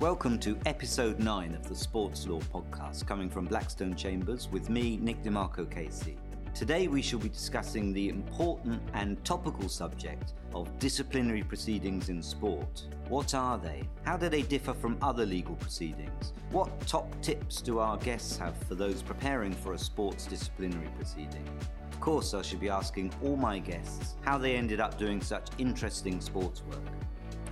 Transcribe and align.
Welcome 0.00 0.38
to 0.38 0.56
episode 0.64 1.20
9 1.20 1.54
of 1.54 1.68
the 1.68 1.74
Sports 1.74 2.26
Law 2.26 2.40
Podcast, 2.40 3.06
coming 3.06 3.28
from 3.28 3.44
Blackstone 3.44 3.94
Chambers 3.94 4.48
with 4.48 4.70
me, 4.70 4.96
Nick 4.96 5.22
DeMarco 5.22 5.66
KC. 5.66 6.16
Today 6.54 6.88
we 6.88 7.02
shall 7.02 7.18
be 7.18 7.28
discussing 7.28 7.92
the 7.92 8.08
important 8.08 8.80
and 8.94 9.22
topical 9.26 9.68
subject 9.68 10.32
of 10.54 10.78
disciplinary 10.78 11.42
proceedings 11.42 12.08
in 12.08 12.22
sport. 12.22 12.86
What 13.10 13.34
are 13.34 13.58
they? 13.58 13.82
How 14.06 14.16
do 14.16 14.30
they 14.30 14.40
differ 14.40 14.72
from 14.72 14.96
other 15.02 15.26
legal 15.26 15.56
proceedings? 15.56 16.32
What 16.50 16.80
top 16.86 17.14
tips 17.20 17.60
do 17.60 17.78
our 17.78 17.98
guests 17.98 18.38
have 18.38 18.56
for 18.66 18.76
those 18.76 19.02
preparing 19.02 19.52
for 19.52 19.74
a 19.74 19.78
sports 19.78 20.24
disciplinary 20.24 20.88
proceeding? 20.96 21.44
Of 21.92 22.00
course, 22.00 22.32
I 22.32 22.40
should 22.40 22.60
be 22.60 22.70
asking 22.70 23.12
all 23.22 23.36
my 23.36 23.58
guests 23.58 24.14
how 24.22 24.38
they 24.38 24.56
ended 24.56 24.80
up 24.80 24.96
doing 24.96 25.20
such 25.20 25.48
interesting 25.58 26.22
sports 26.22 26.62
work. 26.70 26.88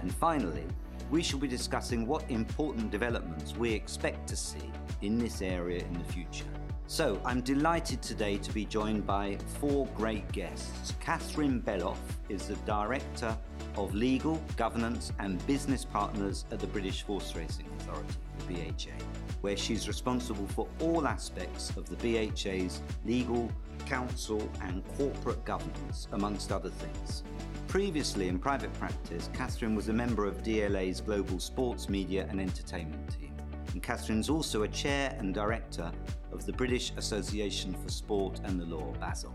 And 0.01 0.15
finally, 0.15 0.65
we 1.11 1.23
shall 1.23 1.39
be 1.39 1.49
discussing 1.49 2.07
what 2.07 2.25
important 2.31 2.91
developments 2.91 3.57
we 3.57 3.73
expect 3.73 4.29
to 4.29 4.37
see 4.37 4.71
in 5.03 5.19
this 5.19 5.41
area 5.43 5.83
in 5.85 5.93
the 5.95 6.13
future. 6.13 6.45
So, 6.87 7.21
I'm 7.25 7.43
delighted 7.43 8.01
today 8.01 8.39
to 8.39 8.53
be 8.53 8.65
joined 8.65 9.07
by 9.07 9.37
four 9.61 9.87
great 9.95 10.31
guests. 10.33 10.95
Catherine 11.01 11.61
Beloff 11.61 11.99
is 12.31 12.49
the 12.49 12.57
Director 12.65 13.37
of 13.77 13.95
Legal, 13.95 14.41
Governance 14.57 15.13
and 15.19 15.47
Business 15.47 15.85
Partners 15.85 16.47
at 16.51 16.61
the 16.61 16.67
British 16.67 17.03
Horseracing 17.03 17.67
Authority, 17.81 18.15
the 18.39 18.55
BHA, 18.55 19.05
where 19.43 19.57
she's 19.57 19.87
responsible 19.87 20.47
for 20.49 20.67
all 20.81 21.07
aspects 21.07 21.77
of 21.77 21.87
the 21.91 21.97
BHA's 21.97 22.81
legal, 23.05 23.51
counsel 23.85 24.49
and 24.63 24.83
corporate 24.97 25.45
governance, 25.45 26.09
amongst 26.13 26.51
other 26.51 26.71
things. 26.71 27.23
Previously 27.69 28.29
in 28.29 28.39
private 28.39 28.73
practice, 28.79 29.29
Catherine 29.35 29.75
was 29.77 29.91
a 29.91 29.93
member 29.93 30.25
of 30.25 30.43
DLA's 30.43 31.03
global 31.03 31.39
sports 31.39 31.91
media 31.91 32.27
and 32.31 32.41
entertainment 32.41 33.11
team. 33.11 33.37
And 33.73 33.83
Catherine's 33.83 34.31
also 34.31 34.63
a 34.63 34.69
chair 34.69 35.15
and 35.19 35.35
director 35.35 35.93
of 36.33 36.47
the 36.47 36.53
British 36.53 36.93
Association 36.97 37.75
for 37.75 37.91
Sport 37.91 38.41
and 38.45 38.59
the 38.59 38.65
Law, 38.65 38.95
BASL. 38.95 39.35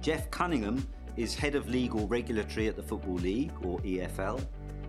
Geoff 0.00 0.30
Cunningham 0.30 0.86
is 1.16 1.34
head 1.34 1.56
of 1.56 1.68
legal 1.68 2.06
regulatory 2.06 2.68
at 2.68 2.76
the 2.76 2.82
Football 2.82 3.16
League, 3.16 3.50
or 3.64 3.80
EFL. 3.80 4.40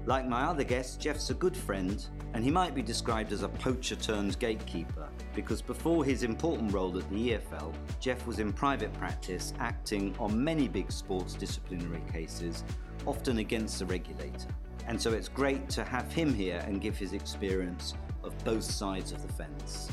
Like 0.10 0.28
my 0.28 0.46
other 0.46 0.64
guests, 0.64 0.98
Geoff's 0.98 1.30
a 1.30 1.36
good 1.36 1.56
friend, 1.56 2.04
and 2.34 2.44
he 2.44 2.50
might 2.50 2.74
be 2.74 2.82
described 2.82 3.32
as 3.32 3.44
a 3.44 3.48
poacher 3.48 3.96
turned 3.96 4.40
gatekeeper 4.40 5.08
because 5.36 5.62
before 5.62 6.04
his 6.04 6.24
important 6.24 6.74
role 6.74 6.98
at 6.98 7.08
the 7.12 7.34
EFL, 7.34 7.76
Jeff 8.00 8.26
was 8.26 8.40
in 8.40 8.52
private 8.52 8.92
practice 8.94 9.54
acting 9.60 10.16
on 10.18 10.44
many 10.44 10.68
big 10.68 10.92
sports 10.92 11.36
disciplinary 11.36 12.02
cases, 12.12 12.64
often 13.06 13.38
against 13.38 13.78
the 13.78 13.86
regulator. 13.86 14.50
And 14.88 15.00
so 15.00 15.14
it's 15.14 15.28
great 15.28 15.70
to 15.70 15.84
have 15.84 16.12
him 16.12 16.34
here 16.34 16.64
and 16.66 16.82
give 16.82 16.98
his 16.98 17.14
experience 17.14 17.94
of 18.24 18.36
both 18.44 18.64
sides 18.64 19.12
of 19.12 19.22
the 19.22 19.32
fence. 19.34 19.92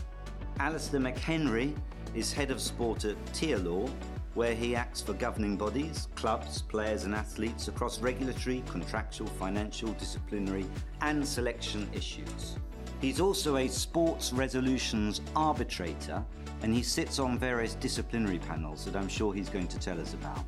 Alistair 0.60 1.00
McHenry 1.00 1.76
is 2.14 2.32
head 2.32 2.50
of 2.50 2.62
sport 2.62 3.04
at 3.04 3.16
Tyr.Law, 3.34 3.90
where 4.36 4.54
he 4.54 4.76
acts 4.76 5.00
for 5.00 5.14
governing 5.14 5.56
bodies, 5.56 6.08
clubs, 6.14 6.60
players, 6.60 7.04
and 7.04 7.14
athletes 7.14 7.68
across 7.68 8.00
regulatory, 8.00 8.62
contractual, 8.70 9.26
financial, 9.26 9.92
disciplinary, 9.94 10.66
and 11.00 11.26
selection 11.26 11.88
issues. 11.94 12.58
He's 13.00 13.18
also 13.18 13.56
a 13.56 13.66
sports 13.66 14.34
resolutions 14.34 15.22
arbitrator 15.34 16.22
and 16.62 16.74
he 16.74 16.82
sits 16.82 17.18
on 17.18 17.38
various 17.38 17.74
disciplinary 17.74 18.38
panels 18.38 18.84
that 18.84 18.94
I'm 18.94 19.08
sure 19.08 19.32
he's 19.32 19.48
going 19.48 19.68
to 19.68 19.78
tell 19.78 20.00
us 20.00 20.14
about. 20.14 20.44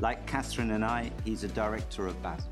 Like 0.00 0.26
Catherine 0.26 0.72
and 0.72 0.84
I, 0.84 1.10
he's 1.24 1.44
a 1.44 1.48
director 1.48 2.06
of 2.06 2.20
BASL. 2.22 2.44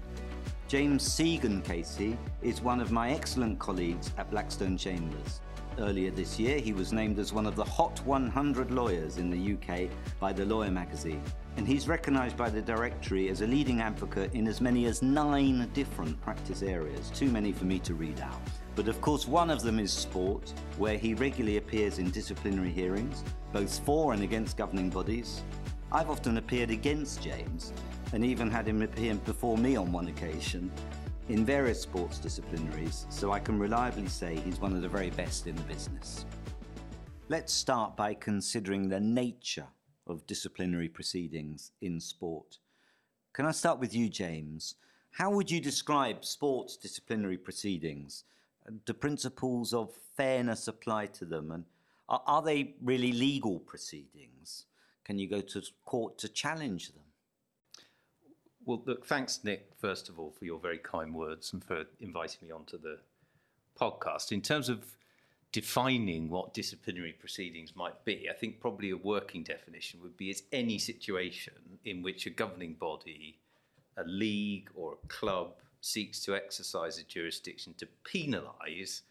James 0.69 1.09
Segan 1.09 1.63
KC 1.63 2.17
is 2.43 2.61
one 2.61 2.81
of 2.81 2.91
my 2.91 3.11
excellent 3.11 3.59
colleagues 3.59 4.13
at 4.19 4.31
Blackstone 4.31 4.77
Chambers. 4.77 5.41
Earlier 5.79 6.11
this 6.11 6.39
year, 6.41 6.59
he 6.59 6.73
was 6.73 6.95
named 6.95 7.19
as 7.19 7.35
one 7.35 7.45
of 7.45 7.55
the 7.55 7.65
Hot 7.65 8.01
100 8.07 8.71
lawyers 8.71 9.19
in 9.19 9.29
the 9.29 9.55
UK 9.55 9.91
by 10.19 10.33
the 10.33 10.47
Lawyer 10.47 10.71
magazine, 10.71 11.23
and 11.59 11.69
he's 11.69 11.87
recognised 11.87 12.35
by 12.35 12.49
the 12.49 12.63
Directory 12.63 13.29
as 13.29 13.43
a 13.43 13.47
leading 13.47 13.83
advocate 13.83 14.33
in 14.33 14.49
as 14.49 14.63
many 14.63 14.87
as 14.87 15.03
nine 15.03 15.69
different 15.75 16.19
practice 16.23 16.63
areas, 16.63 17.11
too 17.11 17.29
many 17.29 17.53
for 17.53 17.67
me 17.67 17.79
to 17.81 17.93
read 17.93 18.19
out. 18.21 18.41
But 18.75 18.89
of 18.89 19.03
course, 19.03 19.29
one 19.29 19.51
of 19.51 19.63
them 19.63 19.79
is 19.79 19.93
sport, 19.93 20.51
where 20.79 20.97
he 20.97 21.13
regularly 21.13 21.59
appears 21.59 21.99
in 21.99 22.11
disciplinary 22.11 22.71
hearings, 22.71 23.23
both 23.53 23.79
for 23.81 24.15
and 24.15 24.23
against 24.23 24.57
governing 24.57 24.89
bodies. 24.89 25.43
I've 25.93 26.09
often 26.09 26.39
appeared 26.39 26.71
against 26.71 27.23
James, 27.23 27.75
and 28.15 28.25
even 28.25 28.51
had 28.51 28.67
him 28.67 28.81
appear 28.81 29.15
before 29.15 29.59
me 29.59 29.77
on 29.77 29.93
one 29.93 30.09
occasion 30.09 30.73
in 31.29 31.45
various 31.45 31.81
sports 31.81 32.19
disciplinaries, 32.19 33.11
so 33.13 33.33
I 33.33 33.41
can 33.41 33.59
reliably 33.59 34.09
say 34.09 34.37
he's 34.37 34.61
one 34.61 34.75
of 34.75 34.83
the 34.83 34.89
very 34.89 35.11
best 35.11 35.47
in 35.47 35.57
the 35.57 35.63
business. 35.63 36.25
Let's 37.29 37.53
start 37.53 37.97
by 37.97 38.15
considering 38.15 38.89
the 38.89 39.01
nature 39.01 39.67
of 40.07 40.27
disciplinary 40.27 40.89
proceedings 40.89 41.73
in 41.81 41.99
sport. 41.99 42.59
Can 43.33 43.47
I 43.47 43.51
start 43.51 43.81
with 43.81 43.95
you, 43.95 44.09
James? 44.09 44.77
How 45.11 45.31
would 45.31 45.51
you 45.51 45.61
describe 45.61 46.25
sports 46.25 46.77
disciplinary 46.77 47.39
proceedings? 47.39 48.25
do 48.85 48.93
principles 48.93 49.73
of 49.73 49.95
fairness 50.17 50.69
apply 50.69 51.07
to 51.07 51.25
them? 51.25 51.53
And 51.53 51.65
are, 52.09 52.23
are 52.27 52.43
they 52.43 52.75
really 52.83 53.13
legal 53.13 53.59
proceedings? 53.61 54.67
Can 55.05 55.19
you 55.19 55.29
go 55.29 55.41
to 55.41 55.63
court 55.85 56.19
to 56.19 56.29
challenge 56.29 56.93
them? 56.93 57.06
Well, 58.67 58.83
look, 58.85 59.07
thanks, 59.07 59.45
Nick, 59.45 59.69
first 59.79 60.09
of 60.09 60.19
all, 60.19 60.33
for 60.37 60.45
your 60.45 60.59
very 60.59 60.79
kind 60.79 61.15
words 61.15 61.53
and 61.53 61.63
for 61.63 61.85
inviting 62.01 62.49
me 62.49 62.53
onto 62.53 62.77
the 62.77 62.99
podcast. 63.81 64.33
In 64.33 64.43
terms 64.43 64.69
of 64.69 64.97
defining 65.53 66.29
what 66.29 66.53
disciplinary 66.53 67.13
proceedings 67.13 67.77
might 67.77 68.05
be, 68.05 68.29
I 68.29 68.35
think 68.35 68.59
probably 68.59 68.91
a 68.91 68.97
working 68.97 69.45
definition 69.45 70.01
would 70.03 70.17
be 70.17 70.31
it's 70.31 70.43
any 70.51 70.79
situation 70.79 71.55
in 71.85 72.03
which 72.03 72.27
a 72.27 72.31
governing 72.31 72.75
body, 72.75 73.39
a 73.97 74.03
league 74.03 74.69
or 74.75 74.95
a 74.95 75.07
club, 75.07 75.55
seeks 75.81 76.19
to 76.25 76.35
exercise 76.35 76.99
a 76.99 77.05
jurisdiction 77.05 77.73
to 77.79 77.87
penalise 78.03 79.03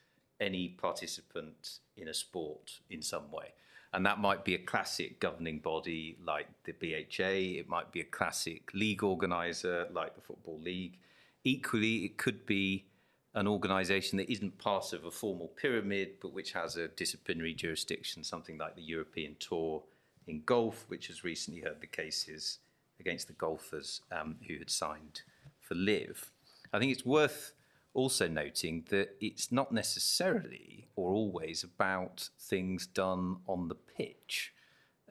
any 0.42 0.68
participant 0.68 1.80
in 1.96 2.10
a 2.10 2.14
sport 2.14 2.82
in 2.90 3.02
some 3.02 3.32
way. 3.32 3.54
And 3.96 4.06
that 4.06 4.20
might 4.20 4.44
be 4.44 4.56
a 4.56 4.58
classic 4.58 5.22
governing 5.22 5.60
body 5.60 6.18
like 6.22 6.48
the 6.66 6.74
BHA, 6.74 7.60
it 7.60 7.70
might 7.70 7.94
be 7.94 8.02
a 8.02 8.04
classic 8.04 8.70
league 8.74 9.04
organiser 9.04 9.88
like 9.90 10.16
the 10.16 10.22
Football 10.22 10.60
League. 10.60 11.00
Equally, 11.46 12.04
it 12.04 12.18
could 12.18 12.46
be 12.46 12.88
an 13.36 13.48
organisation 13.48 14.18
that 14.18 14.30
isn't 14.30 14.58
part 14.58 14.92
of 14.92 15.06
a 15.06 15.12
formal 15.12 15.48
pyramid 15.48 16.16
but 16.22 16.34
which 16.34 16.52
has 16.52 16.76
a 16.76 16.90
disciplinary 16.90 17.54
jurisdiction, 17.54 18.22
something 18.22 18.58
like 18.58 18.76
the 18.76 18.82
European 18.82 19.38
Tour 19.40 19.82
in 20.28 20.42
golf, 20.46 20.84
which 20.90 21.08
has 21.08 21.24
recently 21.24 21.62
heard 21.62 21.80
the 21.80 21.88
cases 21.88 22.60
against 23.00 23.28
the 23.28 23.34
golfers 23.34 24.02
um, 24.12 24.36
who 24.46 24.58
had 24.58 24.70
signed 24.70 25.22
for 25.62 25.76
LIV. 25.76 26.32
I 26.74 26.80
think 26.80 26.92
it's 26.92 27.06
worth 27.06 27.54
also 27.96 28.28
noting 28.28 28.86
that 28.90 29.16
it's 29.20 29.52
not 29.52 29.72
necessarily 29.72 30.88
or 30.96 31.14
always 31.14 31.64
about 31.64 32.30
things 32.40 32.86
done 32.86 33.38
on 33.48 33.70
the 33.70 33.76
pitch. 33.76 34.54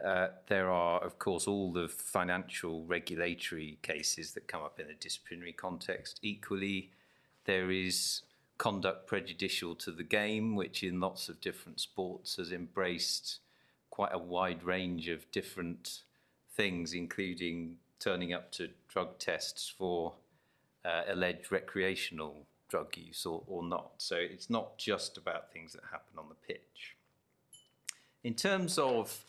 Uh, 0.05 0.29
there 0.49 0.71
are, 0.71 1.03
of 1.03 1.19
course, 1.19 1.47
all 1.49 1.73
the 1.73 1.89
financial 1.89 2.85
regulatory 2.85 3.79
cases 3.83 4.33
that 4.33 4.47
come 4.49 4.63
up 4.63 4.79
in 4.79 4.91
a 4.91 4.95
disciplinary 4.95 5.53
context. 5.53 6.21
Equally, 6.23 6.91
there 7.47 7.71
is 7.71 8.23
conduct 8.59 9.07
prejudicial 9.07 9.75
to 9.75 9.91
the 9.91 10.03
game, 10.03 10.55
which 10.55 10.83
in 10.83 11.01
lots 11.01 11.29
of 11.29 11.41
different 11.41 11.81
sports 11.81 12.37
has 12.37 12.53
embraced 12.53 13.41
quite 13.91 14.13
a 14.13 14.19
wide 14.19 14.63
range 14.63 15.09
of 15.09 15.31
different 15.31 16.03
things, 16.55 16.93
including 16.93 17.77
turning 17.99 18.33
up 18.33 18.53
to 18.53 18.69
drug 18.89 19.19
tests 19.19 19.73
for 19.77 20.15
uh, 20.85 21.03
alleged 21.09 21.51
recreational 21.51 22.47
drug 22.75 22.97
use 22.97 23.25
or, 23.25 23.45
or 23.47 23.63
not. 23.63 23.93
So 23.99 24.17
it's 24.17 24.51
not 24.51 24.77
just 24.79 25.17
about 25.17 25.53
things 25.53 25.75
that 25.75 25.83
happen 25.93 26.19
on 26.19 26.25
the 26.29 26.35
pitch. 26.53 26.97
In 28.25 28.35
terms 28.35 28.79
of 28.79 29.25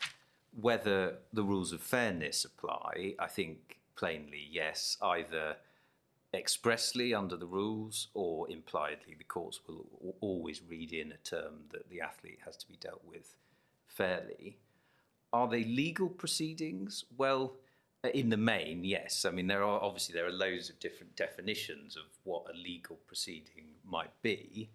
whether 0.60 1.18
the 1.32 1.44
rules 1.44 1.72
of 1.72 1.80
fairness 1.80 2.44
apply, 2.44 3.14
I 3.20 3.28
think 3.28 3.78
plainly 3.94 4.48
yes, 4.50 4.96
either 5.00 5.56
expressly 6.34 7.14
under 7.14 7.36
the 7.36 7.46
rules 7.46 8.08
or 8.14 8.50
impliedly 8.50 9.14
the 9.16 9.24
courts 9.24 9.60
will 9.68 9.86
always 10.20 10.60
read 10.68 10.92
in 10.92 11.12
a 11.12 11.16
term 11.18 11.66
that 11.70 11.88
the 11.88 12.00
athlete 12.00 12.40
has 12.44 12.56
to 12.56 12.66
be 12.66 12.76
dealt 12.80 13.04
with 13.06 13.36
fairly. 13.86 14.58
Are 15.32 15.46
they 15.46 15.62
legal 15.62 16.08
proceedings? 16.08 17.04
Well, 17.16 17.52
in 18.14 18.30
the 18.30 18.36
main, 18.36 18.84
yes. 18.84 19.24
I 19.24 19.30
mean, 19.30 19.46
there 19.46 19.62
are 19.62 19.82
obviously 19.82 20.14
there 20.14 20.26
are 20.26 20.32
loads 20.32 20.70
of 20.70 20.78
different 20.80 21.16
definitions 21.16 21.96
of 21.96 22.04
what 22.24 22.44
a 22.52 22.56
legal 22.56 22.96
proceeding 23.06 23.66
might 23.84 24.10
be. 24.22 24.70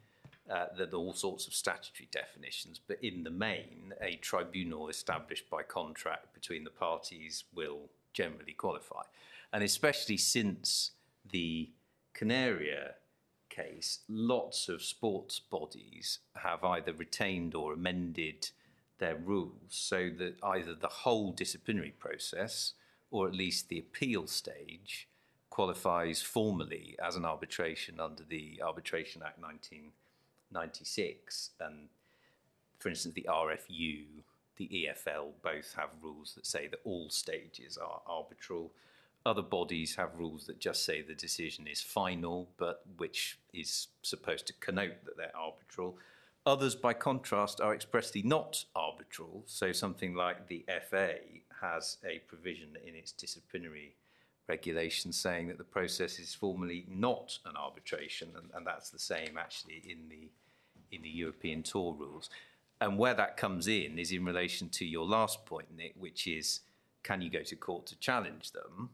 Uh, 0.49 0.65
there 0.77 0.87
are 0.87 0.95
all 0.95 1.13
sorts 1.13 1.47
of 1.47 1.53
statutory 1.53 2.09
definitions, 2.11 2.79
but 2.85 2.97
in 3.01 3.23
the 3.23 3.29
main, 3.29 3.93
a 4.01 4.15
tribunal 4.15 4.89
established 4.89 5.49
by 5.49 5.63
contract 5.63 6.33
between 6.33 6.63
the 6.63 6.69
parties 6.69 7.45
will 7.53 7.89
generally 8.13 8.53
qualify. 8.53 9.03
And 9.53 9.63
especially 9.63 10.17
since 10.17 10.91
the 11.29 11.69
Canaria 12.13 12.95
case, 13.49 13.99
lots 14.09 14.67
of 14.67 14.81
sports 14.81 15.39
bodies 15.39 16.19
have 16.35 16.63
either 16.63 16.93
retained 16.93 17.53
or 17.53 17.73
amended 17.73 18.49
their 18.97 19.15
rules 19.15 19.53
so 19.69 20.09
that 20.17 20.35
either 20.43 20.73
the 20.73 20.87
whole 20.87 21.31
disciplinary 21.31 21.93
process 21.97 22.73
or 23.11 23.27
at 23.27 23.35
least 23.35 23.69
the 23.69 23.77
appeal 23.77 24.25
stage 24.25 25.07
qualifies 25.49 26.21
formally 26.21 26.95
as 27.03 27.17
an 27.17 27.25
arbitration 27.25 27.99
under 27.99 28.23
the 28.23 28.61
Arbitration 28.63 29.21
Act 29.23 29.39
1996. 29.39 31.49
And 31.59 31.89
for 32.79 32.89
instance, 32.89 33.13
the 33.13 33.27
RFU, 33.29 34.05
the 34.55 34.87
EFL 34.87 35.33
both 35.43 35.75
have 35.77 35.89
rules 36.01 36.33
that 36.35 36.47
say 36.47 36.67
that 36.67 36.79
all 36.85 37.09
stages 37.09 37.77
are 37.77 38.01
arbitral. 38.07 38.71
Other 39.25 39.41
bodies 39.41 39.97
have 39.97 40.17
rules 40.17 40.45
that 40.47 40.59
just 40.59 40.85
say 40.85 41.01
the 41.01 41.13
decision 41.13 41.67
is 41.67 41.81
final, 41.81 42.47
but 42.57 42.85
which 42.97 43.37
is 43.53 43.89
supposed 44.01 44.47
to 44.47 44.53
connote 44.53 45.03
that 45.05 45.17
they're 45.17 45.35
arbitral. 45.35 45.97
Others, 46.45 46.75
by 46.75 46.93
contrast, 46.93 47.61
are 47.61 47.73
expressly 47.73 48.23
not 48.23 48.65
arbitral. 48.75 49.43
So 49.45 49.71
something 49.71 50.15
like 50.15 50.47
the 50.47 50.65
FA 50.89 51.15
has 51.61 51.97
a 52.03 52.19
provision 52.27 52.77
in 52.85 52.95
its 52.95 53.11
disciplinary 53.11 53.95
regulation 54.47 55.13
saying 55.13 55.47
that 55.47 55.59
the 55.59 55.63
process 55.63 56.17
is 56.17 56.33
formally 56.33 56.85
not 56.89 57.37
an 57.45 57.55
arbitration, 57.55 58.29
and, 58.35 58.49
and 58.55 58.65
that's 58.65 58.89
the 58.89 58.99
same 58.99 59.37
actually 59.37 59.83
in 59.87 60.09
the 60.09 60.29
in 60.91 61.01
the 61.03 61.09
European 61.09 61.63
Tour 61.63 61.93
rules. 61.97 62.29
And 62.81 62.97
where 62.97 63.13
that 63.13 63.37
comes 63.37 63.67
in 63.67 63.97
is 63.97 64.11
in 64.11 64.25
relation 64.25 64.67
to 64.69 64.85
your 64.85 65.05
last 65.05 65.45
point, 65.45 65.67
Nick, 65.75 65.93
which 65.97 66.27
is 66.27 66.61
can 67.03 67.21
you 67.21 67.29
go 67.29 67.43
to 67.43 67.55
court 67.55 67.85
to 67.87 67.99
challenge 67.99 68.51
them? 68.51 68.89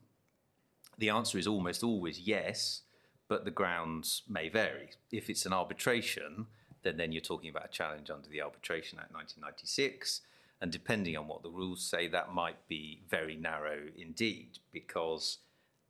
The 0.98 1.10
answer 1.10 1.38
is 1.38 1.48
almost 1.48 1.84
always 1.84 2.20
yes, 2.20 2.82
but 3.28 3.46
the 3.46 3.52
grounds 3.52 4.24
may 4.28 4.50
vary. 4.50 4.92
If 5.12 5.30
it's 5.30 5.46
an 5.46 5.54
arbitration, 5.54 6.48
then, 6.88 6.98
then 6.98 7.12
you're 7.12 7.22
talking 7.22 7.50
about 7.50 7.66
a 7.66 7.70
challenge 7.70 8.10
under 8.10 8.30
the 8.30 8.42
Arbitration 8.42 8.98
Act 8.98 9.14
1996. 9.14 10.22
And 10.62 10.72
depending 10.72 11.18
on 11.18 11.28
what 11.28 11.44
the 11.44 11.50
rules 11.50 11.84
say, 11.84 12.08
that 12.08 12.34
might 12.34 12.68
be 12.68 13.02
very 13.10 13.36
narrow 13.36 13.78
indeed, 13.98 14.60
because 14.72 15.40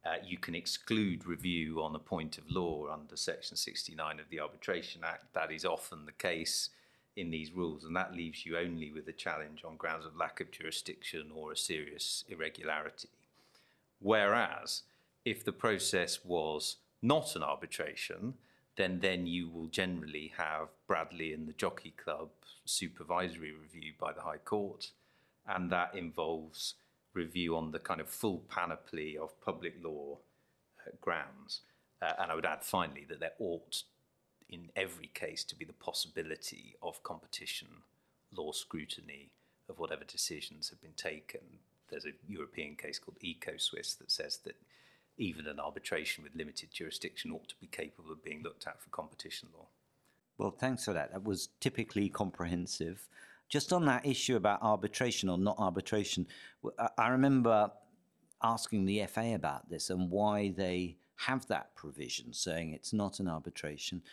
uh, 0.04 0.16
you 0.26 0.38
can 0.38 0.56
exclude 0.56 1.26
review 1.26 1.82
on 1.82 1.96
a 1.96 2.00
point 2.00 2.38
of 2.38 2.50
law 2.50 2.88
under 2.92 3.16
Section 3.16 3.56
69 3.56 4.20
of 4.20 4.26
the 4.30 4.40
Arbitration 4.40 5.04
Act. 5.06 5.34
That 5.34 5.52
is 5.52 5.64
often 5.64 6.06
the 6.06 6.12
case 6.12 6.72
in 7.16 7.30
these 7.30 7.52
rules, 7.52 7.84
and 7.84 7.96
that 7.96 8.16
leaves 8.16 8.46
you 8.46 8.58
only 8.58 8.92
with 8.92 9.08
a 9.08 9.14
challenge 9.14 9.64
on 9.64 9.78
grounds 9.78 10.06
of 10.06 10.16
lack 10.18 10.40
of 10.40 10.52
jurisdiction 10.52 11.32
or 11.34 11.52
a 11.52 11.58
serious 11.58 12.24
irregularity. 12.28 13.10
Whereas, 14.00 14.84
if 15.24 15.46
the 15.46 15.52
process 15.52 16.26
was 16.26 16.78
not 17.02 17.36
an 17.36 17.44
arbitration, 17.44 18.34
then 18.78 19.00
then 19.00 19.28
you 19.28 19.50
will 19.50 19.68
generally 19.68 20.34
have 20.38 20.70
Bradley 20.88 21.34
and 21.34 21.48
the 21.48 21.54
Jockey 21.54 21.92
Club 21.92 22.30
supervisory 22.64 23.52
review 23.52 23.94
by 24.00 24.14
the 24.14 24.22
High 24.22 24.38
Court, 24.38 24.92
and 25.48 25.72
that 25.72 25.96
involves 25.96 26.76
review 27.14 27.58
on 27.58 27.72
the 27.72 27.80
kind 27.80 28.00
of 28.00 28.08
full 28.08 28.44
panoply 28.50 29.18
of 29.18 29.40
public 29.42 29.74
law 29.84 30.20
uh, 30.86 30.92
grounds. 31.02 31.62
Uh, 32.02 32.14
and 32.20 32.32
I 32.32 32.36
would 32.36 32.46
add 32.46 32.64
finally 32.64 33.06
that 33.10 33.20
there 33.20 33.32
ought, 33.40 33.84
in 34.48 34.70
every 34.76 35.10
case, 35.14 35.44
to 35.46 35.56
be 35.56 35.66
the 35.66 35.74
possibility 35.74 36.76
of 36.82 37.02
competition 37.02 37.68
law 38.36 38.52
scrutiny 38.52 39.32
of 39.68 39.80
whatever 39.80 40.04
decisions 40.04 40.70
have 40.70 40.82
been 40.82 40.94
taken. 40.96 41.42
There's 41.90 42.06
a 42.06 42.12
European 42.28 42.76
case 42.76 43.00
called 43.00 43.18
Eco 43.22 43.58
Swiss 43.58 43.96
that 43.96 44.12
says 44.12 44.38
that 44.46 44.56
even 45.18 45.48
an 45.48 45.60
arbitration 45.60 46.24
with 46.24 46.36
limited 46.36 46.72
jurisdiction 46.72 47.32
ought 47.32 47.48
to 47.48 47.56
be 47.60 47.68
capable 47.68 48.12
of 48.12 48.24
being 48.24 48.44
looked 48.44 48.68
at 48.68 48.82
for 48.82 48.90
competition 48.90 49.50
law. 49.56 49.66
Well, 50.38 50.52
thanks 50.52 50.86
for 50.86 50.94
that. 50.94 51.12
That 51.12 51.24
was 51.24 51.50
typically 51.60 52.10
comprehensive. 52.10 53.08
Just 53.50 53.74
on 53.74 53.86
that 53.86 54.06
issue 54.06 54.36
about 54.36 54.62
arbitration 54.62 55.30
or 55.30 55.38
not 55.38 55.56
arbitration, 55.58 56.28
I 56.98 57.08
remember 57.10 57.72
asking 58.44 58.86
the 58.86 59.06
FA 59.08 59.34
about 59.34 59.70
this 59.70 59.90
and 59.90 60.12
why 60.12 60.54
they 60.56 60.98
have 61.16 61.48
that 61.48 61.74
provision 61.76 62.34
saying 62.34 62.74
it's 62.74 62.94
not 62.94 63.20
an 63.20 63.28
arbitration. 63.28 64.04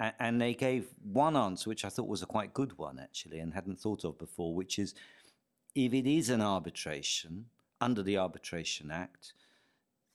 And 0.00 0.40
they 0.40 0.54
gave 0.54 0.86
one 1.12 1.36
answer, 1.36 1.68
which 1.68 1.84
I 1.84 1.88
thought 1.88 2.08
was 2.08 2.22
a 2.22 2.26
quite 2.26 2.54
good 2.54 2.78
one, 2.78 2.98
actually, 2.98 3.40
and 3.40 3.52
hadn't 3.52 3.78
thought 3.78 4.04
of 4.04 4.18
before, 4.18 4.54
which 4.54 4.78
is 4.78 4.94
if 5.74 5.92
it 5.92 6.06
is 6.06 6.30
an 6.30 6.40
arbitration 6.40 7.46
under 7.80 8.02
the 8.02 8.16
Arbitration 8.16 8.90
Act, 8.90 9.34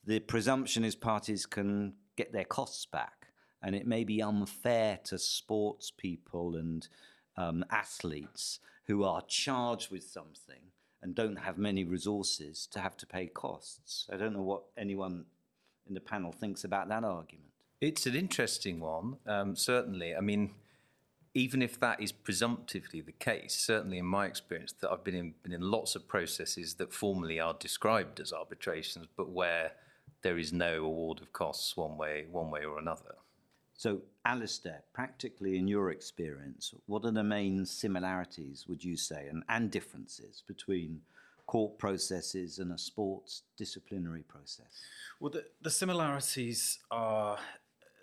the 0.04 0.20
presumption 0.20 0.84
is 0.84 0.94
parties 0.94 1.46
can 1.46 1.94
get 2.16 2.32
their 2.32 2.44
costs 2.44 2.86
back. 2.86 3.28
And 3.62 3.74
it 3.74 3.86
may 3.86 4.04
be 4.04 4.22
unfair 4.22 4.98
to 5.04 5.18
sports 5.18 5.90
people 5.90 6.56
and 6.56 6.88
um, 7.36 7.64
athletes 7.70 8.60
who 8.86 9.04
are 9.04 9.22
charged 9.28 9.90
with 9.90 10.02
something 10.02 10.72
and 11.02 11.14
don't 11.14 11.36
have 11.36 11.58
many 11.58 11.84
resources 11.84 12.66
to 12.72 12.80
have 12.80 12.96
to 12.98 13.06
pay 13.06 13.26
costs. 13.26 14.06
I 14.12 14.16
don't 14.16 14.32
know 14.32 14.42
what 14.42 14.62
anyone 14.76 15.24
in 15.86 15.94
the 15.94 16.00
panel 16.00 16.32
thinks 16.32 16.64
about 16.64 16.88
that 16.88 17.04
argument. 17.04 17.50
It's 17.80 18.06
an 18.06 18.14
interesting 18.14 18.80
one, 18.80 19.16
um, 19.26 19.56
certainly. 19.56 20.14
I 20.14 20.20
mean, 20.20 20.54
even 21.34 21.62
if 21.62 21.78
that 21.80 22.00
is 22.00 22.12
presumptively 22.12 23.00
the 23.00 23.12
case, 23.12 23.54
certainly 23.54 23.98
in 23.98 24.06
my 24.06 24.26
experience, 24.26 24.74
that 24.80 24.90
I've 24.90 25.04
been 25.04 25.14
in, 25.14 25.34
been 25.42 25.52
in 25.52 25.62
lots 25.62 25.94
of 25.94 26.08
processes 26.08 26.74
that 26.74 26.92
formally 26.92 27.40
are 27.40 27.54
described 27.58 28.20
as 28.20 28.32
arbitrations, 28.32 29.06
but 29.16 29.30
where 29.30 29.72
there 30.22 30.38
is 30.38 30.52
no 30.52 30.84
award 30.84 31.20
of 31.20 31.32
costs 31.32 31.76
one 31.76 31.96
way, 31.96 32.26
one 32.30 32.50
way 32.50 32.64
or 32.64 32.78
another. 32.78 33.14
So, 33.74 34.02
Alistair, 34.26 34.82
practically 34.92 35.56
in 35.56 35.66
your 35.66 35.90
experience, 35.90 36.74
what 36.86 37.04
are 37.06 37.10
the 37.10 37.24
main 37.24 37.64
similarities, 37.64 38.66
would 38.68 38.84
you 38.84 38.96
say, 38.96 39.28
and, 39.28 39.42
and 39.48 39.70
differences 39.70 40.42
between 40.46 41.00
court 41.46 41.78
processes 41.78 42.58
and 42.58 42.72
a 42.72 42.78
sports 42.78 43.42
disciplinary 43.56 44.22
process? 44.22 44.82
Well, 45.18 45.30
the, 45.30 45.44
the 45.62 45.70
similarities 45.70 46.78
are 46.90 47.38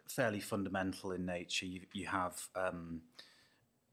fairly 0.09 0.39
fundamental 0.39 1.11
in 1.11 1.25
nature. 1.25 1.67
You, 1.67 1.81
you 1.93 2.07
have, 2.07 2.41
um, 2.55 3.01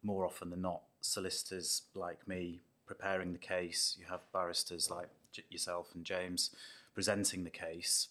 more 0.02 0.24
often 0.24 0.50
than 0.50 0.62
not, 0.62 0.82
solicitors 1.02 1.82
like 1.94 2.26
me 2.26 2.60
preparing 2.86 3.32
the 3.32 3.38
case, 3.38 3.96
you 3.98 4.06
have 4.06 4.20
barristers 4.32 4.90
like 4.90 5.08
yourself 5.50 5.90
and 5.94 6.04
James 6.04 6.50
presenting 6.94 7.44
the 7.44 7.50
case. 7.50 8.08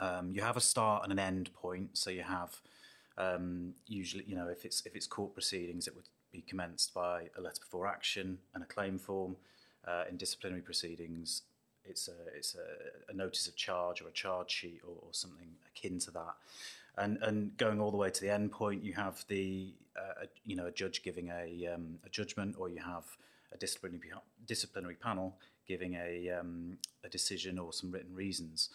Um, 0.00 0.32
you 0.32 0.42
have 0.42 0.56
a 0.56 0.60
start 0.60 1.04
and 1.04 1.12
an 1.12 1.18
end 1.18 1.52
point, 1.54 1.90
so 1.96 2.10
you 2.10 2.22
have 2.22 2.60
um, 3.18 3.74
usually, 3.86 4.24
you 4.26 4.34
know, 4.34 4.48
if 4.48 4.64
it's 4.64 4.82
if 4.86 4.96
it's 4.96 5.06
court 5.06 5.34
proceedings, 5.34 5.86
it 5.86 5.94
would 5.94 6.08
be 6.32 6.42
commenced 6.42 6.94
by 6.94 7.28
a 7.36 7.40
letter 7.40 7.60
before 7.60 7.86
action 7.86 8.38
and 8.54 8.62
a 8.62 8.66
claim 8.66 8.98
form. 8.98 9.36
Uh, 9.86 10.04
in 10.10 10.16
disciplinary 10.18 10.60
proceedings, 10.60 11.42
it's 11.84 12.08
a 12.08 12.36
it's 12.36 12.54
a, 12.54 13.10
a, 13.10 13.14
notice 13.14 13.48
of 13.48 13.56
charge 13.56 14.02
or 14.02 14.08
a 14.08 14.12
charge 14.12 14.50
sheet 14.50 14.82
or, 14.86 14.94
or, 14.94 15.08
something 15.12 15.48
akin 15.74 15.98
to 15.98 16.10
that. 16.10 16.34
And 16.98 17.18
and 17.22 17.56
going 17.56 17.80
all 17.80 17.90
the 17.90 17.96
way 17.96 18.10
to 18.10 18.20
the 18.20 18.30
end 18.30 18.52
point, 18.52 18.84
you 18.84 18.92
have 18.94 19.24
the 19.28 19.72
uh, 19.96 20.26
you 20.44 20.54
know 20.54 20.66
a 20.66 20.70
judge 20.70 21.02
giving 21.02 21.30
a 21.30 21.66
um, 21.74 21.98
a 22.04 22.10
judgment, 22.10 22.56
or 22.58 22.68
you 22.68 22.80
have 22.80 23.04
a 23.52 23.56
disciplinary 23.56 24.02
disciplinary 24.46 24.96
panel 24.96 25.34
giving 25.66 25.94
a 25.94 26.30
um, 26.30 26.76
a 27.02 27.08
decision 27.08 27.58
or 27.58 27.72
some 27.72 27.90
written 27.90 28.14
reasons. 28.14 28.68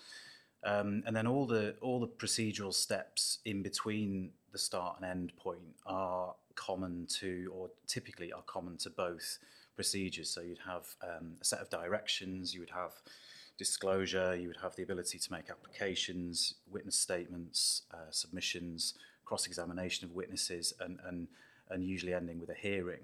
Um, 0.63 1.03
and 1.05 1.15
then 1.15 1.27
all 1.27 1.45
the 1.45 1.75
all 1.81 1.99
the 1.99 2.07
procedural 2.07 2.73
steps 2.73 3.39
in 3.45 3.61
between 3.61 4.31
the 4.51 4.57
start 4.57 4.97
and 4.97 5.05
end 5.05 5.35
point 5.35 5.75
are 5.85 6.33
common 6.55 7.05
to, 7.19 7.51
or 7.53 7.69
typically 7.87 8.31
are 8.31 8.41
common 8.43 8.77
to 8.77 8.89
both 8.89 9.37
procedures. 9.75 10.29
So 10.29 10.41
you'd 10.41 10.59
have 10.65 10.85
um, 11.03 11.35
a 11.41 11.45
set 11.45 11.59
of 11.59 11.69
directions, 11.69 12.53
you 12.53 12.61
would 12.61 12.71
have 12.71 12.93
disclosure, 13.57 14.35
you 14.35 14.47
would 14.47 14.57
have 14.57 14.75
the 14.75 14.83
ability 14.83 15.19
to 15.19 15.31
make 15.31 15.49
applications, 15.49 16.55
witness 16.71 16.95
statements, 16.95 17.83
uh, 17.93 18.09
submissions, 18.09 18.95
cross-examination 19.25 20.05
of 20.05 20.15
witnesses, 20.15 20.73
and 20.79 20.99
and 21.05 21.27
and 21.69 21.83
usually 21.83 22.13
ending 22.13 22.39
with 22.39 22.49
a 22.49 22.53
hearing. 22.53 23.01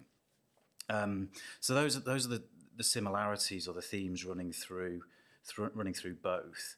Um, 0.90 1.30
so 1.60 1.74
those 1.74 1.96
are, 1.98 2.02
those 2.02 2.26
are 2.26 2.30
the, 2.30 2.44
the 2.78 2.84
similarities 2.84 3.68
or 3.68 3.74
the 3.74 3.82
themes 3.82 4.26
running 4.26 4.52
through, 4.52 5.02
through 5.46 5.72
running 5.74 5.94
through 5.94 6.16
both. 6.16 6.76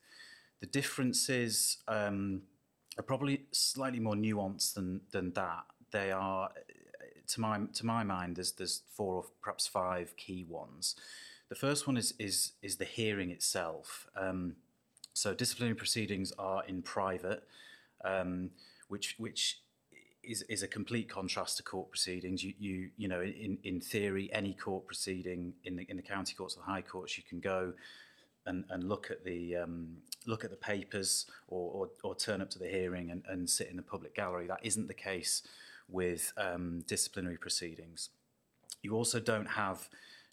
The 0.63 0.67
differences 0.67 1.79
um, 1.89 2.43
are 2.97 3.03
probably 3.03 3.41
slightly 3.51 3.99
more 3.99 4.15
nuanced 4.15 4.75
than 4.75 5.01
than 5.11 5.33
that. 5.33 5.65
They 5.91 6.09
are, 6.09 6.51
to 7.27 7.41
my 7.41 7.59
to 7.73 7.85
my 7.85 8.05
mind, 8.05 8.37
there's 8.37 8.53
there's 8.53 8.83
four 8.95 9.15
or 9.15 9.25
perhaps 9.41 9.67
five 9.67 10.15
key 10.15 10.45
ones. 10.47 10.95
The 11.49 11.55
first 11.55 11.85
one 11.85 11.97
is 11.97 12.13
is 12.17 12.53
is 12.61 12.77
the 12.77 12.85
hearing 12.85 13.29
itself. 13.29 14.07
Um, 14.15 14.55
so 15.13 15.33
disciplinary 15.33 15.75
proceedings 15.75 16.31
are 16.39 16.63
in 16.65 16.81
private, 16.81 17.43
um, 18.05 18.51
which 18.87 19.15
which 19.17 19.59
is 20.23 20.43
is 20.43 20.63
a 20.63 20.67
complete 20.69 21.09
contrast 21.09 21.57
to 21.57 21.63
court 21.63 21.89
proceedings. 21.89 22.41
You 22.41 22.53
you 22.57 22.89
you 22.95 23.09
know 23.09 23.21
in 23.21 23.57
in 23.65 23.81
theory 23.81 24.29
any 24.31 24.53
court 24.53 24.87
proceeding 24.87 25.55
in 25.65 25.75
the 25.75 25.85
in 25.89 25.97
the 25.97 26.03
county 26.03 26.35
courts 26.35 26.55
or 26.55 26.59
the 26.59 26.71
high 26.71 26.83
courts 26.83 27.17
you 27.17 27.23
can 27.27 27.41
go 27.41 27.73
and, 28.45 28.65
and 28.69 28.83
look 28.83 29.09
at 29.09 29.23
the 29.23 29.55
um, 29.57 29.97
look 30.25 30.43
at 30.43 30.49
the 30.49 30.57
papers 30.57 31.25
or, 31.47 31.71
or, 31.71 31.89
or, 32.03 32.15
turn 32.15 32.41
up 32.41 32.49
to 32.49 32.59
the 32.59 32.67
hearing 32.67 33.11
and, 33.11 33.23
and 33.27 33.49
sit 33.49 33.69
in 33.69 33.75
the 33.75 33.83
public 33.83 34.15
gallery. 34.15 34.47
That 34.47 34.59
isn't 34.63 34.87
the 34.87 34.93
case 34.93 35.43
with 35.89 36.31
um, 36.37 36.83
disciplinary 36.87 37.37
proceedings. 37.37 38.09
You 38.81 38.93
also 38.95 39.19
don't 39.19 39.45
have 39.45 39.89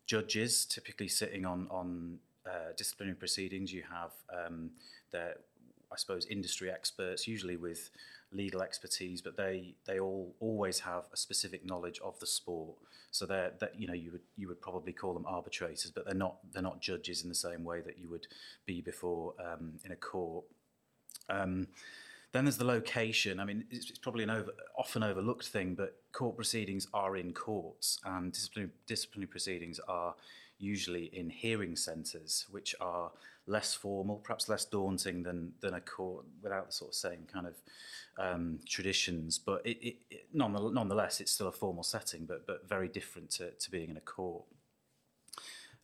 judges 0.06 0.64
typically 0.64 1.08
sitting 1.08 1.44
on 1.44 1.66
on 1.70 2.18
uh, 2.46 2.72
disciplinary 2.76 3.16
proceedings. 3.16 3.72
You 3.72 3.84
have 3.90 4.12
um, 4.32 4.70
their, 5.12 5.36
I 5.92 5.96
suppose, 5.96 6.26
industry 6.26 6.70
experts, 6.70 7.28
usually 7.28 7.56
with 7.56 7.90
legal 8.32 8.62
expertise, 8.62 9.20
but 9.20 9.36
they 9.36 9.74
they 9.86 10.00
all 10.00 10.34
always 10.40 10.80
have 10.80 11.04
a 11.12 11.16
specific 11.16 11.64
knowledge 11.64 12.00
of 12.02 12.18
the 12.20 12.26
sport. 12.26 12.76
So 13.10 13.26
they're 13.26 13.52
that 13.60 13.78
you 13.78 13.86
know 13.86 13.94
you 13.94 14.12
would 14.12 14.22
you 14.36 14.48
would 14.48 14.60
probably 14.60 14.92
call 14.92 15.14
them 15.14 15.26
arbitrators, 15.26 15.90
but 15.90 16.04
they're 16.04 16.14
not 16.14 16.36
they're 16.52 16.62
not 16.62 16.80
judges 16.80 17.22
in 17.22 17.28
the 17.28 17.34
same 17.34 17.64
way 17.64 17.80
that 17.80 17.98
you 17.98 18.08
would 18.08 18.26
be 18.66 18.80
before 18.80 19.34
um, 19.44 19.74
in 19.84 19.92
a 19.92 19.96
court. 19.96 20.44
Um, 21.28 21.68
then 22.32 22.44
there's 22.44 22.58
the 22.58 22.64
location. 22.64 23.40
I 23.40 23.44
mean, 23.44 23.64
it's, 23.70 23.90
it's 23.90 23.98
probably 23.98 24.22
an 24.22 24.30
over, 24.30 24.52
often 24.78 25.02
overlooked 25.02 25.48
thing, 25.48 25.74
but 25.74 25.96
court 26.12 26.36
proceedings 26.36 26.86
are 26.94 27.16
in 27.16 27.32
courts, 27.32 27.98
and 28.04 28.32
disciplinary, 28.32 28.72
disciplinary 28.86 29.26
proceedings 29.26 29.80
are 29.88 30.14
usually 30.58 31.06
in 31.06 31.30
hearing 31.30 31.74
centres, 31.74 32.46
which 32.50 32.74
are 32.80 33.10
less 33.50 33.75
formal, 33.75 34.16
perhaps 34.16 34.49
less 34.49 34.64
daunting 34.64 35.23
than 35.23 35.52
than 35.61 35.75
a 35.75 35.80
court, 35.80 36.25
without 36.42 36.66
the 36.66 36.73
sort 36.73 36.90
of 36.90 36.95
same 36.95 37.26
kind 37.33 37.47
of 37.47 37.57
um, 38.19 38.61
traditions. 38.66 39.38
But 39.38 39.62
it, 39.64 39.78
it, 39.88 39.97
it, 40.11 40.26
nonetheless, 40.33 41.21
it's 41.21 41.33
still 41.33 41.49
a 41.49 41.52
formal 41.52 41.83
setting, 41.83 42.26
but 42.26 42.47
but 42.47 42.69
very 42.69 42.88
different 42.88 43.30
to, 43.33 43.50
to 43.50 43.71
being 43.71 43.90
in 43.90 43.97
a 43.97 44.00
court. 44.00 44.45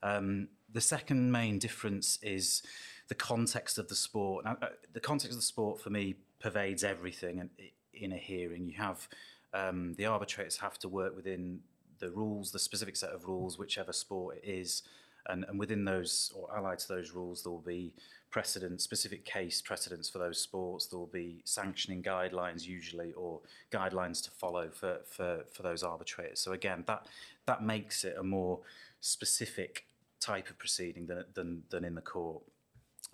Um, 0.03 0.49
the 0.73 0.81
second 0.81 1.33
main 1.33 1.59
difference 1.59 2.19
is 2.23 2.63
the 3.09 3.15
context 3.15 3.79
of 3.79 3.89
the 3.89 3.95
sport. 3.95 4.45
Now, 4.45 4.57
uh, 4.61 4.69
the 4.93 5.01
context 5.01 5.33
of 5.33 5.39
the 5.39 5.43
sport 5.43 5.81
for 5.81 5.91
me 5.91 6.17
pervades 6.39 6.85
everything. 6.85 7.41
And 7.41 7.51
in 7.93 8.13
a 8.13 8.17
hearing, 8.17 8.67
you 8.67 8.77
have 8.77 9.09
um, 9.55 9.95
the 9.95 10.07
arbitrators 10.07 10.59
have 10.59 10.79
to 10.81 10.89
work 10.89 11.17
within 11.17 11.61
the 11.99 12.11
rules, 12.11 12.53
the 12.53 12.59
specific 12.59 12.97
set 12.97 13.11
of 13.11 13.27
rules, 13.27 13.59
whichever 13.59 13.93
sport 13.93 14.39
it 14.43 14.49
is. 14.49 14.83
And, 15.29 15.45
and 15.49 15.59
within 15.59 15.85
those, 15.85 16.33
or 16.35 16.55
allied 16.57 16.79
to 16.81 16.89
those 16.89 17.13
rules, 17.13 17.43
there 17.43 17.53
will 17.53 17.59
be 17.59 17.93
precedent, 18.31 18.81
specific 18.81 19.25
case 19.25 19.63
precedents 19.63 20.09
for 20.09 20.19
those 20.19 20.39
sports. 20.39 20.87
There 20.87 20.99
will 20.99 21.07
be 21.07 21.43
sanctioning 21.45 22.03
guidelines, 22.03 22.67
usually, 22.67 23.13
or 23.15 23.41
guidelines 23.71 24.23
to 24.25 24.31
follow 24.31 24.69
for, 24.71 24.99
for, 25.11 25.45
for 25.53 25.63
those 25.63 25.83
arbitrators. 25.83 26.41
So 26.41 26.53
again, 26.53 26.85
that 26.87 27.07
that 27.47 27.63
makes 27.63 28.05
it 28.05 28.17
a 28.19 28.23
more 28.23 28.61
specific 29.01 29.87
type 30.21 30.51
of 30.51 30.59
proceeding 30.59 31.07
than 31.07 31.25
than, 31.35 31.63
than 31.71 31.85
in 31.85 31.95
the 31.95 32.01
court. 32.03 32.43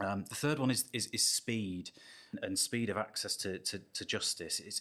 Um, 0.01 0.25
the 0.29 0.35
third 0.35 0.59
one 0.59 0.71
is, 0.71 0.87
is, 0.93 1.07
is 1.09 1.23
speed 1.23 1.91
and 2.43 2.59
speed 2.59 2.89
of 2.89 2.97
access 2.97 3.37
to, 3.37 3.59
to, 3.59 3.79
to 3.79 4.05
justice. 4.05 4.59
Is 4.59 4.81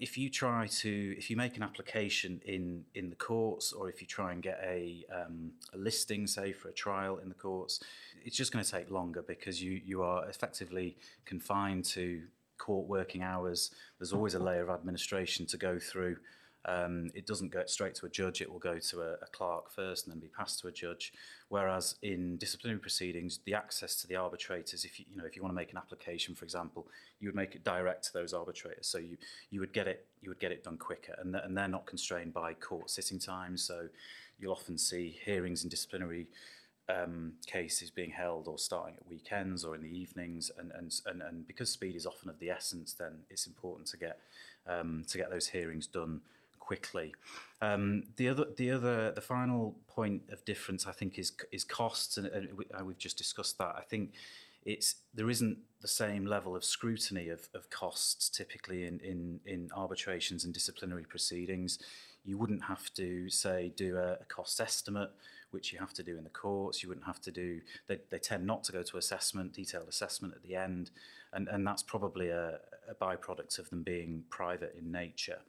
if 0.00 0.18
you 0.18 0.28
try 0.30 0.66
to 0.66 1.14
if 1.18 1.30
you 1.30 1.36
make 1.36 1.56
an 1.56 1.62
application 1.62 2.40
in 2.44 2.84
in 2.94 3.10
the 3.10 3.16
courts 3.16 3.72
or 3.72 3.88
if 3.88 4.00
you 4.00 4.06
try 4.06 4.32
and 4.32 4.42
get 4.42 4.60
a, 4.64 5.04
um, 5.12 5.52
a 5.74 5.78
listing 5.78 6.26
say 6.26 6.52
for 6.52 6.68
a 6.68 6.72
trial 6.72 7.18
in 7.18 7.28
the 7.28 7.34
courts 7.34 7.80
it's 8.24 8.36
just 8.36 8.52
going 8.52 8.64
to 8.64 8.70
take 8.70 8.90
longer 8.90 9.22
because 9.22 9.62
you 9.62 9.80
you 9.84 10.02
are 10.02 10.28
effectively 10.28 10.96
confined 11.24 11.84
to 11.84 12.22
court 12.58 12.86
working 12.88 13.22
hours. 13.22 13.70
There's 13.98 14.12
always 14.12 14.34
a 14.34 14.38
layer 14.38 14.62
of 14.62 14.70
administration 14.70 15.46
to 15.46 15.56
go 15.56 15.78
through 15.78 16.16
um, 16.68 17.10
it 17.14 17.26
doesn't 17.26 17.50
go 17.50 17.62
straight 17.64 17.94
to 17.94 18.06
a 18.06 18.10
judge, 18.10 18.42
it 18.42 18.52
will 18.52 18.58
go 18.58 18.78
to 18.78 19.00
a, 19.00 19.12
a 19.12 19.26
clerk 19.32 19.70
first 19.70 20.04
and 20.04 20.12
then 20.12 20.20
be 20.20 20.28
passed 20.28 20.60
to 20.60 20.68
a 20.68 20.72
judge. 20.72 21.14
Whereas 21.48 21.94
in 22.02 22.36
disciplinary 22.36 22.78
proceedings, 22.78 23.40
the 23.46 23.54
access 23.54 23.96
to 24.02 24.06
the 24.06 24.16
arbitrators, 24.16 24.84
if 24.84 25.00
you, 25.00 25.06
you 25.10 25.16
know, 25.16 25.24
if 25.24 25.34
you 25.34 25.40
want 25.40 25.52
to 25.52 25.56
make 25.56 25.72
an 25.72 25.78
application, 25.78 26.34
for 26.34 26.44
example, 26.44 26.86
you 27.20 27.28
would 27.28 27.34
make 27.34 27.54
it 27.54 27.64
direct 27.64 28.04
to 28.04 28.12
those 28.12 28.34
arbitrators. 28.34 28.86
So 28.86 28.98
you, 28.98 29.16
you 29.50 29.60
would 29.60 29.72
get 29.72 29.88
it 29.88 30.04
you 30.20 30.28
would 30.28 30.40
get 30.40 30.52
it 30.52 30.64
done 30.64 30.76
quicker, 30.76 31.14
and, 31.18 31.32
th- 31.32 31.44
and 31.44 31.56
they're 31.56 31.68
not 31.68 31.86
constrained 31.86 32.34
by 32.34 32.52
court 32.52 32.90
sitting 32.90 33.18
times. 33.18 33.62
So 33.62 33.88
you'll 34.38 34.52
often 34.52 34.76
see 34.76 35.16
hearings 35.24 35.62
in 35.62 35.70
disciplinary 35.70 36.26
um, 36.88 37.34
cases 37.46 37.90
being 37.90 38.10
held 38.10 38.48
or 38.48 38.58
starting 38.58 38.96
at 38.96 39.06
weekends 39.08 39.64
or 39.64 39.74
in 39.74 39.82
the 39.82 39.88
evenings, 39.88 40.50
and, 40.58 40.72
and, 40.72 40.92
and, 41.06 41.22
and 41.22 41.46
because 41.46 41.70
speed 41.70 41.96
is 41.96 42.04
often 42.04 42.28
of 42.28 42.38
the 42.40 42.50
essence, 42.50 42.92
then 42.92 43.20
it's 43.30 43.46
important 43.46 43.86
to 43.88 43.96
get 43.96 44.18
um, 44.66 45.04
to 45.08 45.16
get 45.16 45.30
those 45.30 45.46
hearings 45.46 45.86
done 45.86 46.20
quickly. 46.68 47.14
Um, 47.62 48.02
the 48.16 48.28
other, 48.28 48.44
the 48.54 48.70
other, 48.70 49.10
the 49.12 49.22
final 49.22 49.74
point 49.88 50.22
of 50.30 50.44
difference, 50.44 50.86
I 50.86 50.92
think, 50.92 51.18
is 51.18 51.32
is 51.50 51.64
costs, 51.64 52.18
and, 52.18 52.26
and 52.26 52.44
we, 52.58 52.64
have 52.76 52.86
uh, 52.86 52.92
just 52.98 53.16
discussed 53.16 53.56
that. 53.56 53.74
I 53.82 53.84
think 53.88 54.12
it's 54.66 54.96
there 55.14 55.30
isn't 55.30 55.56
the 55.80 55.88
same 55.88 56.26
level 56.26 56.54
of 56.54 56.62
scrutiny 56.62 57.30
of, 57.30 57.48
of 57.54 57.70
costs 57.70 58.28
typically 58.28 58.80
in, 58.86 59.00
in 59.00 59.40
in 59.46 59.70
arbitrations 59.74 60.44
and 60.44 60.52
disciplinary 60.52 61.04
proceedings. 61.04 61.78
You 62.22 62.36
wouldn't 62.36 62.64
have 62.64 62.92
to 62.94 63.30
say 63.30 63.72
do 63.74 63.96
a, 63.96 64.08
a 64.24 64.26
cost 64.36 64.60
estimate, 64.60 65.10
which 65.52 65.72
you 65.72 65.78
have 65.78 65.94
to 65.94 66.02
do 66.02 66.18
in 66.18 66.24
the 66.24 66.36
courts. 66.44 66.82
You 66.82 66.90
wouldn't 66.90 67.06
have 67.06 67.22
to 67.22 67.30
do. 67.30 67.62
They, 67.86 67.98
they 68.10 68.18
tend 68.18 68.46
not 68.46 68.62
to 68.64 68.72
go 68.72 68.82
to 68.82 68.98
assessment, 68.98 69.54
detailed 69.54 69.88
assessment 69.88 70.34
at 70.36 70.42
the 70.42 70.54
end, 70.54 70.90
and 71.32 71.48
and 71.48 71.66
that's 71.66 71.82
probably 71.94 72.28
a, 72.28 72.58
a 72.92 72.94
byproduct 73.06 73.58
of 73.58 73.70
them 73.70 73.82
being 73.82 74.24
private 74.28 74.76
in 74.78 74.92
nature. 74.92 75.40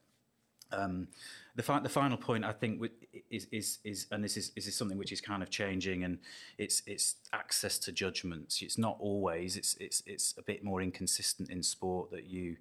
Um, 0.71 1.07
the, 1.55 1.63
fi- 1.63 1.79
the 1.79 1.89
final 1.89 2.17
point 2.17 2.45
I 2.45 2.51
think 2.51 2.81
is, 3.29 3.47
is, 3.51 3.79
is 3.83 4.05
and 4.11 4.23
this 4.23 4.37
is, 4.37 4.51
this 4.51 4.67
is 4.67 4.75
something 4.75 4.97
which 4.97 5.11
is 5.11 5.19
kind 5.19 5.43
of 5.43 5.49
changing, 5.49 6.03
and 6.03 6.19
it's, 6.57 6.81
it's 6.85 7.15
access 7.33 7.77
to 7.79 7.91
judgments. 7.91 8.61
It's 8.61 8.77
not 8.77 8.97
always, 8.99 9.57
it's, 9.57 9.75
it's, 9.79 10.03
it's 10.05 10.35
a 10.37 10.41
bit 10.41 10.63
more 10.63 10.81
inconsistent 10.81 11.49
in 11.49 11.63
sport 11.63 12.11
that 12.11 12.25
you 12.25 12.55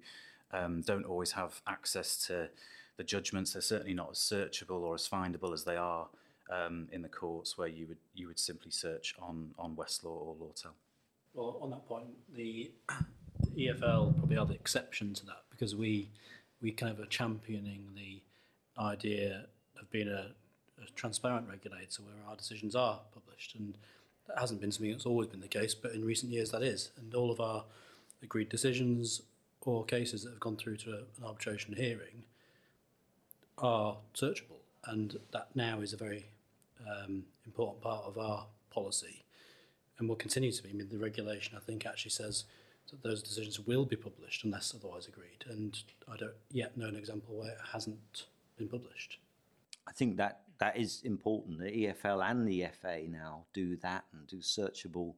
um, 0.51 0.81
don't 0.81 1.05
always 1.05 1.31
have 1.31 1.61
access 1.67 2.17
to 2.27 2.49
the 2.97 3.03
judgments. 3.03 3.53
They're 3.53 3.61
certainly 3.61 3.93
not 3.93 4.09
as 4.11 4.17
searchable 4.17 4.81
or 4.81 4.95
as 4.95 5.07
findable 5.07 5.53
as 5.53 5.63
they 5.63 5.77
are 5.77 6.07
um, 6.49 6.87
in 6.91 7.01
the 7.01 7.09
courts, 7.09 7.57
where 7.57 7.67
you 7.67 7.87
would, 7.87 7.97
you 8.15 8.27
would 8.27 8.39
simply 8.39 8.71
search 8.71 9.15
on, 9.21 9.51
on 9.57 9.75
Westlaw 9.75 10.05
or 10.05 10.35
Lawtel. 10.35 10.71
Well, 11.33 11.57
on 11.61 11.69
that 11.69 11.87
point, 11.87 12.07
the 12.35 12.71
EFL 13.57 14.17
probably 14.17 14.37
are 14.37 14.45
the 14.45 14.55
exception 14.55 15.13
to 15.13 15.25
that 15.27 15.43
because 15.51 15.75
we 15.75 16.09
we 16.61 16.71
kind 16.71 16.91
of 16.91 16.99
are 16.99 17.07
championing 17.07 17.89
the 17.95 18.21
idea 18.81 19.45
of 19.79 19.89
being 19.91 20.07
a, 20.07 20.27
a 20.81 20.89
transparent 20.95 21.47
regulator 21.49 22.01
where 22.03 22.29
our 22.29 22.35
decisions 22.35 22.75
are 22.75 22.99
published. 23.13 23.55
And 23.55 23.77
that 24.27 24.39
hasn't 24.39 24.61
been 24.61 24.71
something 24.71 24.91
that's 24.91 25.05
always 25.05 25.27
been 25.27 25.41
the 25.41 25.47
case, 25.47 25.73
but 25.73 25.91
in 25.91 26.05
recent 26.05 26.31
years 26.31 26.51
that 26.51 26.61
is. 26.61 26.91
And 26.97 27.13
all 27.13 27.31
of 27.31 27.39
our 27.39 27.63
agreed 28.21 28.49
decisions 28.49 29.21
or 29.61 29.85
cases 29.85 30.23
that 30.23 30.31
have 30.31 30.39
gone 30.39 30.55
through 30.55 30.77
to 30.77 30.91
an 30.91 31.05
arbitration 31.25 31.75
hearing 31.75 32.23
are 33.57 33.97
searchable. 34.15 34.61
And 34.85 35.19
that 35.31 35.49
now 35.55 35.81
is 35.81 35.93
a 35.93 35.97
very 35.97 36.25
um, 36.87 37.23
important 37.45 37.81
part 37.81 38.05
of 38.05 38.17
our 38.17 38.45
policy 38.71 39.23
and 39.97 40.07
will 40.07 40.15
continue 40.15 40.51
to 40.51 40.63
be. 40.63 40.69
I 40.69 40.73
mean, 40.73 40.87
the 40.89 40.97
regulation, 40.97 41.57
I 41.57 41.59
think, 41.59 41.85
actually 41.85 42.11
says 42.11 42.45
those 43.03 43.21
decisions 43.21 43.59
will 43.59 43.85
be 43.85 43.95
published 43.95 44.43
unless 44.43 44.73
otherwise 44.75 45.07
agreed. 45.07 45.45
And 45.49 45.77
I 46.11 46.17
don't 46.17 46.33
yet 46.51 46.77
know 46.77 46.87
an 46.87 46.95
example 46.95 47.35
where 47.35 47.51
it 47.51 47.57
hasn't 47.71 48.25
been 48.57 48.67
published. 48.67 49.17
I 49.87 49.91
think 49.91 50.17
that 50.17 50.41
that 50.59 50.77
is 50.77 51.01
important. 51.03 51.59
The 51.59 51.87
EFL 51.87 52.29
and 52.29 52.47
the 52.47 52.67
FA 52.81 53.01
now 53.09 53.45
do 53.53 53.75
that 53.77 54.05
and 54.13 54.27
do 54.27 54.37
searchable 54.37 55.13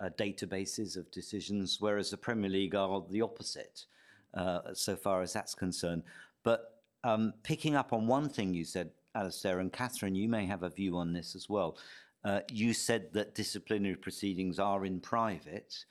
uh, 0.00 0.10
databases 0.18 0.96
of 0.96 1.10
decisions, 1.10 1.78
whereas 1.80 2.10
the 2.10 2.16
Premier 2.16 2.50
League 2.50 2.74
are 2.74 3.02
the 3.08 3.22
opposite 3.22 3.86
uh, 4.34 4.74
so 4.74 4.96
far 4.96 5.22
as 5.22 5.32
that's 5.32 5.54
concerned. 5.54 6.02
But 6.42 6.80
um, 7.04 7.34
picking 7.42 7.76
up 7.76 7.92
on 7.92 8.06
one 8.06 8.28
thing 8.28 8.54
you 8.54 8.64
said, 8.64 8.90
Alistair 9.14 9.60
and 9.60 9.72
Catherine, 9.72 10.14
you 10.14 10.28
may 10.28 10.46
have 10.46 10.62
a 10.62 10.70
view 10.70 10.96
on 10.96 11.12
this 11.12 11.34
as 11.34 11.48
well. 11.48 11.76
Uh, 12.24 12.40
you 12.52 12.72
said 12.74 13.12
that 13.12 13.34
disciplinary 13.34 13.96
proceedings 13.96 14.58
are 14.58 14.84
in 14.84 15.00
private. 15.00 15.84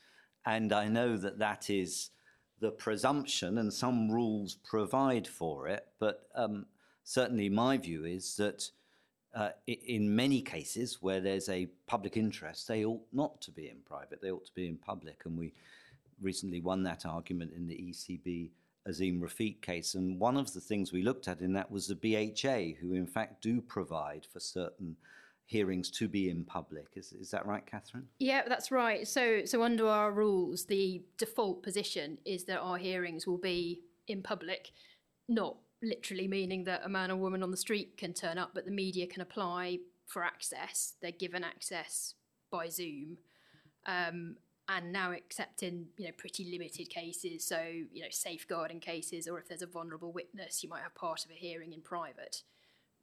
And 0.46 0.74
I 0.74 0.88
know 0.88 1.18
that 1.18 1.40
that 1.40 1.70
is 1.70 2.12
the 2.60 2.72
presumption, 2.72 3.58
and 3.58 3.74
some 3.74 4.12
rules 4.12 4.56
provide 4.56 5.28
for 5.28 5.68
it. 5.68 5.88
But 6.00 6.28
um, 6.36 6.66
certainly, 7.04 7.50
my 7.50 7.78
view 7.78 8.06
is 8.06 8.36
that 8.38 8.70
uh, 9.34 9.50
in 9.68 10.16
many 10.16 10.42
cases 10.42 10.98
where 11.02 11.22
there's 11.22 11.50
a 11.50 11.68
public 11.88 12.18
interest, 12.18 12.68
they 12.68 12.84
ought 12.84 13.06
not 13.14 13.42
to 13.42 13.52
be 13.52 13.70
in 13.70 13.78
private, 13.86 14.22
they 14.22 14.32
ought 14.32 14.46
to 14.46 14.56
be 14.56 14.68
in 14.68 14.78
public. 14.78 15.22
And 15.26 15.38
we 15.38 15.54
recently 16.22 16.62
won 16.62 16.84
that 16.84 17.06
argument 17.06 17.54
in 17.56 17.68
the 17.68 17.76
ECB 17.76 18.50
Azeem 18.88 19.20
Rafiq 19.20 19.62
case. 19.62 19.96
And 19.96 20.20
one 20.20 20.38
of 20.38 20.54
the 20.54 20.62
things 20.62 20.92
we 20.92 21.04
looked 21.04 21.28
at 21.28 21.42
in 21.42 21.54
that 21.54 21.72
was 21.72 21.88
the 21.88 21.96
BHA, 21.96 22.80
who 22.82 22.94
in 22.94 23.08
fact 23.08 23.42
do 23.42 23.62
provide 23.62 24.26
for 24.26 24.40
certain 24.40 24.96
hearings 25.50 25.90
to 25.90 26.08
be 26.08 26.30
in 26.30 26.46
public. 26.46 26.86
Is, 26.96 27.12
is 27.14 27.32
that 27.32 27.48
right, 27.48 27.66
Catherine? 27.66 28.06
Yeah, 28.20 28.44
that's 28.48 28.70
right. 28.72 29.08
So, 29.08 29.42
so 29.46 29.64
under 29.64 29.88
our 29.88 30.12
rules, 30.12 30.66
the 30.66 31.02
default 31.18 31.64
position 31.64 32.20
is 32.24 32.44
that 32.46 32.60
our 32.60 32.78
hearings 32.78 33.26
will 33.26 33.40
be 33.40 33.82
in 34.08 34.22
public, 34.22 34.70
not 35.28 35.58
literally 35.82 36.28
meaning 36.28 36.66
that 36.66 36.82
a 36.86 36.90
man 36.90 37.10
or 37.10 37.16
woman 37.16 37.42
on 37.42 37.50
the 37.50 37.58
street 37.58 37.98
can 37.98 38.14
turn 38.14 38.38
up, 38.38 38.52
but 38.54 38.66
the 38.66 38.72
media 38.72 39.08
can 39.08 39.24
apply 39.24 39.80
for 40.06 40.24
access. 40.24 40.94
They're 41.02 41.12
given 41.12 41.44
access 41.44 42.14
by 42.52 42.70
Zoom. 42.70 43.18
um, 43.88 44.36
and 44.72 44.92
now 44.92 45.10
except 45.12 45.64
in 45.64 45.88
you 45.98 46.06
know 46.06 46.12
pretty 46.16 46.46
limited 46.52 46.92
cases, 46.92 47.44
so 47.44 47.60
you 47.92 48.04
know 48.04 48.10
safeguarding 48.12 48.80
cases, 48.80 49.28
or 49.28 49.40
if 49.40 49.48
there's 49.48 49.64
a 49.64 49.68
vulnerable 49.68 50.12
witness, 50.12 50.62
you 50.62 50.70
might 50.70 50.84
have 50.84 50.94
part 50.94 51.26
of 51.26 51.32
a 51.32 51.34
hearing 51.34 51.74
in 51.74 51.82
private. 51.82 52.44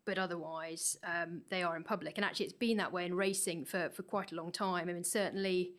But 0.06 0.18
otherwise, 0.18 0.96
um, 1.04 1.42
they 1.50 1.62
are 1.62 1.76
in 1.76 1.82
public, 1.82 2.16
and 2.16 2.24
actually, 2.24 2.46
it's 2.46 2.54
been 2.54 2.78
that 2.78 2.92
way 2.92 3.04
in 3.04 3.14
racing 3.14 3.66
for 3.66 3.90
for 3.90 4.02
quite 4.02 4.32
a 4.32 4.34
long 4.34 4.52
time. 4.52 4.88
I 4.88 4.92
mean, 4.92 5.04
certainly. 5.04 5.72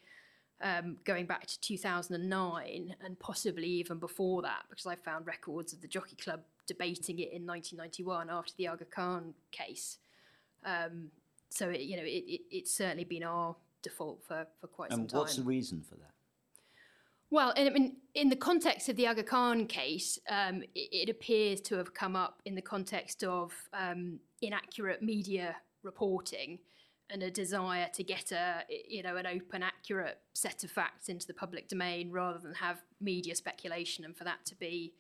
Um, 0.59 0.97
going 1.03 1.27
back 1.27 1.45
to 1.45 1.61
2009 1.61 2.95
and 3.05 3.19
possibly 3.19 3.67
even 3.67 3.99
before 3.99 4.41
that, 4.41 4.63
because 4.67 4.87
I 4.87 4.95
found 4.95 5.27
records 5.27 5.71
of 5.71 5.81
the 5.81 5.87
Jockey 5.87 6.15
Club 6.15 6.39
debating 6.65 7.19
it 7.19 7.31
in 7.31 7.45
1991 7.45 8.31
after 8.31 8.53
the 8.57 8.67
Aga 8.67 8.85
Khan 8.85 9.35
case. 9.51 9.99
Um, 10.65 11.11
so 11.49 11.69
it, 11.69 11.81
you 11.81 11.97
know, 11.97 12.03
it, 12.03 12.23
it, 12.27 12.41
it's 12.51 12.71
certainly 12.71 13.03
been 13.03 13.23
our 13.23 13.55
default 13.81 14.23
for, 14.27 14.47
for 14.59 14.67
quite 14.67 14.91
some 14.91 14.97
time. 14.97 15.01
And 15.01 15.09
time. 15.09 15.19
what's 15.19 15.35
the 15.35 15.43
reason 15.43 15.83
for 15.87 15.95
that? 15.95 16.11
Well, 17.29 17.53
I 17.57 17.69
mean, 17.69 17.97
in 18.15 18.29
the 18.29 18.37
context 18.37 18.87
of 18.87 18.95
the 18.95 19.07
Aga 19.07 19.23
Khan 19.23 19.67
case, 19.67 20.17
um, 20.29 20.63
it, 20.75 20.89
it 20.91 21.09
appears 21.09 21.59
to 21.61 21.75
have 21.75 21.93
come 21.93 22.15
up 22.15 22.41
in 22.45 22.55
the 22.55 22.61
context 22.61 23.23
of 23.23 23.51
um, 23.73 24.19
inaccurate 24.41 25.01
media 25.01 25.57
reporting 25.83 26.59
and 27.09 27.23
a 27.23 27.31
desire 27.31 27.87
to 27.93 28.03
get 28.03 28.31
a 28.31 28.63
you 28.87 29.01
know 29.03 29.15
an 29.17 29.25
open, 29.25 29.63
accurate 29.63 30.19
set 30.33 30.63
of 30.63 30.71
facts 30.71 31.09
into 31.09 31.27
the 31.27 31.33
public 31.33 31.67
domain 31.67 32.11
rather 32.11 32.39
than 32.39 32.53
have 32.53 32.81
media 32.99 33.35
speculation 33.35 34.05
and 34.05 34.15
for 34.15 34.23
that 34.23 34.45
to 34.45 34.55
be 34.55 34.93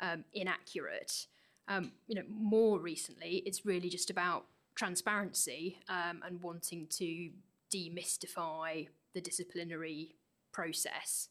um, 0.00 0.24
inaccurate. 0.32 1.26
Um, 1.68 1.92
you 2.06 2.14
know, 2.14 2.22
more 2.30 2.80
recently, 2.80 3.42
it's 3.44 3.66
really 3.66 3.88
just 3.88 4.10
about 4.10 4.46
transparency 4.74 5.78
um, 5.88 6.22
and 6.24 6.42
wanting 6.42 6.86
to 6.90 7.30
demystify 7.72 8.88
the 9.12 9.20
disciplinary 9.20 10.16
process. 10.52 11.28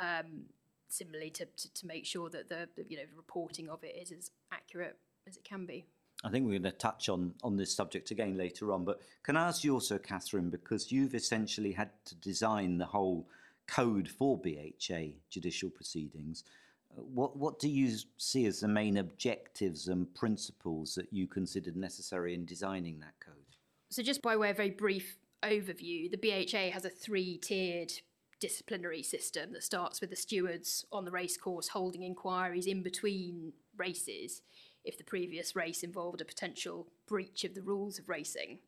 Um, 0.00 0.44
similarly, 0.88 1.30
to, 1.30 1.46
to, 1.46 1.74
to 1.74 1.86
make 1.86 2.04
sure 2.04 2.28
that 2.30 2.48
the, 2.48 2.68
the 2.76 2.84
you 2.88 2.96
know 2.96 3.04
the 3.10 3.16
reporting 3.16 3.68
of 3.68 3.82
it 3.82 3.96
is 4.00 4.12
as 4.12 4.30
accurate 4.52 4.96
as 5.26 5.36
it 5.36 5.44
can 5.44 5.66
be. 5.66 5.86
I 6.24 6.30
think 6.30 6.44
we're 6.44 6.58
going 6.58 6.62
to 6.64 6.70
touch 6.72 7.08
on, 7.08 7.34
on 7.42 7.56
this 7.56 7.74
subject 7.74 8.12
again 8.12 8.36
later 8.36 8.72
on, 8.72 8.84
but 8.84 9.00
can 9.24 9.36
I 9.36 9.48
ask 9.48 9.64
you 9.64 9.74
also, 9.74 9.98
Catherine, 9.98 10.50
because 10.50 10.92
you've 10.92 11.16
essentially 11.16 11.72
had 11.72 11.90
to 12.04 12.14
design 12.16 12.78
the 12.78 12.86
whole 12.86 13.26
code 13.66 14.08
for 14.08 14.38
BHA 14.38 15.14
judicial 15.30 15.70
proceedings. 15.70 16.44
uh, 16.96 17.02
What, 17.02 17.36
what 17.36 17.58
do 17.58 17.68
you 17.68 17.96
see 18.18 18.46
as 18.46 18.60
the 18.60 18.68
main 18.68 18.98
objectives 18.98 19.88
and 19.88 20.12
principles 20.14 20.94
that 20.94 21.12
you 21.12 21.26
considered 21.26 21.76
necessary 21.76 22.34
in 22.34 22.44
designing 22.44 23.00
that 23.00 23.14
code? 23.24 23.34
So, 23.90 24.02
just 24.02 24.22
by 24.22 24.36
way 24.36 24.50
of 24.50 24.56
a 24.56 24.58
very 24.58 24.70
brief 24.70 25.18
overview, 25.42 26.10
the 26.10 26.16
BHA 26.16 26.72
has 26.72 26.84
a 26.84 26.90
three 26.90 27.36
tiered 27.36 27.92
disciplinary 28.42 29.04
system 29.04 29.52
that 29.52 29.62
starts 29.62 30.00
with 30.00 30.10
the 30.10 30.16
stewards 30.16 30.84
on 30.90 31.04
the 31.04 31.12
racecourse 31.12 31.68
holding 31.68 32.02
inquiries 32.02 32.66
in 32.66 32.82
between 32.82 33.52
races 33.76 34.42
if 34.84 34.98
the 34.98 35.04
previous 35.04 35.54
race 35.54 35.84
involved 35.84 36.20
a 36.20 36.24
potential 36.24 36.88
breach 37.06 37.44
of 37.44 37.54
the 37.54 37.62
rules 37.62 38.00
of 38.00 38.08
racing. 38.08 38.58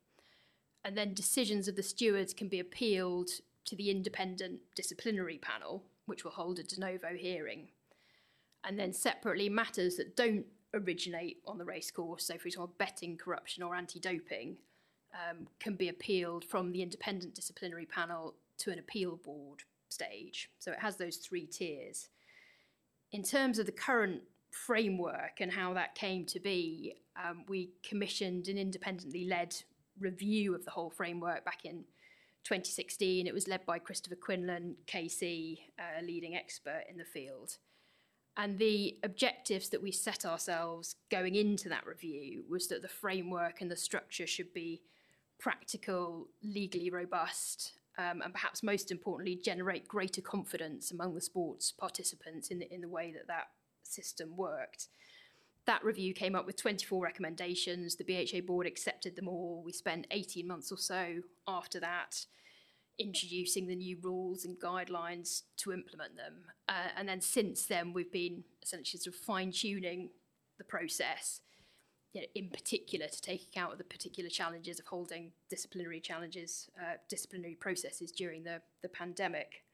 And 0.84 0.96
then 0.96 1.12
decisions 1.12 1.66
of 1.66 1.74
the 1.74 1.82
stewards 1.82 2.32
can 2.32 2.46
be 2.46 2.60
appealed 2.60 3.30
to 3.64 3.74
the 3.74 3.90
independent 3.90 4.60
disciplinary 4.76 5.38
panel, 5.38 5.82
which 6.06 6.22
will 6.22 6.30
hold 6.30 6.60
a 6.60 6.62
de 6.62 6.78
novo 6.78 7.16
hearing. 7.16 7.66
And 8.62 8.78
then 8.78 8.92
separately, 8.92 9.48
matters 9.48 9.96
that 9.96 10.14
don't 10.14 10.46
originate 10.72 11.38
on 11.48 11.58
the 11.58 11.64
racecourse, 11.64 12.26
so 12.26 12.38
for 12.38 12.46
example, 12.46 12.74
betting, 12.78 13.16
corruption, 13.16 13.64
or 13.64 13.74
anti 13.74 13.98
doping, 13.98 14.58
um, 15.12 15.48
can 15.58 15.74
be 15.74 15.88
appealed 15.88 16.44
from 16.44 16.70
the 16.70 16.82
independent 16.82 17.34
disciplinary 17.34 17.86
panel 17.86 18.36
to 18.58 18.70
an 18.70 18.78
appeal 18.78 19.16
board 19.16 19.62
stage. 19.88 20.50
So 20.58 20.72
it 20.72 20.80
has 20.80 20.96
those 20.96 21.16
three 21.16 21.46
tiers. 21.46 22.08
In 23.12 23.22
terms 23.22 23.58
of 23.58 23.66
the 23.66 23.72
current 23.72 24.22
framework 24.50 25.40
and 25.40 25.52
how 25.52 25.74
that 25.74 25.94
came 25.94 26.24
to 26.26 26.40
be, 26.40 26.94
um, 27.22 27.44
we 27.48 27.70
commissioned 27.82 28.48
an 28.48 28.58
independently 28.58 29.24
led 29.24 29.54
review 29.98 30.54
of 30.54 30.64
the 30.64 30.70
whole 30.70 30.90
framework 30.90 31.44
back 31.44 31.64
in 31.64 31.84
2016. 32.44 33.26
It 33.26 33.34
was 33.34 33.48
led 33.48 33.64
by 33.64 33.78
Christopher 33.78 34.16
Quinlan, 34.16 34.76
KC, 34.86 35.58
a 35.78 36.02
leading 36.02 36.36
expert 36.36 36.84
in 36.90 36.98
the 36.98 37.04
field. 37.04 37.56
And 38.36 38.58
the 38.58 38.98
objectives 39.04 39.68
that 39.68 39.82
we 39.82 39.92
set 39.92 40.24
ourselves 40.24 40.96
going 41.10 41.36
into 41.36 41.68
that 41.68 41.86
review 41.86 42.44
was 42.48 42.66
that 42.68 42.82
the 42.82 42.88
framework 42.88 43.60
and 43.60 43.70
the 43.70 43.76
structure 43.76 44.26
should 44.26 44.52
be 44.52 44.82
practical, 45.38 46.28
legally 46.42 46.90
robust, 46.90 47.72
um, 47.98 48.22
and 48.22 48.32
perhaps 48.32 48.62
most 48.62 48.90
importantly, 48.90 49.36
generate 49.36 49.86
greater 49.86 50.20
confidence 50.20 50.90
among 50.90 51.14
the 51.14 51.20
sports 51.20 51.72
participants 51.72 52.48
in 52.48 52.58
the, 52.58 52.72
in 52.72 52.80
the 52.80 52.88
way 52.88 53.12
that 53.12 53.28
that 53.28 53.48
system 53.82 54.36
worked. 54.36 54.88
That 55.66 55.84
review 55.84 56.12
came 56.12 56.34
up 56.34 56.46
with 56.46 56.56
24 56.56 57.02
recommendations. 57.02 57.96
The 57.96 58.04
BHA 58.04 58.46
board 58.46 58.66
accepted 58.66 59.16
them 59.16 59.28
all. 59.28 59.62
We 59.64 59.72
spent 59.72 60.06
18 60.10 60.46
months 60.46 60.70
or 60.70 60.78
so 60.78 61.22
after 61.48 61.80
that 61.80 62.26
introducing 62.98 63.66
the 63.66 63.74
new 63.74 63.98
rules 64.02 64.44
and 64.44 64.58
guidelines 64.58 65.42
to 65.56 65.72
implement 65.72 66.16
them. 66.16 66.44
Uh, 66.68 66.88
and 66.96 67.08
then 67.08 67.20
since 67.20 67.66
then, 67.66 67.92
we've 67.92 68.12
been 68.12 68.44
essentially 68.62 69.00
sort 69.00 69.14
of 69.14 69.20
fine 69.20 69.50
tuning 69.50 70.10
the 70.58 70.64
process, 70.64 71.40
you 72.14 72.20
know, 72.20 72.26
in 72.36 72.48
particular 72.48 73.08
to 73.08 73.20
take 73.20 73.42
account 73.42 73.72
of 73.72 73.78
the 73.78 73.84
particular 73.84 74.30
challenges 74.30 74.78
of 74.78 74.86
holding 74.86 75.32
disciplinary 75.50 76.00
challenges, 76.00 76.70
uh, 76.80 76.94
disciplinary 77.08 77.56
processes 77.56 78.12
during 78.12 78.44
the, 78.44 78.62
the 78.82 78.88
pandemic. 78.88 79.64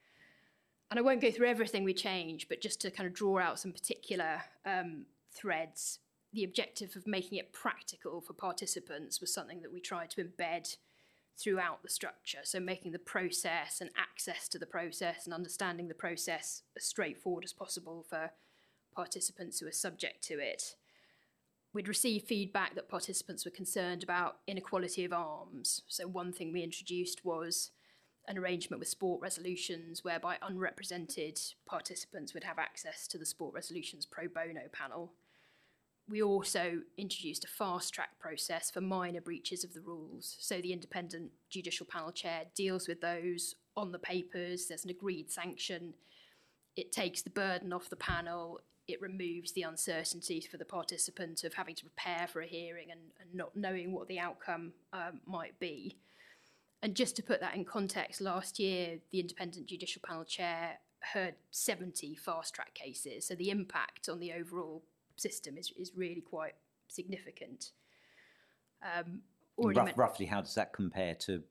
And 0.90 0.98
I 0.98 1.03
won't 1.03 1.20
go 1.20 1.31
through 1.31 1.48
everything 1.48 1.85
we 1.85 1.94
changed, 1.94 2.48
but 2.48 2.62
just 2.62 2.81
to 2.81 2.90
kind 2.90 3.07
of 3.07 3.14
draw 3.14 3.38
out 3.38 3.61
some 3.61 3.72
particular 3.72 4.40
um, 4.64 5.05
threads, 5.31 6.00
the 6.33 6.42
objective 6.42 6.96
of 6.96 7.07
making 7.07 7.38
it 7.38 7.53
practical 7.53 8.22
for 8.22 8.33
participants 8.33 9.20
was 9.20 9.33
something 9.33 9.61
that 9.61 9.72
we 9.72 9.81
tried 9.81 10.11
to 10.11 10.24
embed 10.24 10.76
throughout 11.38 11.83
the 11.83 11.90
structure. 11.90 12.40
So 12.42 12.59
making 12.59 12.92
the 12.92 12.98
process 12.98 13.81
and 13.83 13.90
access 13.96 14.48
to 14.48 14.59
the 14.59 14.66
process 14.66 15.26
and 15.26 15.35
understanding 15.35 15.88
the 15.88 15.94
process 15.94 16.62
as 16.76 16.85
straightforward 16.85 17.44
as 17.44 17.53
possible 17.53 18.05
for 18.09 18.31
participants 18.94 19.61
who 19.61 19.66
are 19.66 19.72
subject 19.72 20.22
to 20.24 20.38
it. 20.38 20.76
We'd 21.72 21.88
received 21.88 22.26
feedback 22.26 22.74
that 22.74 22.88
participants 22.88 23.44
were 23.44 23.52
concerned 23.52 24.02
about 24.02 24.38
inequality 24.46 25.04
of 25.04 25.12
arms. 25.12 25.83
So 25.87 26.09
one 26.09 26.33
thing 26.33 26.52
we 26.52 26.62
introduced 26.62 27.24
was 27.24 27.70
an 28.26 28.38
arrangement 28.38 28.80
with 28.80 28.88
sport 28.88 29.22
resolutions 29.22 30.02
whereby 30.02 30.37
unrepresented 30.42 31.40
participants 31.66 32.35
would 32.35 32.44
have 32.44 32.59
access 32.59 33.06
to 33.09 33.18
the 33.18 33.26
sport 33.26 33.54
resolutions 33.54 34.04
pro 34.04 34.26
bono 34.28 34.62
panel. 34.72 35.12
We 36.09 36.22
also 36.22 36.80
introduced 36.98 37.44
a 37.44 37.48
fast 37.48 37.94
track 37.94 38.18
process 38.18 38.68
for 38.68 38.80
minor 38.80 39.20
breaches 39.20 39.62
of 39.62 39.72
the 39.72 39.80
rules. 39.80 40.37
So 40.40 40.61
the 40.61 40.72
independent 40.72 41.30
judicial 41.50 41.87
panel 41.87 42.11
chair 42.11 42.44
deals 42.56 42.88
with 42.88 43.00
those 43.00 43.54
on 43.76 43.92
the 43.92 43.98
papers, 43.98 44.66
there's 44.66 44.85
an 44.85 44.90
agreed 44.90 45.30
sanction. 45.30 45.94
It 46.74 46.90
takes 46.90 47.22
the 47.22 47.30
burden 47.30 47.72
off 47.72 47.90
the 47.90 47.96
panel, 47.96 48.61
it 48.90 49.00
removes 49.00 49.53
the 49.53 49.62
uncertainty 49.62 50.40
for 50.40 50.57
the 50.57 50.64
participant 50.64 51.44
of 51.44 51.55
having 51.55 51.74
to 51.76 51.85
prepare 51.85 52.26
for 52.26 52.40
a 52.40 52.46
hearing 52.46 52.90
and, 52.90 53.00
and 53.20 53.35
not 53.35 53.57
knowing 53.57 53.92
what 53.92 54.09
the 54.09 54.18
outcome 54.18 54.72
um, 54.92 55.20
might 55.26 55.59
be. 55.59 55.96
And 56.83 56.94
just 56.94 57.16
to 57.16 57.22
put 57.22 57.40
that 57.40 57.55
in 57.55 57.64
context, 57.64 58.20
last 58.20 58.59
year 58.59 58.98
the 59.11 59.20
independent 59.20 59.66
judicial 59.66 60.03
panel 60.07 60.24
chair 60.24 60.79
heard 61.12 61.35
70 61.50 62.14
fast 62.16 62.55
track 62.55 62.74
cases. 62.74 63.26
So 63.26 63.35
the 63.35 63.50
impact 63.50 64.09
on 64.09 64.18
the 64.18 64.33
overall 64.33 64.83
system 65.16 65.57
is, 65.57 65.72
is 65.79 65.92
really 65.96 66.22
quite 66.22 66.55
significant. 66.88 67.72
Um, 68.83 69.20
Rough, 69.57 69.87
men- 69.87 69.94
roughly, 69.96 70.26
how 70.26 70.40
does 70.40 70.55
that 70.55 70.72
compare 70.72 71.14
to 71.16 71.42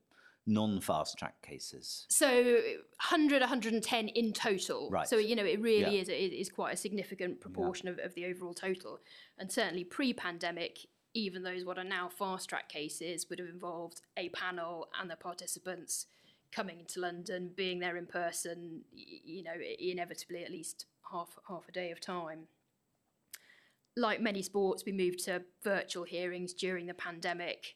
non 0.50 0.82
fast 0.82 1.18
track 1.18 1.42
cases? 1.42 2.06
So 2.10 2.28
100, 2.28 3.42
110 3.42 4.08
in 4.10 4.34
total. 4.34 4.90
Right. 4.90 5.08
So, 5.08 5.18
you 5.18 5.36
know, 5.36 5.46
it 5.46 5.62
really 5.62 5.96
Yeah. 5.96 6.02
is, 6.02 6.10
it 6.10 6.14
is 6.14 6.50
quite 6.50 6.74
a 6.74 6.78
significant 6.78 7.40
proportion 7.40 7.88
of, 7.88 8.00
of 8.00 8.16
the 8.16 8.26
overall 8.26 8.54
total. 8.54 9.00
And 9.38 9.52
certainly 9.52 9.84
pre 9.84 10.12
pandemic, 10.14 10.80
even 11.14 11.44
those 11.44 11.64
what 11.64 11.78
are 11.78 11.84
now 11.84 12.10
fast 12.10 12.50
track 12.50 12.68
cases 12.68 13.28
would 13.30 13.40
have 13.40 13.48
involved 13.48 14.02
a 14.18 14.30
panel 14.30 14.90
and 15.00 15.10
the 15.10 15.16
participants 15.16 16.08
coming 16.52 16.80
into 16.80 17.00
London, 17.00 17.52
being 17.56 17.80
there 17.80 17.96
in 17.96 18.08
person, 18.08 18.82
you 18.92 19.44
know, 19.44 19.54
inevitably 19.80 20.44
at 20.44 20.50
least 20.52 20.88
half, 21.12 21.38
half 21.48 21.70
a 21.70 21.72
day 21.72 21.92
of 21.92 22.02
time. 22.02 22.48
Like 23.96 24.20
many 24.20 24.42
sports, 24.42 24.84
we 24.86 24.92
moved 24.92 25.24
to 25.26 25.44
virtual 25.64 26.06
hearings 26.06 26.54
during 26.54 26.88
the 26.88 26.94
pandemic 26.94 27.76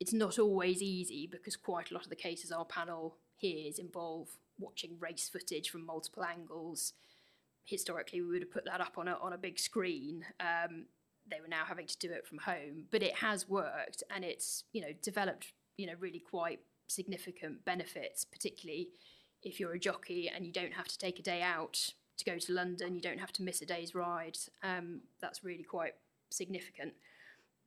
it's 0.00 0.12
not 0.12 0.38
always 0.38 0.82
easy 0.82 1.26
because 1.26 1.56
quite 1.56 1.90
a 1.90 1.94
lot 1.94 2.04
of 2.04 2.10
the 2.10 2.16
cases 2.16 2.50
our 2.50 2.64
panel 2.64 3.16
hears 3.36 3.78
involve 3.78 4.28
watching 4.58 4.98
race 4.98 5.28
footage 5.28 5.70
from 5.70 5.86
multiple 5.86 6.24
angles. 6.24 6.92
Historically, 7.64 8.20
we 8.20 8.28
would 8.28 8.42
have 8.42 8.50
put 8.50 8.64
that 8.64 8.80
up 8.80 8.98
on 8.98 9.08
a, 9.08 9.16
on 9.20 9.32
a 9.32 9.38
big 9.38 9.58
screen. 9.58 10.24
Um, 10.40 10.86
they 11.30 11.40
were 11.40 11.48
now 11.48 11.64
having 11.66 11.86
to 11.86 11.98
do 11.98 12.10
it 12.10 12.26
from 12.26 12.38
home, 12.38 12.84
but 12.90 13.02
it 13.02 13.16
has 13.16 13.48
worked 13.48 14.02
and 14.14 14.24
it's 14.24 14.64
you 14.72 14.80
know 14.80 14.92
developed 15.02 15.52
you 15.76 15.86
know 15.86 15.94
really 16.00 16.18
quite 16.18 16.60
significant 16.88 17.64
benefits, 17.64 18.24
particularly 18.24 18.88
if 19.42 19.58
you're 19.58 19.72
a 19.72 19.78
jockey 19.78 20.30
and 20.32 20.44
you 20.44 20.52
don't 20.52 20.72
have 20.72 20.88
to 20.88 20.98
take 20.98 21.18
a 21.18 21.22
day 21.22 21.42
out 21.42 21.92
to 22.18 22.24
go 22.24 22.38
to 22.38 22.52
London, 22.52 22.94
you 22.94 23.00
don't 23.00 23.18
have 23.18 23.32
to 23.32 23.42
miss 23.42 23.62
a 23.62 23.66
day's 23.66 23.94
ride. 23.94 24.38
Um, 24.62 25.00
that's 25.20 25.42
really 25.42 25.64
quite 25.64 25.94
significant. 26.30 26.92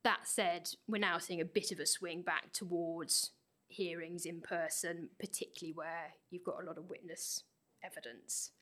That 0.06 0.28
said, 0.28 0.68
we're 0.86 0.98
now 0.98 1.18
seeing 1.18 1.40
a 1.40 1.44
bit 1.44 1.72
of 1.72 1.80
a 1.80 1.84
swing 1.84 2.22
back 2.22 2.52
towards 2.52 3.32
hearings 3.66 4.24
in 4.24 4.40
person, 4.40 5.08
particularly 5.18 5.72
where 5.74 6.14
you've 6.30 6.44
got 6.44 6.62
a 6.62 6.64
lot 6.64 6.78
of 6.78 6.88
witness 6.88 7.42
evidence. 7.82 8.52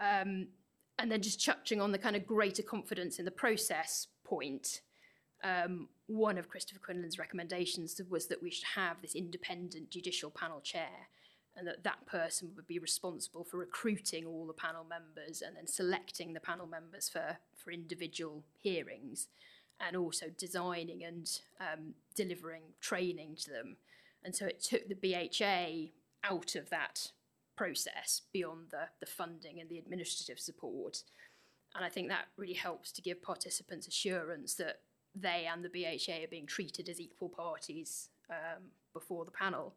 Um, 0.00 0.46
and 1.00 1.10
then 1.10 1.20
just 1.20 1.44
touching 1.44 1.80
on 1.80 1.90
the 1.90 1.98
kind 1.98 2.14
of 2.14 2.28
greater 2.28 2.62
confidence 2.62 3.18
in 3.18 3.24
the 3.24 3.32
process 3.32 4.06
point, 4.22 4.82
um, 5.42 5.88
one 6.06 6.38
of 6.38 6.48
Christopher 6.48 6.78
Quinlan's 6.78 7.18
recommendations 7.18 8.00
was 8.08 8.28
that 8.28 8.40
we 8.40 8.52
should 8.52 8.68
have 8.76 9.02
this 9.02 9.16
independent 9.16 9.90
judicial 9.90 10.30
panel 10.30 10.60
chair 10.60 11.08
and 11.56 11.66
that 11.66 11.82
that 11.82 12.06
person 12.06 12.52
would 12.54 12.68
be 12.68 12.78
responsible 12.78 13.42
for 13.42 13.56
recruiting 13.56 14.26
all 14.26 14.46
the 14.46 14.52
panel 14.52 14.86
members 14.88 15.42
and 15.42 15.56
then 15.56 15.66
selecting 15.66 16.34
the 16.34 16.40
panel 16.40 16.68
members 16.68 17.08
for, 17.08 17.38
for 17.56 17.72
individual 17.72 18.44
hearings 18.60 19.26
and 19.86 19.96
also 19.96 20.26
designing 20.36 21.04
and 21.04 21.40
um, 21.60 21.94
delivering 22.14 22.62
training 22.80 23.36
to 23.36 23.50
them. 23.50 23.76
And 24.24 24.34
so 24.34 24.46
it 24.46 24.62
took 24.62 24.82
the 24.88 24.94
BHA 24.94 25.92
out 26.22 26.54
of 26.54 26.68
that 26.70 27.12
process 27.56 28.22
beyond 28.32 28.68
the, 28.70 28.88
the 29.00 29.06
funding 29.06 29.60
and 29.60 29.68
the 29.68 29.78
administrative 29.78 30.38
support. 30.38 31.02
And 31.74 31.84
I 31.84 31.88
think 31.88 32.08
that 32.08 32.26
really 32.36 32.54
helps 32.54 32.92
to 32.92 33.02
give 33.02 33.22
participants 33.22 33.86
assurance 33.86 34.54
that 34.56 34.80
they 35.14 35.48
and 35.50 35.64
the 35.64 35.68
BHA 35.68 36.24
are 36.24 36.30
being 36.30 36.46
treated 36.46 36.88
as 36.88 37.00
equal 37.00 37.28
parties 37.28 38.08
um, 38.30 38.64
before 38.92 39.24
the 39.24 39.30
panel. 39.30 39.74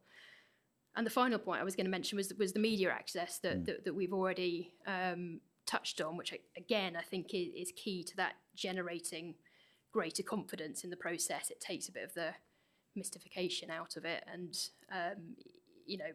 And 0.95 1.05
the 1.05 1.11
final 1.11 1.39
point 1.39 1.59
I 1.59 1.63
was 1.63 1.75
going 1.75 1.85
to 1.85 1.91
mention 1.91 2.17
was 2.17 2.31
was 2.37 2.53
the 2.53 2.59
media 2.59 2.91
access 2.91 3.39
that 3.39 3.61
mm. 3.61 3.65
that, 3.65 3.85
that, 3.85 3.95
we've 3.95 4.13
already 4.13 4.73
um, 4.85 5.41
touched 5.65 6.01
on, 6.01 6.17
which 6.17 6.33
again 6.55 6.95
I 6.95 7.01
think 7.01 7.33
is, 7.33 7.47
is, 7.55 7.73
key 7.75 8.03
to 8.03 8.15
that 8.17 8.33
generating 8.55 9.33
greater 9.93 10.23
confidence 10.23 10.83
in 10.83 10.89
the 10.89 10.97
process. 10.97 11.49
It 11.49 11.61
takes 11.61 11.87
a 11.87 11.91
bit 11.91 12.03
of 12.03 12.13
the 12.13 12.31
mystification 12.95 13.69
out 13.69 13.95
of 13.95 14.05
it, 14.05 14.23
and 14.31 14.53
um, 14.91 15.35
you 15.85 15.97
know 15.97 16.11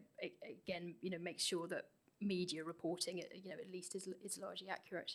again 0.67 0.95
you 1.01 1.11
know 1.11 1.19
makes 1.19 1.45
sure 1.45 1.67
that 1.69 1.85
media 2.21 2.65
reporting 2.65 3.19
you 3.19 3.51
know 3.51 3.57
at 3.65 3.71
least 3.73 3.95
is 3.95 4.09
is 4.25 4.39
largely 4.41 4.69
accurate. 4.69 5.13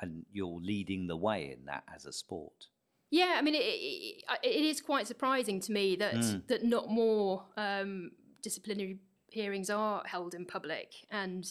And 0.00 0.24
you're 0.32 0.60
leading 0.60 1.06
the 1.06 1.16
way 1.16 1.54
in 1.56 1.66
that 1.66 1.84
as 1.94 2.06
a 2.06 2.12
sport. 2.12 2.68
Yeah, 3.10 3.34
I 3.36 3.42
mean, 3.42 3.54
it, 3.54 3.58
it, 3.58 4.24
it 4.42 4.64
is 4.64 4.80
quite 4.80 5.06
surprising 5.06 5.60
to 5.60 5.72
me 5.72 5.96
that 5.96 6.14
mm. 6.14 6.46
that 6.46 6.64
not 6.64 6.88
more 6.88 7.44
um, 7.56 8.12
disciplinary 8.42 9.00
hearings 9.28 9.68
are 9.68 10.02
held 10.06 10.34
in 10.34 10.44
public 10.44 10.92
and 11.10 11.46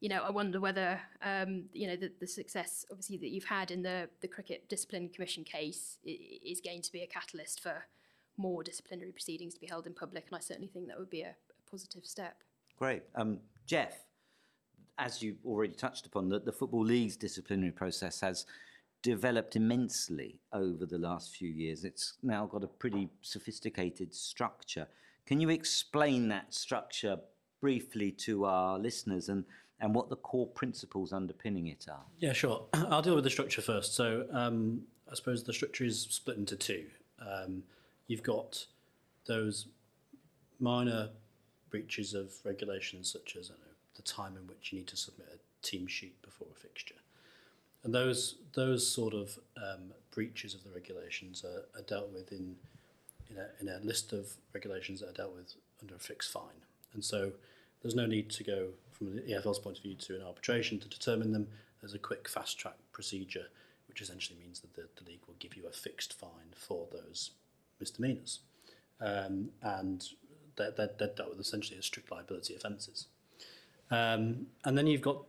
you 0.00 0.08
know, 0.08 0.22
I 0.22 0.30
wonder 0.30 0.60
whether 0.60 1.00
um, 1.22 1.64
you 1.72 1.86
know 1.86 1.96
the, 1.96 2.12
the, 2.20 2.26
success, 2.26 2.84
obviously, 2.90 3.16
that 3.18 3.30
you've 3.30 3.44
had 3.44 3.70
in 3.70 3.82
the 3.82 4.08
the 4.20 4.28
Cricket 4.28 4.68
Discipline 4.68 5.08
Commission 5.08 5.44
case 5.44 5.98
is 6.04 6.60
going 6.60 6.82
to 6.82 6.92
be 6.92 7.02
a 7.02 7.06
catalyst 7.06 7.62
for 7.62 7.86
more 8.36 8.62
disciplinary 8.62 9.12
proceedings 9.12 9.54
to 9.54 9.60
be 9.60 9.66
held 9.66 9.86
in 9.86 9.94
public, 9.94 10.26
and 10.28 10.36
I 10.36 10.40
certainly 10.40 10.68
think 10.68 10.88
that 10.88 10.98
would 10.98 11.10
be 11.10 11.22
a, 11.22 11.30
a 11.30 11.70
positive 11.70 12.04
step. 12.04 12.42
Great, 12.78 13.02
um, 13.14 13.38
Geoff. 13.66 14.04
As 14.98 15.22
you 15.22 15.36
already 15.44 15.74
touched 15.74 16.06
upon, 16.06 16.30
the, 16.30 16.40
the 16.40 16.52
Football 16.52 16.84
League's 16.84 17.16
disciplinary 17.16 17.70
process 17.70 18.20
has 18.20 18.46
developed 19.02 19.54
immensely 19.54 20.40
over 20.54 20.86
the 20.86 20.96
last 20.98 21.36
few 21.36 21.48
years. 21.48 21.84
It's 21.84 22.14
now 22.22 22.46
got 22.46 22.64
a 22.64 22.66
pretty 22.66 23.10
sophisticated 23.20 24.14
structure. 24.14 24.88
Can 25.26 25.38
you 25.38 25.50
explain 25.50 26.28
that 26.28 26.54
structure 26.54 27.18
briefly 27.60 28.10
to 28.10 28.46
our 28.46 28.78
listeners 28.78 29.28
and, 29.28 29.44
and 29.80 29.94
what 29.94 30.08
the 30.08 30.16
core 30.16 30.46
principles 30.46 31.12
underpinning 31.12 31.66
it 31.66 31.86
are? 31.90 32.04
Yeah, 32.18 32.32
sure. 32.32 32.66
I'll 32.74 33.02
deal 33.02 33.14
with 33.14 33.24
the 33.24 33.30
structure 33.30 33.62
first. 33.62 33.94
So 33.94 34.26
um, 34.32 34.82
I 35.10 35.14
suppose 35.14 35.44
the 35.44 35.52
structure 35.52 35.84
is 35.84 36.00
split 36.00 36.36
into 36.36 36.56
two. 36.56 36.86
Um, 37.20 37.62
you've 38.06 38.22
got 38.22 38.66
those 39.26 39.66
minor 40.58 41.10
breaches 41.70 42.14
of 42.14 42.32
regulations, 42.44 43.12
such 43.12 43.36
as 43.38 43.50
know, 43.50 43.56
the 43.94 44.02
time 44.02 44.36
in 44.36 44.46
which 44.46 44.72
you 44.72 44.78
need 44.78 44.88
to 44.88 44.96
submit 44.96 45.28
a 45.34 45.66
team 45.66 45.86
sheet 45.86 46.20
before 46.22 46.48
a 46.50 46.58
fixture. 46.58 46.94
And 47.84 47.94
those, 47.94 48.36
those 48.54 48.90
sort 48.90 49.14
of 49.14 49.38
um, 49.56 49.92
breaches 50.10 50.54
of 50.54 50.64
the 50.64 50.70
regulations 50.70 51.44
are, 51.44 51.78
are 51.78 51.82
dealt 51.82 52.12
with 52.12 52.32
in 52.32 52.56
in 53.30 53.36
a, 53.38 53.46
in 53.60 53.68
a 53.68 53.84
list 53.84 54.12
of 54.12 54.34
regulations 54.52 55.00
that 55.00 55.10
are 55.10 55.12
dealt 55.12 55.34
with 55.34 55.54
under 55.80 55.94
a 55.94 55.98
fixed 55.98 56.32
fine. 56.32 56.62
And 56.94 57.04
so 57.04 57.32
there's 57.82 57.94
no 57.94 58.06
need 58.06 58.30
to 58.30 58.44
go 58.44 58.68
from 58.96 59.14
the 59.14 59.22
EFL's 59.22 59.58
point 59.58 59.76
of 59.76 59.82
view 59.82 59.94
to 59.94 60.16
an 60.16 60.22
arbitration 60.22 60.78
to 60.80 60.88
determine 60.88 61.32
them. 61.32 61.48
There's 61.80 61.94
a 61.94 61.98
quick 61.98 62.28
fast 62.28 62.58
track 62.58 62.76
procedure, 62.92 63.46
which 63.88 64.00
essentially 64.00 64.38
means 64.38 64.60
that 64.60 64.74
the, 64.74 64.88
the 64.96 65.08
league 65.08 65.20
will 65.26 65.36
give 65.38 65.56
you 65.56 65.66
a 65.66 65.72
fixed 65.72 66.12
fine 66.12 66.52
for 66.54 66.86
those 66.90 67.32
misdemeanours. 67.80 68.40
Um, 69.00 69.50
and 69.62 70.04
they're, 70.56 70.70
they're, 70.70 70.90
they're, 70.98 71.08
dealt 71.08 71.30
with 71.30 71.40
essentially 71.40 71.78
as 71.78 71.84
strict 71.84 72.10
liability 72.10 72.54
offences. 72.54 73.06
Um, 73.90 74.46
and 74.64 74.76
then 74.76 74.86
you've 74.86 75.02
got 75.02 75.22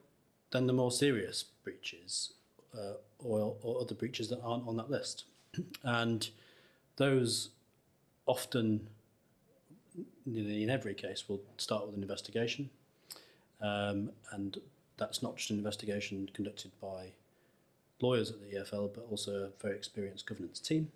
then 0.52 0.68
the 0.68 0.74
more 0.74 0.92
serious 0.92 1.44
breaches 1.64 2.34
uh, 2.74 2.94
or, 3.20 3.56
or 3.62 3.82
other 3.82 3.94
breaches 3.96 4.30
that 4.30 4.40
aren't 4.42 4.68
on 4.68 4.78
that 4.78 4.90
list. 4.90 5.26
and 5.84 6.30
those 6.96 7.50
often, 8.26 8.88
in 10.26 10.70
every 10.70 10.94
case, 10.94 11.26
we'll 11.28 11.42
start 11.58 11.86
with 11.86 11.96
an 11.96 12.02
investigation. 12.02 12.70
Um, 13.62 14.12
and 14.32 14.58
that's 14.98 15.22
not 15.22 15.38
just 15.38 15.50
an 15.50 15.58
investigation 15.58 16.30
conducted 16.34 16.72
by 16.82 17.14
lawyers 18.02 18.30
at 18.30 18.42
the 18.42 18.58
EFL, 18.58 18.94
but 18.94 19.08
also 19.10 19.46
a 19.46 19.62
very 19.62 19.76
experienced 19.76 20.26
governance 20.26 20.60
team. 20.60 20.92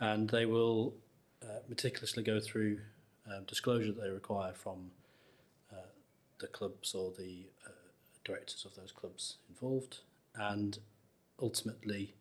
And 0.00 0.28
they 0.30 0.46
will 0.46 0.94
uh, 1.42 1.60
meticulously 1.68 2.22
go 2.22 2.40
through 2.40 2.78
um, 3.26 3.44
disclosure 3.46 3.92
that 3.92 4.02
they 4.02 4.10
require 4.10 4.52
from 4.52 4.90
uh, 5.72 5.86
the 6.40 6.46
clubs 6.46 6.94
or 6.94 7.12
the 7.16 7.46
uh, 7.66 7.70
directors 8.24 8.64
of 8.64 8.74
those 8.74 8.92
clubs 8.92 9.36
involved, 9.48 9.98
and 10.34 10.78
ultimately 11.40 12.14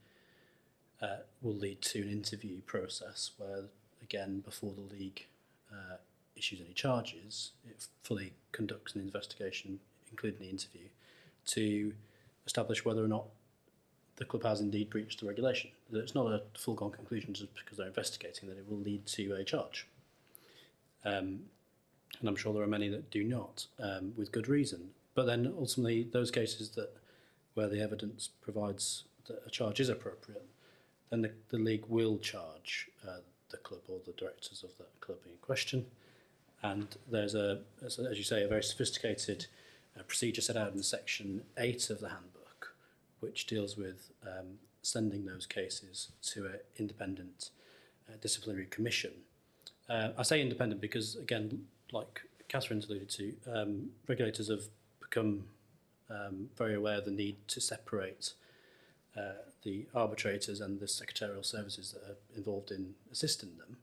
uh, 1.01 1.17
will 1.41 1.55
lead 1.55 1.81
to 1.81 2.01
an 2.01 2.09
interview 2.09 2.61
process 2.61 3.31
where 3.37 3.65
again 4.01 4.39
before 4.39 4.73
the 4.73 4.93
league 4.95 5.25
uh, 5.71 5.97
issues 6.43 6.61
any 6.61 6.73
charges, 6.73 7.51
it 7.69 7.87
fully 8.03 8.33
conducts 8.51 8.95
an 8.95 9.01
investigation, 9.01 9.79
including 10.11 10.39
the 10.39 10.49
interview, 10.49 10.87
to 11.45 11.93
establish 12.45 12.83
whether 12.83 13.03
or 13.03 13.07
not 13.07 13.25
the 14.17 14.25
club 14.25 14.43
has 14.43 14.59
indeed 14.59 14.89
breached 14.89 15.21
the 15.21 15.25
regulation. 15.25 15.71
It's 15.93 16.13
not 16.13 16.27
a 16.27 16.43
full-gone 16.57 16.91
conclusion 16.91 17.33
just 17.33 17.55
because 17.55 17.77
they're 17.77 17.87
investigating 17.87 18.49
that 18.49 18.57
it 18.57 18.69
will 18.69 18.77
lead 18.77 19.05
to 19.07 19.33
a 19.35 19.43
charge. 19.43 19.87
Um, 21.05 21.39
and 22.19 22.29
I'm 22.29 22.35
sure 22.35 22.53
there 22.53 22.63
are 22.63 22.67
many 22.67 22.89
that 22.89 23.09
do 23.09 23.23
not, 23.23 23.65
um, 23.79 24.13
with 24.17 24.31
good 24.31 24.47
reason. 24.47 24.89
But 25.15 25.25
then 25.25 25.53
ultimately, 25.57 26.03
those 26.03 26.29
cases 26.29 26.69
that 26.71 26.89
where 27.53 27.69
the 27.69 27.81
evidence 27.81 28.29
provides 28.41 29.05
that 29.27 29.41
a 29.45 29.49
charge 29.49 29.79
is 29.79 29.89
appropriate, 29.89 30.45
then 31.09 31.21
the, 31.21 31.31
the 31.49 31.57
league 31.57 31.85
will 31.87 32.17
charge 32.17 32.89
uh, 33.07 33.17
the 33.49 33.57
club 33.57 33.81
or 33.87 33.99
the 34.05 34.13
directors 34.13 34.63
of 34.63 34.75
the 34.77 34.85
club 34.99 35.19
in 35.25 35.33
question. 35.41 35.85
And 36.63 36.95
there's 37.11 37.35
a, 37.35 37.59
as, 37.85 37.99
you 37.99 38.23
say, 38.23 38.43
a 38.43 38.47
very 38.47 38.63
sophisticated 38.63 39.47
uh, 39.99 40.03
procedure 40.03 40.41
set 40.41 40.55
out 40.55 40.73
in 40.73 40.81
section 40.81 41.43
8 41.57 41.89
of 41.89 41.99
the 41.99 42.09
handbook, 42.09 42.73
which 43.19 43.45
deals 43.45 43.75
with 43.77 44.11
um, 44.25 44.59
sending 44.81 45.25
those 45.25 45.45
cases 45.45 46.09
to 46.21 46.45
an 46.45 46.59
independent 46.77 47.49
uh, 48.09 48.13
disciplinary 48.21 48.65
commission. 48.65 49.11
Uh, 49.89 50.09
I 50.17 50.23
say 50.23 50.41
independent 50.41 50.79
because, 50.79 51.17
again, 51.17 51.65
like 51.91 52.21
Catherine's 52.47 52.85
alluded 52.85 53.09
to, 53.09 53.33
um, 53.53 53.89
regulators 54.07 54.49
have 54.49 54.63
become 55.01 55.43
um, 56.09 56.49
very 56.57 56.75
aware 56.75 56.99
of 56.99 57.05
the 57.05 57.11
need 57.11 57.35
to 57.49 57.59
separate 57.59 58.33
uh, 59.17 59.33
the 59.63 59.85
arbitrators 59.93 60.61
and 60.61 60.79
the 60.79 60.87
secretarial 60.87 61.43
services 61.43 61.91
that 61.91 62.09
are 62.09 62.17
involved 62.37 62.71
in 62.71 62.93
assisting 63.11 63.57
them 63.57 63.77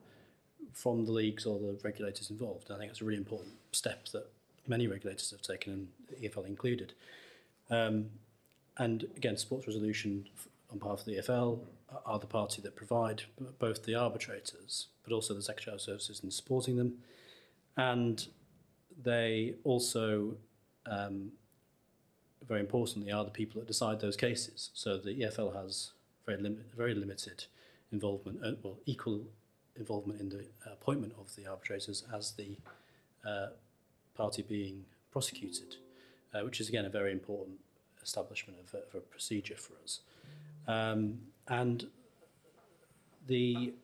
from 0.72 1.04
the 1.04 1.12
leagues 1.12 1.46
or 1.46 1.58
the 1.58 1.78
regulators 1.82 2.30
involved. 2.30 2.70
I 2.70 2.78
think 2.78 2.90
it's 2.90 3.00
a 3.00 3.04
really 3.04 3.18
important 3.18 3.54
step 3.72 4.06
that 4.08 4.30
many 4.66 4.86
regulators 4.86 5.30
have 5.30 5.42
taken, 5.42 5.72
and 5.72 5.88
EFL 6.22 6.46
included. 6.46 6.92
Um, 7.70 8.06
and 8.78 9.04
again, 9.16 9.36
Sports 9.36 9.66
Resolution 9.66 10.26
on 10.70 10.78
behalf 10.78 11.00
of 11.00 11.04
the 11.06 11.16
EFL 11.16 11.60
are 12.06 12.18
the 12.18 12.26
party 12.26 12.62
that 12.62 12.76
provide 12.76 13.22
both 13.58 13.84
the 13.84 13.94
arbitrators 13.94 14.86
but 15.02 15.12
also 15.12 15.34
the 15.34 15.42
secretarial 15.42 15.78
services 15.78 16.20
in 16.22 16.30
supporting 16.30 16.76
them. 16.76 16.94
And 17.76 18.26
they 19.02 19.54
also 19.64 20.36
um, 20.86 21.32
very 22.46 22.60
importantly, 22.60 23.12
are 23.12 23.24
the 23.24 23.30
people 23.30 23.60
that 23.60 23.66
decide 23.66 24.00
those 24.00 24.16
cases. 24.16 24.70
So 24.74 24.96
the 24.96 25.20
EFL 25.20 25.54
has 25.54 25.92
very, 26.26 26.40
lim- 26.40 26.64
very 26.76 26.94
limited 26.94 27.44
involvement, 27.92 28.44
uh, 28.44 28.52
well, 28.62 28.78
equal 28.86 29.22
involvement 29.80 30.20
in 30.20 30.28
the 30.28 30.44
appointment 30.70 31.12
of 31.18 31.34
the 31.36 31.46
arbitrators 31.46 32.04
as 32.14 32.32
the 32.32 32.56
uh, 33.26 33.48
party 34.14 34.42
being 34.42 34.84
prosecuted, 35.10 35.76
uh, 36.34 36.40
which 36.40 36.60
is 36.60 36.68
again 36.68 36.84
a 36.84 36.90
very 36.90 37.12
important 37.12 37.58
establishment 38.02 38.58
of, 38.62 38.74
of 38.74 38.94
a 38.94 39.00
procedure 39.00 39.56
for 39.56 39.74
us. 39.82 40.00
Um, 40.68 41.18
and 41.48 41.86
the 43.26 43.74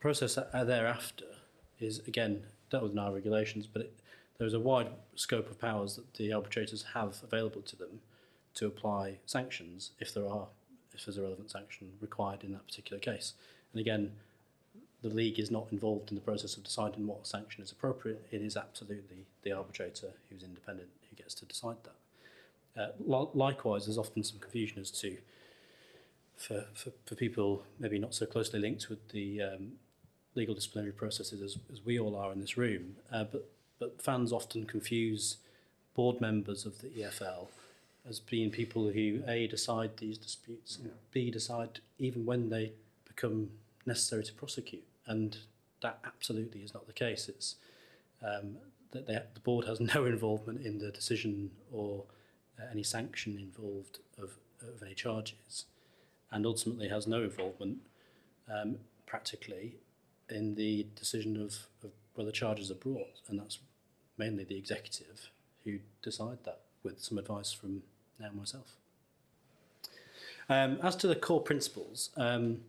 process 0.00 0.38
thereafter 0.52 1.26
is 1.80 2.00
again 2.06 2.42
dealt 2.70 2.84
with 2.84 2.92
in 2.92 2.98
our 2.98 3.12
regulations, 3.12 3.66
but 3.66 3.82
it, 3.82 3.98
there 4.38 4.46
is 4.46 4.54
a 4.54 4.60
wide 4.60 4.90
scope 5.14 5.50
of 5.50 5.58
powers 5.58 5.96
that 5.96 6.14
the 6.14 6.32
arbitrators 6.32 6.84
have 6.94 7.16
available 7.22 7.62
to 7.62 7.76
them 7.76 8.00
to 8.54 8.66
apply 8.66 9.18
sanctions 9.26 9.92
if 9.98 10.12
there 10.12 10.26
are 10.26 10.48
if 10.94 11.04
there's 11.04 11.18
a 11.18 11.22
relevant 11.22 11.50
sanction 11.50 11.92
required 12.00 12.42
in 12.42 12.52
that 12.52 12.66
particular 12.66 12.98
case. 12.98 13.34
And 13.72 13.80
again, 13.80 14.12
the 15.02 15.08
league 15.08 15.38
is 15.38 15.50
not 15.50 15.68
involved 15.70 16.10
in 16.10 16.14
the 16.14 16.22
process 16.22 16.56
of 16.56 16.64
deciding 16.64 17.06
what 17.06 17.26
sanction 17.26 17.62
is 17.62 17.70
appropriate. 17.72 18.26
It 18.30 18.42
is 18.42 18.56
absolutely 18.56 19.26
the 19.42 19.52
arbitrator 19.52 20.12
who's 20.28 20.42
independent 20.42 20.88
who 21.08 21.16
gets 21.16 21.34
to 21.34 21.44
decide 21.44 21.76
that. 21.84 22.80
Uh, 22.80 22.92
li- 22.98 23.30
likewise, 23.34 23.86
there's 23.86 23.98
often 23.98 24.22
some 24.22 24.38
confusion 24.38 24.80
as 24.80 24.90
to 24.90 25.16
for, 26.36 26.66
for, 26.74 26.90
for 27.06 27.14
people 27.14 27.62
maybe 27.78 27.98
not 27.98 28.14
so 28.14 28.26
closely 28.26 28.60
linked 28.60 28.90
with 28.90 29.08
the 29.08 29.40
um, 29.40 29.72
legal 30.34 30.54
disciplinary 30.54 30.92
processes 30.92 31.40
as, 31.40 31.56
as 31.72 31.84
we 31.84 31.98
all 31.98 32.14
are 32.14 32.30
in 32.32 32.40
this 32.40 32.58
room, 32.58 32.96
uh, 33.10 33.24
but 33.24 33.48
but 33.78 34.00
fans 34.00 34.32
often 34.32 34.64
confuse 34.64 35.36
board 35.94 36.20
members 36.20 36.66
of 36.66 36.80
the 36.80 36.88
EFL 36.88 37.48
as 38.08 38.20
being 38.20 38.50
people 38.50 38.90
who 38.90 39.22
a 39.26 39.46
decide 39.46 39.96
these 39.96 40.18
disputes 40.18 40.78
and 40.78 40.90
b 41.10 41.30
decide 41.30 41.80
even 41.98 42.24
when 42.24 42.50
they 42.50 42.72
become 43.06 43.50
necessary 43.86 44.24
to 44.24 44.32
prosecute, 44.32 44.84
and 45.06 45.38
that 45.82 45.98
absolutely 46.04 46.60
is 46.60 46.74
not 46.74 46.86
the 46.86 46.92
case. 46.92 47.28
It's 47.28 47.56
um, 48.22 48.56
that 48.92 49.06
they, 49.06 49.18
the 49.34 49.40
board 49.40 49.66
has 49.66 49.80
no 49.94 50.04
involvement 50.04 50.64
in 50.64 50.78
the 50.78 50.90
decision 50.90 51.50
or 51.72 52.04
uh, 52.58 52.64
any 52.70 52.82
sanction 52.82 53.38
involved 53.38 53.98
of, 54.18 54.32
of 54.62 54.82
any 54.82 54.94
charges, 54.94 55.66
and 56.30 56.46
ultimately 56.46 56.88
has 56.88 57.06
no 57.06 57.22
involvement 57.22 57.78
um, 58.52 58.76
practically 59.06 59.76
in 60.28 60.54
the 60.54 60.86
decision 60.96 61.40
of, 61.40 61.66
of 61.84 61.90
whether 62.14 62.32
charges 62.32 62.70
are 62.70 62.74
brought, 62.74 63.20
and 63.28 63.38
that's 63.38 63.58
mainly 64.18 64.44
the 64.44 64.56
executive 64.56 65.30
who 65.64 65.78
decide 66.02 66.38
that 66.44 66.60
with 66.82 67.00
some 67.00 67.18
advice 67.18 67.52
from 67.52 67.82
now 68.18 68.30
myself. 68.32 68.76
Um, 70.48 70.78
as 70.82 70.94
to 70.96 71.08
the 71.08 71.16
core 71.16 71.40
principles, 71.40 72.10
um, 72.16 72.60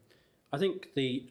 I 0.52 0.58
think 0.58 0.94
the 0.94 1.24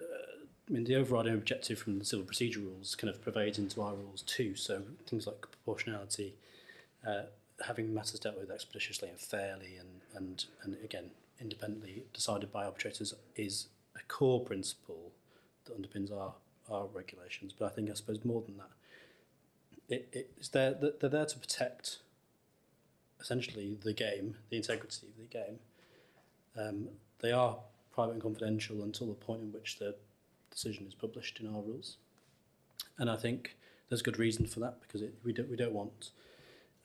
uh, 0.00 0.44
I 0.68 0.72
mean 0.72 0.84
the 0.84 0.96
overriding 0.96 1.34
objective 1.34 1.78
from 1.78 1.98
the 1.98 2.04
civil 2.04 2.24
procedure 2.24 2.60
rules 2.60 2.94
kind 2.94 3.10
of 3.12 3.22
pervades 3.22 3.58
into 3.58 3.82
our 3.82 3.94
rules 3.94 4.22
too. 4.22 4.54
So 4.54 4.82
things 5.06 5.26
like 5.26 5.40
proportionality, 5.40 6.34
uh, 7.06 7.24
having 7.66 7.92
matters 7.92 8.20
dealt 8.20 8.38
with 8.38 8.50
expeditiously 8.50 9.08
and 9.08 9.18
fairly, 9.18 9.76
and 9.76 10.00
and 10.14 10.44
and 10.62 10.76
again 10.82 11.10
independently 11.40 12.04
decided 12.14 12.50
by 12.50 12.64
arbitrators 12.64 13.12
is 13.36 13.66
a 13.94 14.02
core 14.08 14.40
principle 14.40 15.12
that 15.64 15.80
underpins 15.80 16.12
our 16.12 16.34
our 16.70 16.86
regulations. 16.86 17.52
But 17.58 17.66
I 17.66 17.68
think 17.70 17.90
I 17.90 17.94
suppose 17.94 18.24
more 18.24 18.42
than 18.42 18.56
that, 18.56 18.70
it, 19.88 20.30
it's 20.38 20.48
there 20.48 20.74
they're 20.74 21.10
there 21.10 21.26
to 21.26 21.38
protect 21.38 21.98
essentially 23.20 23.76
the 23.82 23.92
game, 23.92 24.36
the 24.50 24.56
integrity 24.56 25.06
of 25.06 25.16
the 25.16 25.38
game. 25.38 25.58
Um, 26.56 26.88
they 27.20 27.32
are 27.32 27.58
private 27.96 28.12
and 28.12 28.22
confidential 28.22 28.84
until 28.84 29.08
the 29.08 29.14
point 29.14 29.42
in 29.42 29.52
which 29.52 29.80
the 29.80 29.96
decision 30.50 30.86
is 30.86 30.94
published 30.94 31.40
in 31.40 31.48
our 31.48 31.62
rules, 31.62 31.96
and 32.98 33.10
I 33.10 33.16
think 33.16 33.56
there's 33.88 34.02
good 34.02 34.18
reason 34.18 34.46
for 34.46 34.60
that 34.60 34.80
because 34.82 35.02
it, 35.02 35.14
we 35.24 35.32
don't 35.32 35.50
we 35.50 35.56
don't 35.56 35.72
want 35.72 36.10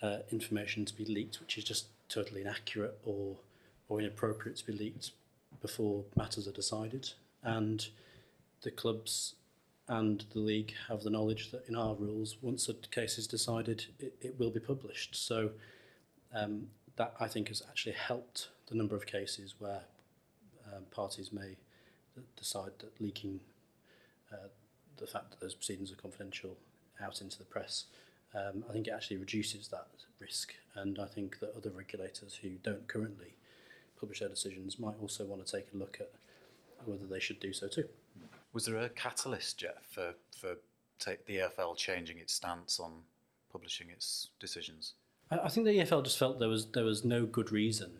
uh, 0.02 0.19
information 0.32 0.86
to 0.86 0.95
be 0.95 1.06
leaked 1.06 1.39
which 1.39 1.58
is 1.58 1.63
just 1.63 1.86
totally 2.10 2.41
inaccurate 2.41 2.97
or 3.04 3.38
or 3.88 4.00
inappropriate 4.00 4.58
to 4.58 4.65
be 4.65 4.74
leaked 4.74 5.12
before 5.62 6.06
matters 6.15 6.47
are 6.47 6.54
decided, 6.54 7.12
and 7.43 7.89
the 8.62 8.71
clubs 8.71 9.36
and 9.88 10.26
the 10.34 10.39
league 10.39 10.74
have 10.88 11.04
the 11.04 11.10
knowledge 11.10 11.52
that 11.52 11.67
in 11.67 11.76
our 11.76 11.95
rules, 11.95 12.38
once 12.41 12.69
a 12.69 12.74
case 12.74 13.17
is 13.17 13.28
decided, 13.28 13.86
it, 14.00 14.15
it 14.21 14.39
will 14.39 14.50
be 14.50 14.60
published. 14.60 15.15
So 15.15 15.52
um, 16.34 16.67
that 16.95 17.13
I 17.19 17.28
think 17.28 17.50
has 17.50 17.62
actually 17.67 17.93
helped 17.93 18.50
the 18.67 18.76
number 18.76 18.95
of 18.95 19.06
cases 19.06 19.56
where 19.60 19.82
um, 20.75 20.84
parties 20.91 21.31
may 21.31 21.55
decide 22.36 22.71
that 22.79 22.99
leaking 22.99 23.39
uh, 24.31 24.47
the 24.97 25.07
fact 25.07 25.31
that 25.31 25.39
those 25.39 25.53
proceedings 25.53 25.91
are 25.91 25.95
confidential 25.95 26.57
out 27.01 27.21
into 27.21 27.38
the 27.38 27.43
press, 27.43 27.86
um, 28.36 28.63
I 28.69 28.73
think 28.73 28.88
it 28.88 28.91
actually 28.91 29.17
reduces 29.17 29.67
that 29.69 29.88
risk. 30.19 30.53
And 30.75 30.99
I 30.99 31.05
think 31.05 31.39
that 31.39 31.53
other 31.55 31.71
regulators 31.71 32.39
who 32.41 32.49
don't 32.63 32.88
currently 32.88 33.36
publish 33.99 34.19
their 34.19 34.29
decisions 34.29 34.79
might 34.79 34.95
also 35.01 35.25
want 35.25 35.45
to 35.45 35.51
take 35.51 35.67
a 35.73 35.77
look 35.77 35.97
at 35.99 36.12
whether 36.86 37.05
they 37.05 37.19
should 37.19 37.39
do 37.39 37.53
so 37.53 37.67
too. 37.67 37.86
Was 38.53 38.65
there 38.65 38.77
a 38.77 38.89
catalyst, 38.89 39.57
Geoff, 39.60 39.86
for, 39.89 40.13
for 40.36 40.55
take 40.99 41.25
the 41.25 41.38
EFL 41.38 41.75
changing 41.77 42.17
its 42.17 42.34
stance 42.34 42.79
on 42.79 42.91
publishing 43.51 43.89
its 43.89 44.29
decisions? 44.39 44.93
I, 45.29 45.39
I 45.39 45.49
think 45.49 45.65
the 45.65 45.77
EFL 45.77 46.03
just 46.03 46.17
felt 46.17 46.39
there 46.39 46.49
was 46.49 46.67
there 46.67 46.84
was 46.84 47.05
no 47.05 47.25
good 47.25 47.51
reason 47.51 47.91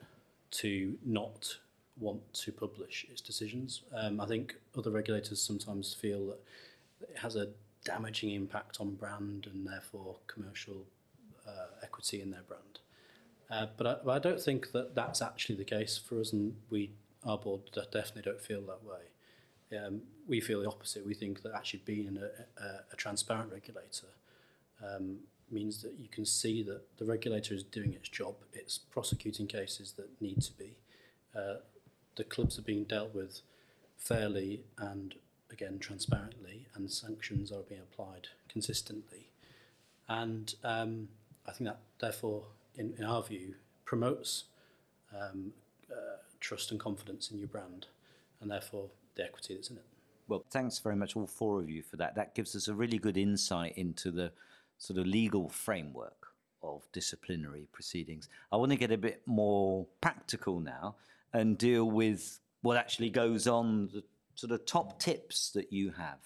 to 0.52 0.98
not 1.06 1.58
want 2.02 2.34
to 2.34 2.52
publish 2.52 3.06
its 3.10 3.22
decisions. 3.22 3.84
Um, 3.94 4.20
I 4.20 4.26
think 4.26 4.56
other 4.78 4.92
regulators 4.92 5.42
sometimes 5.42 5.94
feel 5.94 6.28
that 6.28 6.40
it 7.10 7.18
has 7.18 7.36
a 7.36 7.48
damaging 7.86 8.32
impact 8.32 8.78
on 8.80 8.96
brand 8.96 9.48
and 9.52 9.66
therefore 9.66 10.18
commercial 10.28 10.86
uh, 11.48 11.68
equity 11.84 12.22
in 12.22 12.32
their 12.32 12.44
brand. 12.44 12.80
Uh, 13.50 13.68
but, 13.78 13.88
I, 13.88 13.96
but 14.04 14.12
I 14.12 14.20
don't 14.20 14.42
think 14.42 14.72
that 14.72 14.96
that's 14.96 15.22
actually 15.22 15.56
the 15.56 15.66
case 15.66 15.98
for 15.98 16.20
us, 16.20 16.32
and 16.34 16.56
we, 16.70 16.92
our 17.26 17.38
board, 17.38 17.62
definitely 17.74 18.22
don't 18.24 18.42
feel 18.42 18.62
that 18.62 18.84
way. 18.84 19.78
Um, 19.78 20.02
we 20.28 20.42
feel 20.42 20.62
the 20.62 20.68
opposite. 20.68 21.06
We 21.06 21.14
think 21.14 21.42
that 21.44 21.54
actually 21.54 21.82
being 21.86 22.18
a, 22.18 22.62
a, 22.64 22.68
a 22.94 22.96
transparent 22.96 23.52
regulator 23.52 24.08
um, 24.84 25.18
means 25.50 25.82
that 25.82 25.94
you 26.00 26.08
can 26.08 26.26
see 26.26 26.64
that 26.64 26.98
the 26.98 27.06
regulator 27.06 27.54
is 27.54 27.64
doing 27.64 27.94
its 27.94 28.10
job. 28.10 28.36
It's 28.54 28.78
prosecuting 28.78 29.48
cases 29.48 29.94
that 29.94 30.10
need 30.22 30.42
to 30.42 30.54
be. 30.54 30.78
Uh, 31.36 31.56
the 32.16 32.24
clubs 32.24 32.58
are 32.60 32.64
being 32.64 32.84
dealt 32.84 33.14
with 33.14 33.42
fairly 33.98 34.62
and 34.78 35.16
again 35.52 35.80
transparently, 35.80 36.66
and 36.76 36.92
sanctions 36.92 37.52
are 37.52 37.62
being 37.62 37.82
applied 37.82 38.28
consistently. 38.50 39.30
And 40.08 40.54
um, 40.64 41.10
I 41.48 41.52
think 41.52 41.70
that, 41.70 41.80
therefore, 42.00 42.44
in, 42.76 42.94
in 42.98 43.06
our 43.06 43.22
view, 43.22 43.56
promotes 43.86 44.46
um, 45.14 45.54
uh, 45.92 46.18
trust 46.40 46.72
and 46.72 46.80
confidence 46.80 47.32
in 47.32 47.40
your 47.40 47.48
brand, 47.48 47.88
and 48.42 48.50
therefore 48.50 48.90
the 49.16 49.24
equity 49.24 49.56
that's 49.56 49.70
in 49.70 49.78
it. 49.78 49.86
Well, 50.28 50.46
thanks 50.50 50.80
very 50.80 50.96
much, 50.96 51.16
all 51.16 51.28
four 51.28 51.60
of 51.60 51.70
you, 51.70 51.84
for 51.84 51.98
that. 51.98 52.16
That 52.16 52.36
gives 52.36 52.56
us 52.56 52.68
a 52.68 52.74
really 52.74 52.98
good 52.98 53.18
insight 53.18 53.74
into 53.78 54.12
the 54.12 54.32
sort 54.78 54.98
of 55.00 55.06
legal 55.06 55.50
framework 55.50 56.28
of 56.64 56.84
disciplinary 56.94 57.68
proceedings. 57.72 58.30
I 58.52 58.58
want 58.58 58.72
to 58.72 58.78
get 58.78 58.92
a 58.92 58.98
bit 58.98 59.22
more 59.26 59.86
practical 60.00 60.60
now 60.60 60.96
and 61.34 61.58
deal 61.58 61.90
with 61.90 62.40
what 62.62 62.78
actually 62.78 63.10
goes 63.10 63.48
on, 63.48 63.90
the 63.94 64.04
sort 64.36 64.52
of 64.52 64.66
top 64.66 65.00
tips 65.00 65.52
that 65.52 65.72
you 65.72 65.92
have 65.92 66.20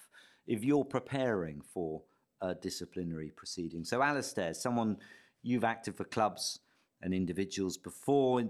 if 0.47 0.63
you're 0.63 0.85
preparing 0.85 1.61
for 1.61 2.01
a 2.41 2.53
disciplinary 2.53 3.31
proceeding. 3.35 3.83
So, 3.83 4.01
Alistair, 4.01 4.53
someone 4.53 4.97
you've 5.41 5.63
acted 5.63 5.95
for 5.95 6.03
clubs 6.03 6.59
and 7.01 7.13
individuals 7.13 7.77
before 7.77 8.43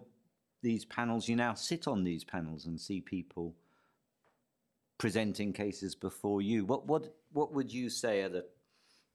these 0.62 0.86
panels, 0.86 1.28
you 1.28 1.36
now 1.36 1.54
sit 1.54 1.88
on 1.88 2.04
these 2.04 2.24
panels 2.24 2.66
and 2.66 2.80
see 2.80 3.02
people 3.02 3.56
presenting 4.98 5.54
cases 5.54 5.96
before 5.96 6.42
you. 6.42 6.66
What 6.66 6.88
what 6.88 7.16
what 7.32 7.54
would 7.54 7.72
you 7.72 7.90
say 7.90 8.22
are 8.22 8.30
the 8.30 8.46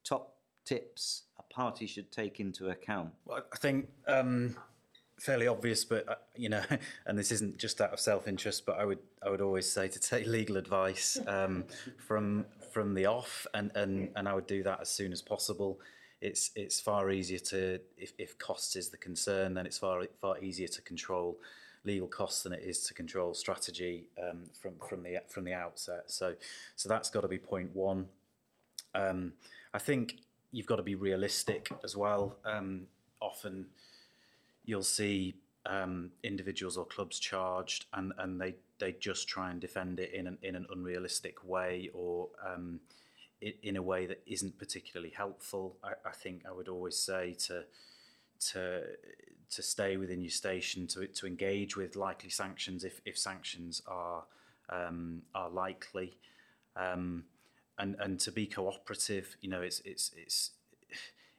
top 0.03 0.35
tips 0.65 1.23
a 1.39 1.53
party 1.53 1.85
should 1.87 2.11
take 2.11 2.39
into 2.39 2.69
account? 2.69 3.11
Well, 3.25 3.43
I 3.51 3.57
think 3.57 3.89
um, 4.07 4.55
fairly 5.21 5.47
obvious, 5.47 5.85
but 5.85 6.07
uh, 6.09 6.15
you 6.35 6.49
know, 6.49 6.63
and 7.05 7.17
this 7.17 7.31
isn't 7.31 7.57
just 7.57 7.79
out 7.79 7.93
of 7.93 7.99
self-interest, 7.99 8.65
but 8.65 8.79
I 8.79 8.85
would 8.85 8.99
I 9.25 9.29
would 9.29 9.41
always 9.41 9.69
say 9.69 9.87
to 9.87 9.99
take 9.99 10.25
legal 10.25 10.57
advice 10.57 11.19
um, 11.27 11.65
from 11.97 12.45
from 12.73 12.93
the 12.93 13.05
off, 13.05 13.45
and, 13.53 13.71
and 13.75 14.09
and 14.15 14.27
I 14.27 14.33
would 14.33 14.47
do 14.47 14.63
that 14.63 14.81
as 14.81 14.89
soon 14.89 15.11
as 15.11 15.21
possible. 15.21 15.79
It's 16.21 16.51
it's 16.55 16.79
far 16.79 17.11
easier 17.11 17.39
to 17.39 17.79
if, 17.97 18.13
if 18.17 18.37
cost 18.37 18.75
is 18.75 18.89
the 18.89 18.97
concern, 18.97 19.53
then 19.53 19.65
it's 19.65 19.77
far 19.77 20.03
far 20.19 20.39
easier 20.39 20.67
to 20.67 20.81
control 20.81 21.37
legal 21.83 22.07
costs 22.07 22.43
than 22.43 22.53
it 22.53 22.61
is 22.63 22.85
to 22.85 22.93
control 22.93 23.33
strategy 23.33 24.07
um, 24.21 24.43
from 24.59 24.73
from 24.87 25.03
the 25.03 25.17
from 25.29 25.43
the 25.43 25.53
outset. 25.53 26.03
So 26.07 26.35
so 26.75 26.89
that's 26.89 27.09
got 27.09 27.21
to 27.21 27.27
be 27.27 27.37
point 27.37 27.75
one. 27.75 28.07
Um, 28.93 29.33
I 29.73 29.79
think 29.79 30.17
you've 30.51 30.65
got 30.65 30.75
to 30.75 30.83
be 30.83 30.95
realistic 30.95 31.69
as 31.83 31.95
well. 31.95 32.37
Um, 32.43 32.87
often 33.21 33.67
you'll 34.65 34.83
see 34.83 35.35
um, 35.65 36.11
individuals 36.23 36.77
or 36.77 36.85
clubs 36.85 37.19
charged, 37.19 37.85
and, 37.93 38.13
and 38.17 38.39
they, 38.39 38.55
they 38.79 38.93
just 38.93 39.27
try 39.27 39.51
and 39.51 39.59
defend 39.59 39.99
it 39.99 40.13
in 40.13 40.27
an, 40.27 40.37
in 40.41 40.55
an 40.55 40.65
unrealistic 40.71 41.43
way 41.43 41.89
or 41.93 42.29
um, 42.45 42.79
in, 43.41 43.75
a 43.75 43.81
way 43.81 44.05
that 44.05 44.21
isn't 44.25 44.57
particularly 44.57 45.13
helpful. 45.15 45.77
I, 45.83 45.93
I 46.05 46.11
think 46.11 46.43
I 46.47 46.51
would 46.51 46.67
always 46.67 46.97
say 46.97 47.33
to 47.47 47.63
to 48.51 48.83
to 49.49 49.61
stay 49.61 49.97
within 49.97 50.21
your 50.21 50.31
station, 50.31 50.87
to 50.87 51.07
to 51.07 51.27
engage 51.27 51.75
with 51.75 51.95
likely 51.95 52.29
sanctions 52.29 52.83
if, 52.83 53.01
if 53.05 53.17
sanctions 53.17 53.81
are 53.87 54.23
um, 54.69 55.23
are 55.35 55.49
likely, 55.49 56.17
um, 56.75 57.23
and 57.77 57.95
and 57.99 58.19
to 58.19 58.31
be 58.31 58.45
cooperative. 58.45 59.35
You 59.41 59.49
know, 59.49 59.61
it's 59.61 59.81
it's 59.85 60.11
it's. 60.15 60.51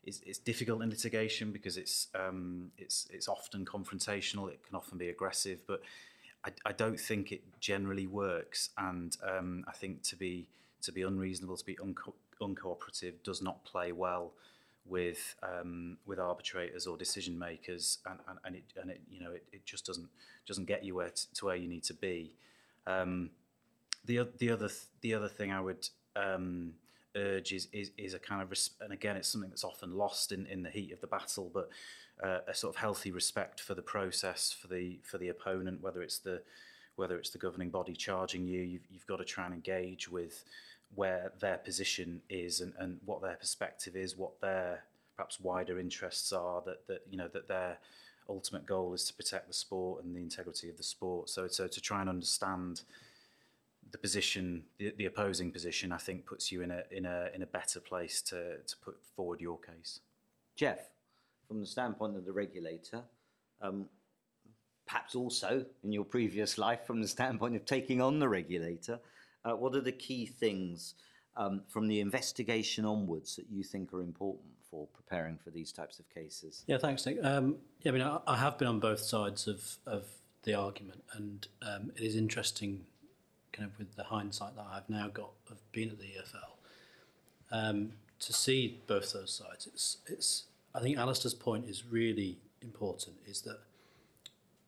It's, 0.05 0.21
it's 0.27 0.38
difficult 0.38 0.83
in 0.83 0.91
litigation 0.91 1.53
because 1.53 1.77
it's 1.77 2.09
um, 2.15 2.73
it's 2.77 3.09
it's 3.12 3.29
often 3.29 3.65
confrontational. 3.65 4.51
It 4.51 4.61
can 4.67 4.75
often 4.77 4.99
be 4.99 5.09
aggressive, 5.09 5.61
but 5.67 5.83
I, 6.45 6.51
I 6.67 6.73
don't 6.73 6.99
think 6.99 7.33
it 7.33 7.43
generally 7.61 8.07
works. 8.07 8.71
And 8.77 9.17
um, 9.23 9.65
I 9.69 9.73
think 9.73 10.03
to 10.05 10.17
be 10.17 10.49
to 10.83 10.93
be 10.93 11.03
unreasonable, 11.03 11.57
to 11.57 11.65
be 11.65 11.79
unco- 11.81 12.15
uncooperative, 12.41 13.23
does 13.23 13.41
not 13.43 13.65
play 13.65 13.93
well 13.93 14.33
with 14.85 15.37
um, 15.43 15.99
with 16.07 16.19
arbitrators 16.19 16.87
or 16.87 16.97
decision 16.97 17.38
makers, 17.38 17.99
and, 18.07 18.19
and, 18.29 18.38
and 18.45 18.57
it 18.57 18.65
and 18.81 18.91
it 18.91 19.01
you 19.11 19.21
know 19.21 19.31
it, 19.31 19.45
it 19.53 19.65
just 19.65 19.87
doesn't 19.87 20.09
doesn't 20.47 20.65
get 20.65 20.85
you 20.85 20.97
where 20.97 21.11
t- 21.11 21.27
to 21.35 21.45
where 21.47 21.57
you 21.57 21.69
need 21.69 21.85
to 21.85 21.95
be. 21.95 22.35
Um, 22.87 23.31
the 24.05 24.29
the 24.38 24.51
other 24.51 24.69
th- 24.69 24.88
the 25.01 25.15
other 25.15 25.29
thing 25.29 25.53
I 25.53 25.61
would 25.61 25.88
um, 26.17 26.75
urge 27.16 27.53
is, 27.53 27.68
is 27.72 27.90
is 27.98 28.14
a 28.14 28.18
kind 28.18 28.42
of 28.42 28.53
and 28.81 28.92
again 28.92 29.16
it's 29.16 29.29
something 29.29 29.51
that's 29.51 29.64
often 29.64 29.96
lost 29.96 30.33
in, 30.33 30.46
in 30.46 30.62
the 30.62 30.70
heat 30.70 30.92
of 30.92 31.01
the 31.01 31.07
battle, 31.07 31.51
but 31.53 31.68
uh, 32.22 32.38
a 32.46 32.55
sort 32.55 32.75
of 32.75 32.81
healthy 32.81 33.11
respect 33.11 33.61
for 33.61 33.75
the 33.75 33.83
process 33.83 34.53
for 34.53 34.68
the 34.68 34.98
for 35.03 35.18
the 35.18 35.29
opponent, 35.29 35.83
whether 35.83 36.03
it's 36.03 36.18
the 36.18 36.42
whether 36.96 37.16
it's 37.18 37.31
the 37.31 37.38
governing 37.38 37.70
body 37.70 37.94
charging 37.94 38.46
you, 38.46 38.61
you've, 38.61 38.83
you've 38.90 39.07
got 39.07 39.16
to 39.16 39.25
try 39.25 39.46
and 39.46 39.55
engage 39.55 40.11
with 40.11 40.44
where 40.94 41.33
their 41.40 41.57
position 41.57 42.20
is 42.29 42.61
and, 42.61 42.75
and 42.79 43.01
what 43.07 43.22
their 43.22 43.37
perspective 43.37 43.96
is, 43.96 44.16
what 44.16 44.38
their 44.42 44.85
perhaps 45.16 45.40
wider 45.40 45.79
interests 45.79 46.33
are, 46.33 46.62
that, 46.66 46.87
that 46.87 47.01
you 47.11 47.16
know 47.16 47.29
that 47.29 47.48
their 47.48 47.79
ultimate 48.29 48.66
goal 48.66 48.94
is 48.94 49.05
to 49.05 49.14
protect 49.14 49.48
the 49.48 49.55
sport 49.55 50.05
and 50.05 50.14
the 50.14 50.20
integrity 50.20 50.68
of 50.68 50.77
the 50.77 50.83
sport. 50.83 51.29
So, 51.29 51.48
so 51.48 51.66
to 51.66 51.81
try 51.81 52.01
and 52.01 52.09
understand 52.09 52.83
the 53.92 53.98
position, 53.98 54.64
the, 54.78 54.92
the 54.96 55.07
opposing 55.07 55.52
position, 55.52 55.92
I 55.92 55.98
think 55.98 56.26
puts 56.26 56.50
you 56.50 56.62
in 56.62 56.70
a 56.70 56.83
in 56.90 57.07
a 57.07 57.28
in 57.35 57.42
a 57.42 57.46
better 57.46 57.81
place 57.81 58.20
to 58.22 58.59
to 58.59 58.76
put 58.85 58.96
forward 59.14 59.40
your 59.40 59.59
case. 59.59 60.00
Geoff, 60.57 60.90
from 61.46 61.61
the 61.61 61.66
standpoint 61.66 62.16
of 62.16 62.24
the 62.24 62.33
regulator, 62.33 63.02
um, 63.61 63.87
perhaps 64.87 65.14
also 65.14 65.64
in 65.85 65.92
your 65.92 66.05
previous 66.05 66.59
life, 66.59 66.81
from 66.87 67.00
the 67.00 67.09
standpoint 67.09 67.55
of 67.57 67.64
taking 67.64 68.00
on 68.00 68.18
the 68.18 68.28
regulator, 68.28 68.98
uh, 69.44 69.52
what 69.52 69.74
are 69.74 69.81
the 69.81 69.92
key 69.92 70.26
things 70.26 70.94
um, 71.37 71.62
from 71.68 71.88
the 71.88 72.00
investigation 72.00 72.85
onwards 72.85 73.37
that 73.37 73.46
you 73.50 73.62
think 73.62 73.92
are 73.92 74.02
important 74.02 74.52
for 74.70 74.87
preparing 74.88 75.38
for 75.38 75.50
these 75.50 75.72
types 75.72 75.98
of 75.98 76.09
cases? 76.11 76.64
Yeah, 76.66 76.78
thanks, 76.78 77.05
Nick. 77.07 77.18
Um, 77.22 77.57
yeah, 77.83 77.92
I 77.92 77.94
mean, 77.94 78.02
I, 78.02 78.18
I 78.26 78.37
have 78.37 78.59
been 78.59 78.68
on 78.68 78.81
both 78.81 79.00
sides 79.00 79.46
of, 79.46 79.78
of 79.87 80.05
the 80.42 80.55
argument, 80.55 81.02
and 81.14 81.46
um, 81.62 81.92
it 81.96 82.02
is 82.02 82.16
interesting, 82.16 82.85
kind 83.53 83.69
of 83.69 83.79
with 83.79 83.97
the 83.97 84.05
hindsight 84.05 84.57
that 84.57 84.67
I've 84.73 84.88
now 84.88 85.09
got 85.09 85.31
of 85.51 85.59
being 85.73 85.91
at 85.91 85.99
the 85.99 86.07
EFL, 86.07 86.53
um, 87.51 87.93
to 88.21 88.33
see 88.33 88.81
both 88.87 89.12
those 89.12 89.33
sides. 89.33 89.67
It's, 89.67 89.99
it's. 90.07 90.45
I 90.75 90.81
think 90.81 90.97
Alistair's 90.97 91.35
point 91.35 91.69
is 91.69 91.85
really 91.85 92.38
important. 92.62 93.17
Is 93.27 93.43
that 93.43 93.59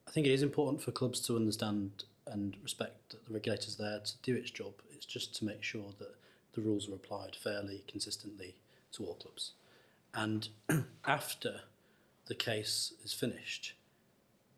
I 0.06 0.10
think 0.10 0.26
it 0.26 0.32
is 0.32 0.42
important 0.42 0.82
for 0.82 0.92
clubs 0.92 1.20
to 1.20 1.36
understand 1.36 2.04
and 2.26 2.56
respect 2.62 3.10
that 3.10 3.26
the 3.26 3.34
regulator's 3.34 3.76
there 3.76 4.00
to 4.00 4.12
do 4.22 4.34
its 4.34 4.50
job. 4.50 4.72
It's 4.90 5.06
just 5.06 5.34
to 5.36 5.44
make 5.44 5.62
sure 5.62 5.92
that 5.98 6.14
the 6.54 6.60
rules 6.60 6.88
are 6.88 6.94
applied 6.94 7.36
fairly, 7.36 7.84
consistently 7.86 8.54
to 8.92 9.04
all 9.04 9.14
clubs. 9.14 9.52
And 10.14 10.48
after 11.06 11.62
the 12.26 12.34
case 12.34 12.94
is 13.04 13.12
finished, 13.12 13.74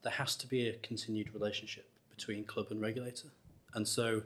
there 0.03 0.13
has 0.13 0.37
to 0.37 0.47
be 0.47 0.69
a 0.69 0.75
continued 0.75 1.35
relationship 1.35 1.89
between 2.15 2.45
club 2.45 2.67
and 2.71 2.81
regulator. 2.81 3.29
And 3.75 3.87
so, 3.87 4.23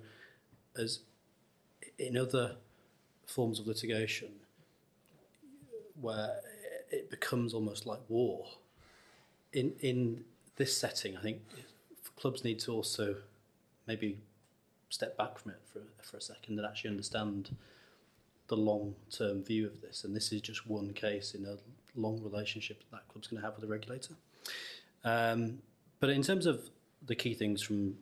as 0.76 1.00
in 1.98 2.16
other 2.16 2.56
forms 3.26 3.58
of 3.58 3.66
litigation, 3.66 4.28
where 6.00 6.36
it 6.90 7.10
becomes 7.10 7.54
almost 7.54 7.86
like 7.86 8.00
war, 8.08 8.46
in 9.52 9.72
in 9.80 10.24
this 10.56 10.76
setting, 10.76 11.16
I 11.16 11.22
think 11.22 11.40
clubs 12.16 12.44
need 12.44 12.58
to 12.60 12.72
also 12.72 13.16
maybe 13.86 14.18
step 14.90 15.16
back 15.16 15.38
from 15.38 15.52
it 15.52 15.60
for, 15.72 15.80
for 16.02 16.16
a 16.18 16.20
second 16.20 16.58
and 16.58 16.66
actually 16.66 16.90
understand 16.90 17.56
the 18.48 18.56
long 18.56 18.94
term 19.10 19.42
view 19.42 19.66
of 19.66 19.80
this. 19.80 20.04
And 20.04 20.14
this 20.14 20.32
is 20.32 20.42
just 20.42 20.66
one 20.66 20.92
case 20.92 21.34
in 21.34 21.46
a 21.46 21.56
long 21.96 22.20
relationship 22.22 22.80
that 22.80 22.90
that 22.90 23.08
club's 23.08 23.28
going 23.28 23.40
to 23.40 23.46
have 23.46 23.54
with 23.56 23.62
the 23.62 23.72
regulator. 23.72 24.14
Um, 25.04 25.60
but 26.00 26.10
in 26.10 26.22
terms 26.22 26.46
of 26.46 26.68
the 27.06 27.14
key 27.14 27.34
things 27.34 27.62
from 27.62 27.96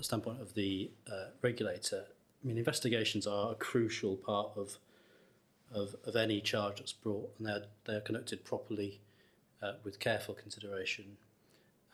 the 0.00 0.04
standpoint 0.04 0.40
of 0.40 0.54
the 0.54 0.90
uh, 1.10 1.26
regulator, 1.42 2.04
I 2.42 2.46
mean, 2.46 2.56
investigations 2.56 3.26
are 3.26 3.52
a 3.52 3.54
crucial 3.54 4.16
part 4.16 4.50
of 4.56 4.78
of, 5.72 5.94
of 6.04 6.16
any 6.16 6.40
charge 6.40 6.78
that's 6.78 6.92
brought, 6.92 7.32
and 7.38 7.46
they're 7.46 7.64
they're 7.84 8.00
conducted 8.00 8.44
properly 8.44 9.00
uh, 9.62 9.74
with 9.84 10.00
careful 10.00 10.34
consideration, 10.34 11.16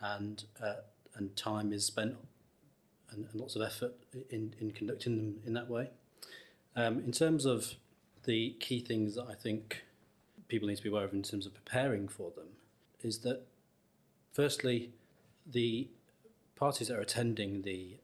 and 0.00 0.44
uh, 0.62 0.76
and 1.16 1.36
time 1.36 1.72
is 1.72 1.84
spent 1.84 2.16
and, 3.10 3.26
and 3.30 3.40
lots 3.40 3.56
of 3.56 3.62
effort 3.62 3.94
in, 4.30 4.54
in 4.60 4.70
conducting 4.70 5.16
them 5.16 5.40
in 5.44 5.52
that 5.54 5.68
way. 5.68 5.90
Um, 6.76 7.00
in 7.00 7.12
terms 7.12 7.44
of 7.44 7.74
the 8.24 8.56
key 8.60 8.80
things 8.80 9.14
that 9.16 9.26
I 9.28 9.34
think 9.34 9.84
people 10.48 10.68
need 10.68 10.76
to 10.76 10.82
be 10.82 10.90
aware 10.90 11.04
of 11.04 11.12
in 11.12 11.22
terms 11.22 11.46
of 11.46 11.54
preparing 11.54 12.06
for 12.06 12.30
them, 12.36 12.48
is 13.02 13.18
that 13.20 13.42
firstly, 14.32 14.90
the 15.44 15.88
parties 16.56 16.88
that 16.88 16.96
are 16.96 17.02
attending 17.02 17.62
the 17.62 17.96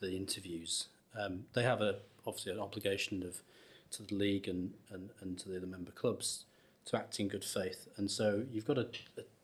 the 0.00 0.14
interviews, 0.14 0.86
um, 1.18 1.46
they 1.54 1.64
have 1.64 1.80
a 1.80 1.96
obviously 2.26 2.52
an 2.52 2.60
obligation 2.60 3.22
of 3.22 3.42
to 3.90 4.02
the 4.02 4.14
league 4.14 4.46
and, 4.46 4.74
and, 4.90 5.10
and 5.20 5.38
to 5.38 5.48
the 5.48 5.56
other 5.56 5.66
member 5.66 5.90
clubs 5.90 6.44
to 6.84 6.96
act 6.96 7.18
in 7.18 7.26
good 7.26 7.44
faith, 7.44 7.88
and 7.96 8.10
so 8.10 8.44
you've 8.52 8.66
got 8.66 8.74
to 8.74 8.86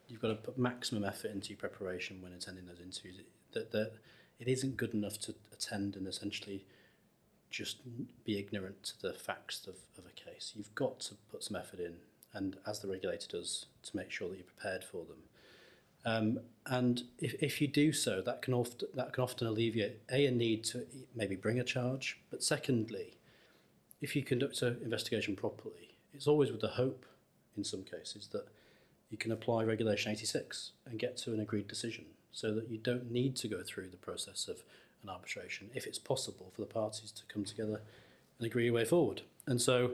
you've 0.07 0.21
got 0.21 0.29
to 0.29 0.35
put 0.35 0.57
maximum 0.57 1.03
effort 1.03 1.31
into 1.31 1.49
your 1.49 1.57
preparation 1.57 2.21
when 2.21 2.31
attending 2.31 2.65
those 2.65 2.79
interviews. 2.79 3.17
That 3.53 3.71
that 3.71 3.93
it 4.39 4.47
isn't 4.47 4.77
good 4.77 4.93
enough 4.93 5.19
to 5.21 5.35
attend 5.51 5.95
and 5.95 6.07
essentially 6.07 6.65
just 7.49 7.77
be 8.25 8.37
ignorant 8.37 8.83
to 8.83 9.01
the 9.01 9.13
facts 9.13 9.65
of, 9.67 9.75
of 9.97 10.03
a 10.05 10.29
case. 10.29 10.53
You've 10.55 10.75
got 10.75 10.99
to 11.01 11.15
put 11.31 11.43
some 11.43 11.55
effort 11.55 11.79
in, 11.79 11.95
and 12.33 12.57
as 12.67 12.79
the 12.79 12.87
regulator 12.87 13.27
does, 13.29 13.67
to 13.83 13.95
make 13.95 14.11
sure 14.11 14.29
that 14.29 14.35
you're 14.35 14.45
prepared 14.45 14.83
for 14.83 15.05
them. 15.05 15.17
Um, 16.05 16.39
and 16.67 17.03
if, 17.19 17.35
if 17.41 17.61
you 17.61 17.67
do 17.67 17.91
so, 17.91 18.21
that 18.21 18.41
can, 18.41 18.53
often, 18.53 18.87
that 18.95 19.13
can 19.13 19.23
often 19.23 19.47
alleviate 19.47 19.99
a, 20.11 20.25
a 20.27 20.31
need 20.31 20.63
to 20.65 20.85
maybe 21.15 21.35
bring 21.35 21.59
a 21.59 21.63
charge, 21.63 22.19
but 22.31 22.43
secondly, 22.43 23.17
if 24.01 24.15
you 24.15 24.23
conduct 24.23 24.61
an 24.61 24.79
investigation 24.83 25.35
properly, 25.35 25.95
it's 26.13 26.27
always 26.27 26.51
with 26.51 26.61
the 26.61 26.69
hope, 26.69 27.05
in 27.57 27.63
some 27.63 27.83
cases, 27.83 28.27
that 28.31 28.47
you 29.09 29.17
can 29.17 29.31
apply 29.31 29.63
Regulation 29.63 30.11
86 30.11 30.71
and 30.85 30.99
get 30.99 31.17
to 31.17 31.33
an 31.33 31.39
agreed 31.39 31.67
decision 31.67 32.05
so 32.31 32.53
that 32.53 32.69
you 32.69 32.77
don't 32.77 33.11
need 33.11 33.35
to 33.37 33.47
go 33.47 33.61
through 33.63 33.89
the 33.89 33.97
process 33.97 34.47
of 34.47 34.63
an 35.03 35.09
arbitration 35.09 35.69
if 35.73 35.85
it's 35.85 35.99
possible 35.99 36.51
for 36.53 36.61
the 36.61 36.67
parties 36.67 37.11
to 37.11 37.23
come 37.31 37.45
together 37.45 37.81
and 38.39 38.45
agree 38.45 38.67
a 38.67 38.73
way 38.73 38.85
forward. 38.85 39.21
And 39.47 39.61
so 39.61 39.91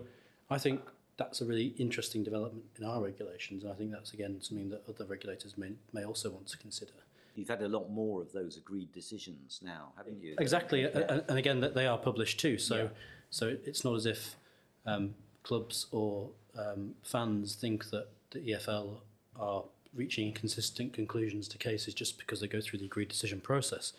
I 0.49 0.57
think 0.57 0.81
that's 1.17 1.41
a 1.41 1.45
really 1.45 1.73
interesting 1.77 2.23
development 2.23 2.65
in 2.77 2.85
our 2.85 3.01
regulations. 3.01 3.63
And 3.63 3.71
I 3.71 3.75
think 3.75 3.91
that's, 3.91 4.13
again, 4.13 4.37
something 4.41 4.69
that 4.69 4.83
other 4.87 5.05
regulators 5.05 5.57
may, 5.57 5.71
may 5.93 6.03
also 6.03 6.29
want 6.29 6.47
to 6.47 6.57
consider. 6.57 6.93
You've 7.35 7.49
had 7.49 7.61
a 7.61 7.67
lot 7.67 7.89
more 7.89 8.21
of 8.21 8.31
those 8.33 8.57
agreed 8.57 8.91
decisions 8.91 9.61
now, 9.63 9.93
haven't 9.97 10.21
you? 10.21 10.35
Exactly, 10.37 10.81
yeah. 10.81 11.21
and 11.29 11.37
again, 11.37 11.61
that 11.61 11.75
they 11.75 11.87
are 11.87 11.97
published 11.97 12.39
too. 12.39 12.57
So, 12.57 12.75
yeah. 12.75 12.87
so 13.29 13.55
it's 13.65 13.85
not 13.85 13.95
as 13.95 14.05
if 14.05 14.35
um, 14.85 15.15
clubs 15.43 15.87
or 15.91 16.29
um, 16.57 16.95
fans 17.03 17.55
think 17.55 17.89
that 17.91 18.07
the 18.31 18.39
EFL 18.39 18.97
are 19.39 19.63
reaching 19.93 20.33
consistent 20.33 20.93
conclusions 20.93 21.47
to 21.49 21.57
cases 21.57 21.93
just 21.93 22.17
because 22.17 22.41
they 22.41 22.47
go 22.47 22.61
through 22.61 22.79
the 22.79 22.85
agreed 22.85 23.09
decision 23.09 23.39
process. 23.39 23.93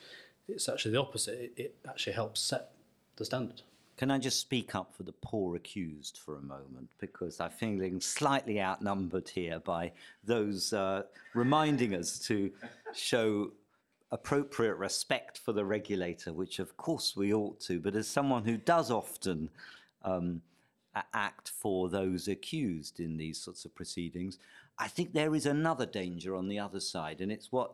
It's 0.48 0.68
actually 0.68 0.92
the 0.92 1.00
opposite. 1.00 1.38
It, 1.40 1.52
it 1.56 1.76
actually 1.88 2.14
helps 2.14 2.40
set 2.40 2.72
the 3.16 3.24
standard. 3.24 3.62
Can 4.02 4.10
I 4.10 4.18
just 4.18 4.40
speak 4.40 4.74
up 4.74 4.92
for 4.96 5.04
the 5.04 5.12
poor 5.12 5.54
accused 5.54 6.18
for 6.18 6.34
a 6.34 6.42
moment? 6.42 6.88
Because 6.98 7.38
I'm 7.38 7.52
feeling 7.52 8.00
slightly 8.00 8.60
outnumbered 8.60 9.28
here 9.28 9.60
by 9.60 9.92
those 10.24 10.72
uh, 10.72 11.04
reminding 11.34 11.94
us 11.94 12.18
to 12.26 12.50
show 12.92 13.52
appropriate 14.10 14.74
respect 14.74 15.38
for 15.38 15.52
the 15.52 15.64
regulator, 15.64 16.32
which 16.32 16.58
of 16.58 16.76
course 16.76 17.14
we 17.14 17.32
ought 17.32 17.60
to. 17.60 17.78
But 17.78 17.94
as 17.94 18.08
someone 18.08 18.44
who 18.44 18.56
does 18.56 18.90
often 18.90 19.48
um, 20.02 20.42
act 21.14 21.50
for 21.50 21.88
those 21.88 22.26
accused 22.26 22.98
in 22.98 23.16
these 23.16 23.38
sorts 23.38 23.64
of 23.64 23.72
proceedings, 23.72 24.36
I 24.80 24.88
think 24.88 25.12
there 25.12 25.36
is 25.36 25.46
another 25.46 25.86
danger 25.86 26.34
on 26.34 26.48
the 26.48 26.58
other 26.58 26.80
side, 26.80 27.20
and 27.20 27.30
it's 27.30 27.52
what 27.52 27.70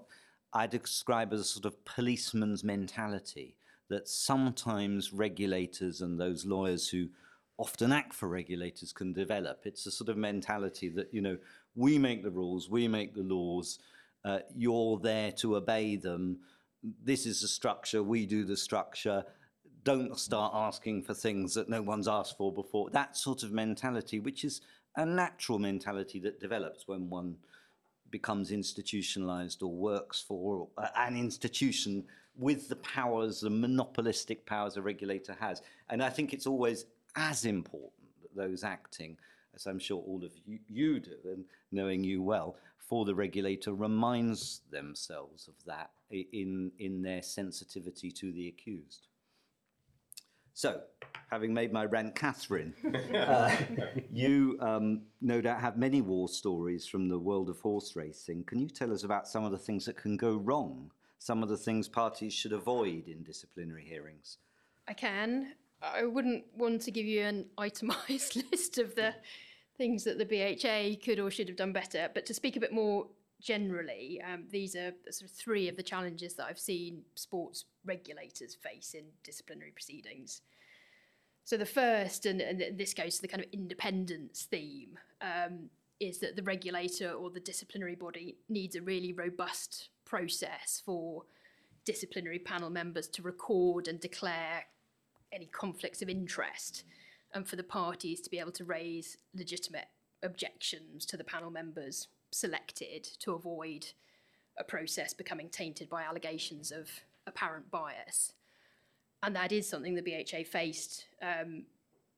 I 0.52 0.66
describe 0.66 1.32
as 1.32 1.40
a 1.40 1.44
sort 1.44 1.64
of 1.64 1.82
policeman's 1.86 2.62
mentality 2.62 3.54
that 3.89 4.09
sometimes 4.09 5.12
regulators 5.12 6.01
and 6.01 6.20
those 6.20 6.45
lawyers 6.45 6.89
who 6.89 7.09
often 7.59 7.93
act 7.93 8.14
for 8.14 8.28
regulators 8.28 8.93
can 8.93 9.12
develop. 9.12 9.62
It's 9.64 9.86
a 9.86 9.91
sort 9.91 10.09
of 10.09 10.16
mentality 10.16 10.89
that, 10.91 11.12
you 11.12 11.20
know, 11.20 11.39
we 11.74 11.99
make 11.99 12.22
the 12.22 12.30
rules, 12.30 12.70
we 12.70 12.86
make 12.89 13.14
the 13.14 13.22
laws, 13.22 13.78
uh, 14.24 14.41
you're 14.55 14.99
there 14.99 15.32
to 15.32 15.57
obey 15.57 15.97
them. 15.97 16.39
This 17.03 17.26
is 17.26 17.41
the 17.41 17.49
structure, 17.49 18.03
we 18.03 18.26
do 18.26 18.45
the 18.45 18.57
structure. 18.57 19.24
Don't 19.84 20.18
start 20.18 20.53
asking 20.55 21.03
for 21.03 21.14
things 21.14 21.55
that 21.55 21.68
no 21.68 21.82
one's 21.82 22.09
asked 22.09 22.36
for 22.36 22.53
before. 22.53 22.91
That 22.91 23.16
sort 23.16 23.43
of 23.43 23.53
mentality, 23.53 24.20
which 24.20 24.45
is 24.45 24.61
a 24.97 25.07
natural 25.07 25.59
mentality 25.59 26.20
that 26.20 26.41
develops 26.41 26.86
when 26.86 27.09
one 27.09 27.36
becomes 28.11 28.51
institutionalized 28.51 29.62
or 29.62 29.72
works 29.72 30.20
for 30.20 30.68
an 30.97 31.16
institution 31.16 32.05
with 32.39 32.68
the 32.68 32.76
powers, 32.76 33.41
the 33.41 33.51
monopolistic 33.51 34.47
powers 34.47 34.76
a 34.76 34.82
regulator 34.82 35.36
has. 35.41 35.61
And 35.91 36.03
I 36.03 36.09
think 36.09 36.32
it's 36.32 36.47
always 36.47 36.86
as 37.16 37.45
important 37.45 37.93
that 38.22 38.34
those 38.34 38.64
acting, 38.64 39.16
as 39.55 39.66
I'm 39.66 39.78
sure 39.78 40.03
all 40.07 40.24
of 40.24 40.32
you, 40.47 40.59
you 40.68 41.01
do, 41.01 41.16
and 41.24 41.45
knowing 41.72 42.05
you 42.05 42.22
well, 42.22 42.57
for 42.78 43.05
the 43.05 43.14
regulator 43.14 43.74
reminds 43.74 44.62
themselves 44.70 45.49
of 45.49 45.55
that 45.66 45.91
in, 46.11 46.72
in 46.78 47.03
their 47.03 47.22
sensitivity 47.22 48.11
to 48.12 48.32
the 48.32 48.49
accused. 48.49 49.09
So, 50.55 50.80
having 51.30 51.55
made 51.55 51.72
my 51.72 51.84
rant, 51.84 52.16
Catherine, 52.16 52.74
uh, 53.14 53.57
you 54.12 54.59
um, 54.61 55.03
no 55.20 55.41
doubt 55.41 55.61
have 55.61 55.76
many 55.76 56.01
war 56.01 56.28
stories 56.28 56.84
from 56.84 57.09
the 57.09 57.18
world 57.18 57.49
of 57.49 57.61
horse 57.61 57.95
racing. 57.95 58.43
Can 58.45 58.59
you 58.59 58.68
tell 58.68 58.93
us 58.93 59.05
about 59.05 59.28
some 59.28 59.45
of 59.45 59.53
the 59.53 59.59
things 59.59 59.84
that 59.84 59.97
can 59.97 60.16
go 60.16 60.34
wrong? 60.36 60.91
Some 61.18 61.42
of 61.42 61.48
the 61.48 61.56
things 61.56 61.88
parties 61.88 62.32
should 62.32 62.52
avoid 62.52 63.08
in 63.08 63.22
disciplinary 63.22 63.84
hearings? 63.84 64.38
I 64.86 64.94
can. 64.94 65.54
I 65.82 66.04
wouldn't 66.04 66.44
want 66.56 66.82
to 66.82 66.90
give 66.90 67.06
you 67.06 67.22
an 67.22 67.46
itemised 67.58 68.36
list 68.52 68.78
of 68.78 68.94
the 68.94 69.14
things 69.76 70.04
that 70.04 70.18
the 70.18 70.24
BHA 70.24 71.04
could 71.04 71.20
or 71.20 71.30
should 71.30 71.48
have 71.48 71.56
done 71.56 71.72
better, 71.72 72.08
but 72.12 72.26
to 72.26 72.34
speak 72.34 72.56
a 72.56 72.60
bit 72.60 72.72
more 72.72 73.06
generally, 73.40 74.20
um, 74.20 74.44
these 74.50 74.74
are 74.74 74.92
sort 75.10 75.30
of 75.30 75.36
three 75.36 75.68
of 75.68 75.76
the 75.76 75.82
challenges 75.82 76.34
that 76.34 76.46
I've 76.46 76.58
seen 76.58 77.02
sports 77.14 77.64
regulators 77.84 78.56
face 78.56 78.94
in 78.94 79.04
disciplinary 79.22 79.70
proceedings. 79.70 80.42
So 81.44 81.56
the 81.56 81.66
first, 81.66 82.26
and, 82.26 82.40
and 82.40 82.78
this 82.78 82.92
goes 82.92 83.16
to 83.16 83.22
the 83.22 83.28
kind 83.28 83.42
of 83.42 83.48
independence 83.52 84.46
theme, 84.50 84.98
um, 85.22 85.70
is 86.00 86.18
that 86.18 86.36
the 86.36 86.42
regulator 86.42 87.10
or 87.10 87.30
the 87.30 87.40
disciplinary 87.40 87.94
body 87.94 88.36
needs 88.48 88.76
a 88.76 88.82
really 88.82 89.12
robust 89.12 89.88
process 90.09 90.82
for 90.84 91.24
disciplinary 91.84 92.38
panel 92.38 92.70
members 92.70 93.09
to 93.09 93.22
record 93.22 93.88
and 93.88 94.00
declare 94.00 94.64
any 95.32 95.46
conflicts 95.46 96.02
of 96.02 96.09
interest 96.09 96.84
and 97.34 97.46
for 97.46 97.56
the 97.56 97.62
parties 97.62 98.20
to 98.20 98.30
be 98.30 98.38
able 98.38 98.52
to 98.52 98.64
raise 98.64 99.18
legitimate 99.34 99.88
objections 100.22 101.04
to 101.06 101.16
the 101.16 101.24
panel 101.24 101.50
members 101.50 102.09
selected 102.30 103.04
to 103.04 103.34
avoid 103.34 103.86
a 104.59 104.64
process 104.64 105.12
becoming 105.12 105.48
tainted 105.48 105.88
by 105.88 106.02
allegations 106.02 106.72
of 106.72 106.90
apparent 107.26 107.70
bias. 107.70 108.32
And 109.22 109.34
that 109.36 109.52
is 109.52 109.68
something 109.68 109.94
the 109.94 110.02
BHA 110.02 110.44
faced 110.50 111.06
um, 111.22 111.64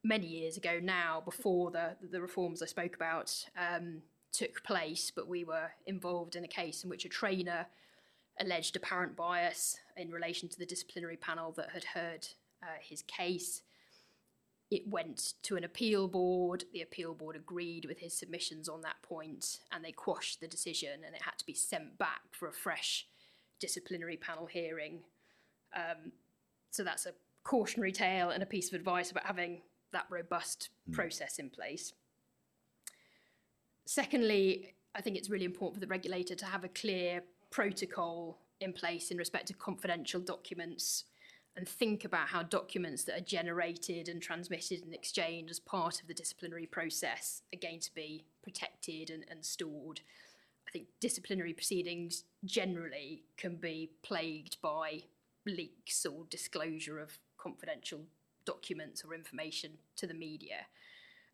many 0.04 0.26
years 0.26 0.56
ago 0.56 0.78
now, 0.82 1.22
before 1.24 1.70
the 1.70 1.96
the 2.10 2.20
reforms 2.20 2.62
I 2.62 2.66
spoke 2.66 2.94
about 2.94 3.34
um, 3.58 4.02
took 4.32 4.62
place. 4.64 5.10
But 5.14 5.28
we 5.28 5.44
were 5.44 5.70
involved 5.86 6.36
in 6.36 6.44
a 6.44 6.48
case 6.48 6.84
in 6.84 6.90
which 6.90 7.04
a 7.04 7.08
trainer 7.08 7.66
alleged 8.40 8.76
apparent 8.76 9.16
bias 9.16 9.78
in 9.96 10.10
relation 10.10 10.48
to 10.48 10.58
the 10.58 10.66
disciplinary 10.66 11.16
panel 11.16 11.52
that 11.52 11.70
had 11.70 11.84
heard 11.84 12.26
uh, 12.62 12.78
his 12.80 13.02
case. 13.02 13.62
It 14.70 14.88
went 14.88 15.34
to 15.42 15.56
an 15.56 15.64
appeal 15.64 16.06
board. 16.06 16.64
The 16.72 16.82
appeal 16.82 17.12
board 17.12 17.36
agreed 17.36 17.86
with 17.86 17.98
his 17.98 18.16
submissions 18.16 18.68
on 18.68 18.82
that 18.82 19.02
point, 19.02 19.60
and 19.72 19.84
they 19.84 19.92
quashed 19.92 20.40
the 20.40 20.46
decision, 20.46 21.00
and 21.04 21.14
it 21.14 21.22
had 21.22 21.36
to 21.38 21.46
be 21.46 21.54
sent 21.54 21.98
back 21.98 22.20
for 22.30 22.48
a 22.48 22.52
fresh 22.52 23.06
disciplinary 23.58 24.16
panel 24.16 24.46
hearing. 24.46 25.00
Um, 25.74 26.12
so 26.70 26.84
that's 26.84 27.06
a 27.06 27.14
cautionary 27.42 27.92
tale 27.92 28.30
and 28.30 28.42
a 28.42 28.46
piece 28.46 28.68
of 28.68 28.74
advice 28.74 29.10
about 29.10 29.26
having 29.26 29.62
that 29.92 30.06
robust 30.08 30.70
mm. 30.88 30.94
process 30.94 31.38
in 31.38 31.50
place. 31.50 31.92
Secondly, 33.90 34.72
I 34.94 35.00
think 35.00 35.16
it's 35.16 35.30
really 35.30 35.44
important 35.44 35.74
for 35.74 35.80
the 35.80 35.90
regulator 35.90 36.36
to 36.36 36.46
have 36.46 36.62
a 36.62 36.68
clear 36.68 37.24
protocol 37.50 38.38
in 38.60 38.72
place 38.72 39.10
in 39.10 39.16
respect 39.16 39.48
to 39.48 39.54
confidential 39.54 40.20
documents 40.20 41.06
and 41.56 41.66
think 41.66 42.04
about 42.04 42.28
how 42.28 42.44
documents 42.44 43.02
that 43.02 43.16
are 43.16 43.24
generated 43.24 44.08
and 44.08 44.22
transmitted 44.22 44.84
and 44.84 44.94
exchanged 44.94 45.50
as 45.50 45.58
part 45.58 46.00
of 46.00 46.06
the 46.06 46.14
disciplinary 46.14 46.66
process 46.66 47.42
are 47.52 47.58
going 47.58 47.80
to 47.80 47.92
be 47.92 48.22
protected 48.44 49.10
and, 49.10 49.24
and 49.28 49.44
stored. 49.44 50.02
I 50.68 50.70
think 50.70 50.86
disciplinary 51.00 51.52
proceedings 51.52 52.22
generally 52.44 53.24
can 53.36 53.56
be 53.56 53.90
plagued 54.04 54.58
by 54.62 55.02
leaks 55.44 56.06
or 56.06 56.26
disclosure 56.30 57.00
of 57.00 57.18
confidential 57.38 58.02
documents 58.44 59.02
or 59.04 59.14
information 59.14 59.78
to 59.96 60.06
the 60.06 60.14
media. 60.14 60.66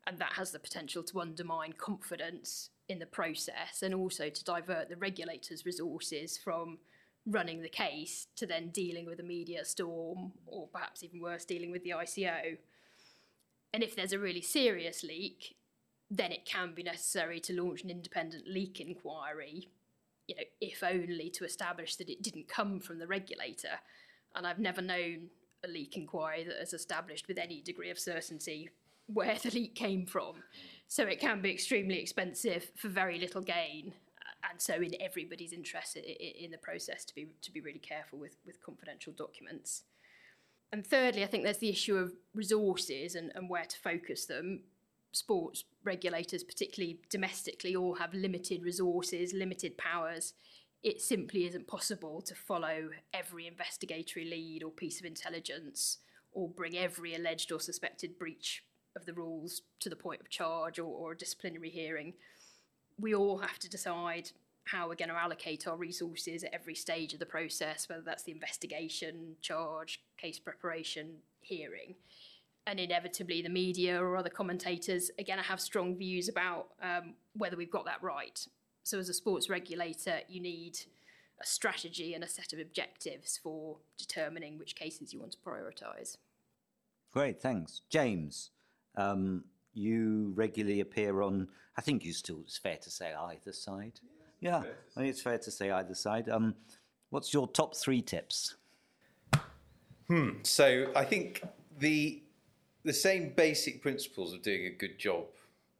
And 0.07 0.17
that 0.19 0.33
has 0.33 0.51
the 0.51 0.59
potential 0.59 1.03
to 1.03 1.19
undermine 1.19 1.73
confidence 1.73 2.69
in 2.87 2.99
the 2.99 3.05
process 3.05 3.83
and 3.83 3.93
also 3.93 4.29
to 4.29 4.43
divert 4.43 4.89
the 4.89 4.95
regulator's 4.95 5.65
resources 5.65 6.37
from 6.37 6.79
running 7.25 7.61
the 7.61 7.69
case 7.69 8.27
to 8.37 8.45
then 8.45 8.69
dealing 8.69 9.05
with 9.05 9.19
a 9.19 9.23
media 9.23 9.65
storm 9.65 10.31
or 10.45 10.67
perhaps 10.69 11.03
even 11.03 11.21
worse, 11.21 11.43
dealing 11.43 11.71
with 11.71 11.83
the 11.83 11.89
ICO. 11.89 12.57
And 13.73 13.83
if 13.83 13.95
there's 13.95 14.13
a 14.13 14.19
really 14.19 14.41
serious 14.41 15.03
leak, 15.03 15.57
then 16.09 16.31
it 16.31 16.45
can 16.45 16.73
be 16.73 16.83
necessary 16.83 17.41
to 17.41 17.61
launch 17.61 17.83
an 17.83 17.89
independent 17.89 18.47
leak 18.47 18.79
inquiry 18.79 19.67
you 20.27 20.35
know, 20.35 20.43
if 20.59 20.83
only 20.83 21.29
to 21.31 21.45
establish 21.45 21.95
that 21.95 22.09
it 22.09 22.21
didn't 22.21 22.47
come 22.47 22.79
from 22.79 22.99
the 22.99 23.07
regulator. 23.07 23.79
And 24.35 24.45
I've 24.45 24.59
never 24.59 24.81
known 24.81 25.29
a 25.63 25.67
leak 25.67 25.97
inquiry 25.97 26.43
that 26.43 26.57
has 26.59 26.73
established 26.73 27.27
with 27.27 27.37
any 27.37 27.61
degree 27.61 27.89
of 27.89 27.97
certainty 27.97 28.69
where 29.07 29.37
the 29.41 29.51
leak 29.51 29.75
came 29.75 30.05
from. 30.05 30.43
So 30.87 31.03
it 31.03 31.19
can 31.19 31.41
be 31.41 31.51
extremely 31.51 31.99
expensive 31.99 32.71
for 32.75 32.87
very 32.87 33.19
little 33.19 33.41
gain. 33.41 33.93
Uh, 34.19 34.49
and 34.51 34.61
so, 34.61 34.75
in 34.75 34.91
everybody's 35.01 35.51
interest 35.51 35.97
in 35.97 36.51
the 36.51 36.57
process, 36.57 37.03
to 37.05 37.15
be 37.15 37.27
to 37.41 37.51
be 37.51 37.61
really 37.61 37.79
careful 37.79 38.19
with 38.19 38.37
with 38.45 38.61
confidential 38.61 39.13
documents. 39.13 39.83
And 40.71 40.85
thirdly, 40.85 41.23
I 41.23 41.27
think 41.27 41.43
there's 41.43 41.59
the 41.59 41.69
issue 41.69 41.97
of 41.97 42.13
resources 42.33 43.15
and, 43.15 43.31
and 43.35 43.49
where 43.49 43.63
to 43.63 43.79
focus 43.79 44.25
them 44.25 44.63
sports 45.13 45.63
regulators, 45.83 46.43
particularly 46.43 46.99
domestically, 47.09 47.75
all 47.75 47.95
have 47.95 48.13
limited 48.13 48.63
resources, 48.63 49.33
limited 49.33 49.77
powers. 49.77 50.33
It 50.83 51.01
simply 51.01 51.45
isn't 51.45 51.67
possible 51.67 52.21
to 52.21 52.35
follow 52.35 52.89
every 53.13 53.47
investigatory 53.47 54.25
lead 54.25 54.63
or 54.63 54.71
piece 54.71 54.99
of 54.99 55.05
intelligence 55.05 55.99
or 56.31 56.49
bring 56.49 56.77
every 56.77 57.15
alleged 57.15 57.51
or 57.51 57.59
suspected 57.59 58.19
breach 58.19 58.63
of 58.97 59.05
the 59.05 59.13
rules 59.13 59.61
to 59.79 59.89
the 59.89 59.95
point 59.95 60.19
of 60.19 60.29
charge 60.29 60.79
or, 60.79 60.85
or 60.85 61.13
a 61.13 61.17
disciplinary 61.17 61.69
hearing. 61.69 62.13
We 62.99 63.15
all 63.15 63.37
have 63.37 63.59
to 63.59 63.69
decide 63.69 64.31
how 64.65 64.89
we're 64.89 64.95
going 64.95 65.09
to 65.09 65.15
allocate 65.15 65.65
our 65.65 65.77
resources 65.77 66.43
at 66.43 66.53
every 66.53 66.75
stage 66.75 67.13
of 67.13 67.19
the 67.19 67.25
process, 67.25 67.87
whether 67.87 68.01
that's 68.01 68.23
the 68.23 68.33
investigation, 68.33 69.37
charge, 69.41 70.01
case 70.17 70.39
preparation, 70.39 71.19
hearing 71.39 71.95
and 72.67 72.81
inevitably 72.81 73.41
the 73.41 73.49
media 73.49 73.99
or 73.99 74.17
other 74.17 74.29
commentators 74.29 75.09
again 75.17 75.39
have 75.39 75.59
strong 75.59 75.95
views 75.95 76.27
about 76.27 76.67
um, 76.83 77.13
whether 77.33 77.55
we've 77.55 77.71
got 77.71 77.85
that 77.85 78.03
right. 78.03 78.45
So 78.83 78.99
as 78.99 79.09
a 79.09 79.13
sports 79.13 79.49
regulator, 79.49 80.19
you 80.27 80.41
need 80.41 80.77
a 81.41 81.45
strategy 81.45 82.13
and 82.13 82.23
a 82.23 82.27
set 82.27 82.51
of 82.51 82.59
objectives 82.59 83.39
for 83.41 83.77
determining 83.97 84.57
which 84.57 84.75
cases 84.75 85.13
you 85.13 85.19
want 85.19 85.31
to 85.31 85.37
prioritise. 85.37 86.17
Great, 87.13 87.41
thanks, 87.41 87.81
James. 87.89 88.51
Um, 88.97 89.43
you 89.73 90.33
regularly 90.35 90.81
appear 90.81 91.21
on. 91.21 91.47
I 91.77 91.81
think 91.81 92.03
you 92.03 92.13
still. 92.13 92.39
It's 92.43 92.57
fair 92.57 92.77
to 92.77 92.89
say 92.89 93.13
either 93.13 93.53
side. 93.53 93.99
Yeah, 94.39 94.63
yeah 94.63 94.69
I 94.95 94.99
think 94.99 95.09
it's 95.09 95.21
fair 95.21 95.37
to 95.37 95.51
say 95.51 95.71
either 95.71 95.93
side. 95.93 96.29
Um, 96.29 96.55
what's 97.09 97.33
your 97.33 97.47
top 97.47 97.75
three 97.75 98.01
tips? 98.01 98.55
Hmm. 100.07 100.29
So 100.43 100.91
I 100.95 101.03
think 101.03 101.43
the 101.79 102.23
the 102.83 102.93
same 102.93 103.33
basic 103.35 103.81
principles 103.81 104.33
of 104.33 104.41
doing 104.41 104.65
a 104.65 104.69
good 104.69 104.97
job 104.97 105.25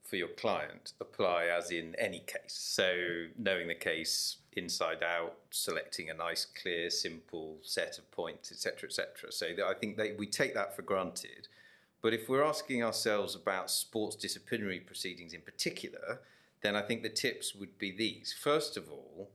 for 0.08 0.16
your 0.16 0.30
client 0.30 0.94
apply 1.02 1.46
as 1.46 1.72
in 1.72 1.96
any 1.98 2.20
case. 2.20 2.54
So, 2.54 3.28
knowing 3.38 3.68
the 3.68 3.76
case 3.76 4.38
inside 4.54 5.04
out, 5.04 5.36
selecting 5.52 6.10
a 6.10 6.14
nice, 6.14 6.46
clear, 6.46 6.90
simple 6.90 7.58
set 7.62 7.98
of 7.98 8.10
points, 8.12 8.52
etc., 8.52 8.90
etc. 8.90 9.32
So, 9.32 9.48
I 9.66 9.74
think 9.74 9.98
that 9.98 10.18
we 10.18 10.26
take 10.26 10.54
that 10.54 10.76
for 10.76 10.82
granted. 10.82 11.48
But 12.02 12.14
if 12.14 12.30
we're 12.30 12.44
asking 12.44 12.84
ourselves 12.84 13.36
about 13.36 13.72
sports 13.72 14.16
disciplinary 14.16 14.80
proceedings 14.80 15.34
in 15.34 15.42
particular, 15.42 16.22
then 16.62 16.76
I 16.76 16.82
think 16.82 17.04
the 17.04 17.10
tips 17.10 17.56
would 17.56 17.78
be 17.78 17.92
these. 17.92 18.36
First 18.40 18.78
of 18.78 18.90
all, 18.90 19.30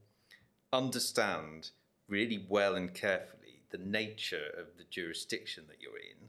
understand 0.73 1.71
really 2.09 2.47
well 2.49 2.75
and 2.75 2.93
carefully 2.95 3.61
the 3.71 3.79
nature 3.79 4.51
of 4.59 4.77
the 4.77 4.85
jurisdiction 4.91 5.65
that 5.69 5.81
you're 5.81 5.99
in 5.99 6.29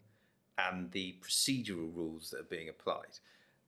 and 0.58 0.92
the 0.92 1.16
procedural 1.22 1.94
rules 1.96 2.30
that 2.30 2.42
are 2.42 2.44
being 2.44 2.70
applied. 2.70 3.20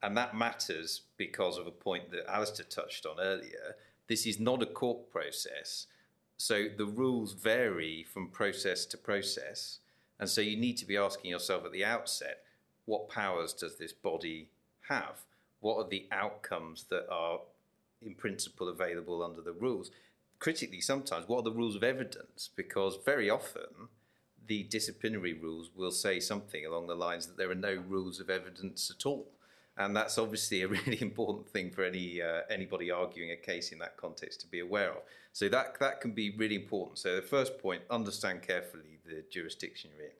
And 0.01 0.15
that 0.17 0.35
matters 0.35 1.01
because 1.17 1.57
of 1.57 1.67
a 1.67 1.71
point 1.71 2.11
that 2.11 2.29
Alistair 2.29 2.65
touched 2.65 3.05
on 3.05 3.19
earlier. 3.19 3.75
This 4.07 4.25
is 4.25 4.39
not 4.39 4.61
a 4.61 4.67
court 4.67 5.09
process, 5.09 5.87
so 6.37 6.67
the 6.77 6.85
rules 6.85 7.33
vary 7.33 8.03
from 8.03 8.29
process 8.29 8.85
to 8.87 8.97
process. 8.97 9.79
And 10.19 10.29
so 10.29 10.41
you 10.41 10.57
need 10.57 10.77
to 10.77 10.85
be 10.85 10.97
asking 10.97 11.31
yourself 11.31 11.65
at 11.65 11.71
the 11.71 11.85
outset 11.85 12.44
what 12.85 13.09
powers 13.09 13.53
does 13.53 13.77
this 13.77 13.93
body 13.93 14.49
have? 14.89 15.21
What 15.59 15.77
are 15.77 15.89
the 15.89 16.07
outcomes 16.11 16.85
that 16.89 17.07
are, 17.09 17.39
in 18.01 18.15
principle, 18.15 18.69
available 18.69 19.23
under 19.23 19.41
the 19.41 19.51
rules? 19.51 19.91
Critically, 20.39 20.81
sometimes, 20.81 21.27
what 21.27 21.39
are 21.39 21.43
the 21.43 21.51
rules 21.51 21.75
of 21.75 21.83
evidence? 21.83 22.49
Because 22.55 22.97
very 23.03 23.29
often, 23.29 23.89
the 24.47 24.63
disciplinary 24.63 25.33
rules 25.33 25.71
will 25.75 25.91
say 25.91 26.19
something 26.19 26.65
along 26.65 26.87
the 26.87 26.95
lines 26.95 27.25
that 27.25 27.37
there 27.37 27.49
are 27.49 27.55
no 27.55 27.83
rules 27.87 28.19
of 28.19 28.29
evidence 28.29 28.91
at 28.95 29.05
all. 29.05 29.27
And 29.77 29.95
that's 29.95 30.17
obviously 30.17 30.61
a 30.61 30.67
really 30.85 31.01
important 31.01 31.49
thing 31.49 31.71
for 31.71 31.83
any 31.83 32.21
uh, 32.21 32.41
anybody 32.49 32.91
arguing 32.91 33.31
a 33.31 33.35
case 33.35 33.71
in 33.71 33.79
that 33.79 33.97
context 33.97 34.41
to 34.41 34.47
be 34.47 34.59
aware 34.59 34.91
of. 34.91 35.01
So 35.33 35.49
that 35.49 35.79
that 35.79 35.99
can 35.99 36.11
be 36.11 36.31
really 36.31 36.55
important. 36.55 36.99
So 36.99 37.15
the 37.15 37.21
first 37.21 37.57
point: 37.59 37.81
understand 37.89 38.41
carefully 38.41 38.99
the 39.05 39.23
jurisdiction 39.29 39.89
you're 39.97 40.07
in. 40.07 40.13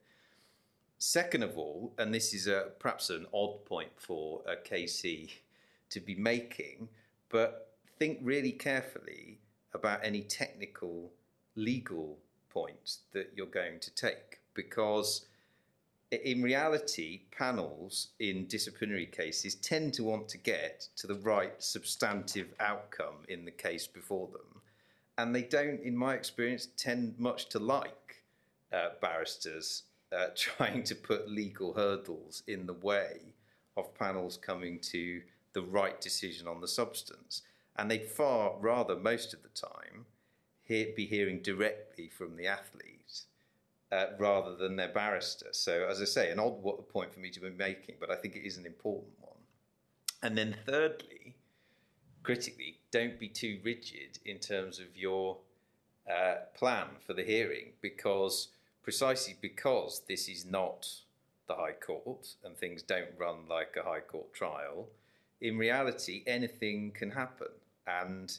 Second 0.98 1.42
of 1.42 1.58
all, 1.58 1.92
and 1.98 2.14
this 2.14 2.32
is 2.32 2.46
a, 2.46 2.70
perhaps 2.78 3.10
an 3.10 3.26
odd 3.32 3.64
point 3.64 3.90
for 3.96 4.42
a 4.46 4.56
KC 4.56 5.30
to 5.90 6.00
be 6.00 6.14
making, 6.14 6.88
but 7.28 7.74
think 7.98 8.18
really 8.22 8.52
carefully 8.52 9.38
about 9.74 10.00
any 10.02 10.22
technical 10.22 11.12
legal 11.54 12.18
points 12.48 13.00
that 13.12 13.32
you're 13.34 13.46
going 13.46 13.78
to 13.80 13.94
take 13.94 14.40
because 14.54 15.26
in 16.10 16.42
reality, 16.42 17.22
panels 17.36 18.08
in 18.20 18.46
disciplinary 18.46 19.06
cases 19.06 19.56
tend 19.56 19.92
to 19.94 20.04
want 20.04 20.28
to 20.28 20.38
get 20.38 20.88
to 20.96 21.06
the 21.06 21.16
right 21.16 21.52
substantive 21.62 22.54
outcome 22.60 23.24
in 23.28 23.44
the 23.44 23.50
case 23.50 23.86
before 23.86 24.28
them. 24.28 24.62
And 25.18 25.34
they 25.34 25.42
don't, 25.42 25.80
in 25.80 25.96
my 25.96 26.14
experience, 26.14 26.68
tend 26.76 27.18
much 27.18 27.48
to 27.50 27.58
like 27.58 28.22
uh, 28.72 28.90
barristers 29.00 29.82
uh, 30.12 30.28
trying 30.36 30.82
to 30.84 30.94
put 30.94 31.30
legal 31.30 31.74
hurdles 31.74 32.42
in 32.46 32.66
the 32.66 32.74
way 32.74 33.34
of 33.76 33.94
panels 33.94 34.36
coming 34.36 34.78
to 34.80 35.22
the 35.52 35.62
right 35.62 36.00
decision 36.00 36.48
on 36.48 36.60
the 36.60 36.68
substance. 36.68 37.42
And 37.76 37.90
they'd 37.90 38.06
far 38.06 38.54
rather, 38.58 38.96
most 38.96 39.34
of 39.34 39.42
the 39.42 39.48
time, 39.48 40.06
hear, 40.62 40.88
be 40.96 41.06
hearing 41.06 41.42
directly 41.42 42.08
from 42.08 42.36
the 42.36 42.46
athlete 42.46 42.96
uh, 43.92 44.06
rather 44.18 44.56
than 44.56 44.76
their 44.76 44.88
barrister. 44.88 45.48
So, 45.52 45.86
as 45.88 46.00
I 46.00 46.04
say, 46.04 46.30
an 46.30 46.38
odd 46.38 46.62
point 46.88 47.12
for 47.12 47.20
me 47.20 47.30
to 47.30 47.40
be 47.40 47.50
making, 47.50 47.96
but 48.00 48.10
I 48.10 48.16
think 48.16 48.36
it 48.36 48.46
is 48.46 48.56
an 48.56 48.66
important 48.66 49.12
one. 49.20 49.38
And 50.22 50.36
then, 50.36 50.56
thirdly, 50.66 51.36
critically, 52.22 52.78
don't 52.90 53.18
be 53.18 53.28
too 53.28 53.60
rigid 53.64 54.18
in 54.24 54.38
terms 54.38 54.78
of 54.78 54.96
your 54.96 55.38
uh, 56.10 56.36
plan 56.54 56.86
for 57.06 57.12
the 57.12 57.22
hearing, 57.22 57.72
because 57.80 58.48
precisely 58.86 59.34
because 59.40 60.02
this 60.06 60.28
is 60.28 60.46
not 60.46 60.86
the 61.48 61.56
High 61.56 61.72
Court 61.72 62.28
and 62.44 62.56
things 62.56 62.82
don't 62.82 63.08
run 63.18 63.48
like 63.50 63.76
a 63.76 63.82
High 63.82 63.98
Court 63.98 64.32
trial, 64.32 64.86
in 65.40 65.58
reality, 65.58 66.22
anything 66.24 66.92
can 66.92 67.10
happen. 67.10 67.48
And, 67.84 68.38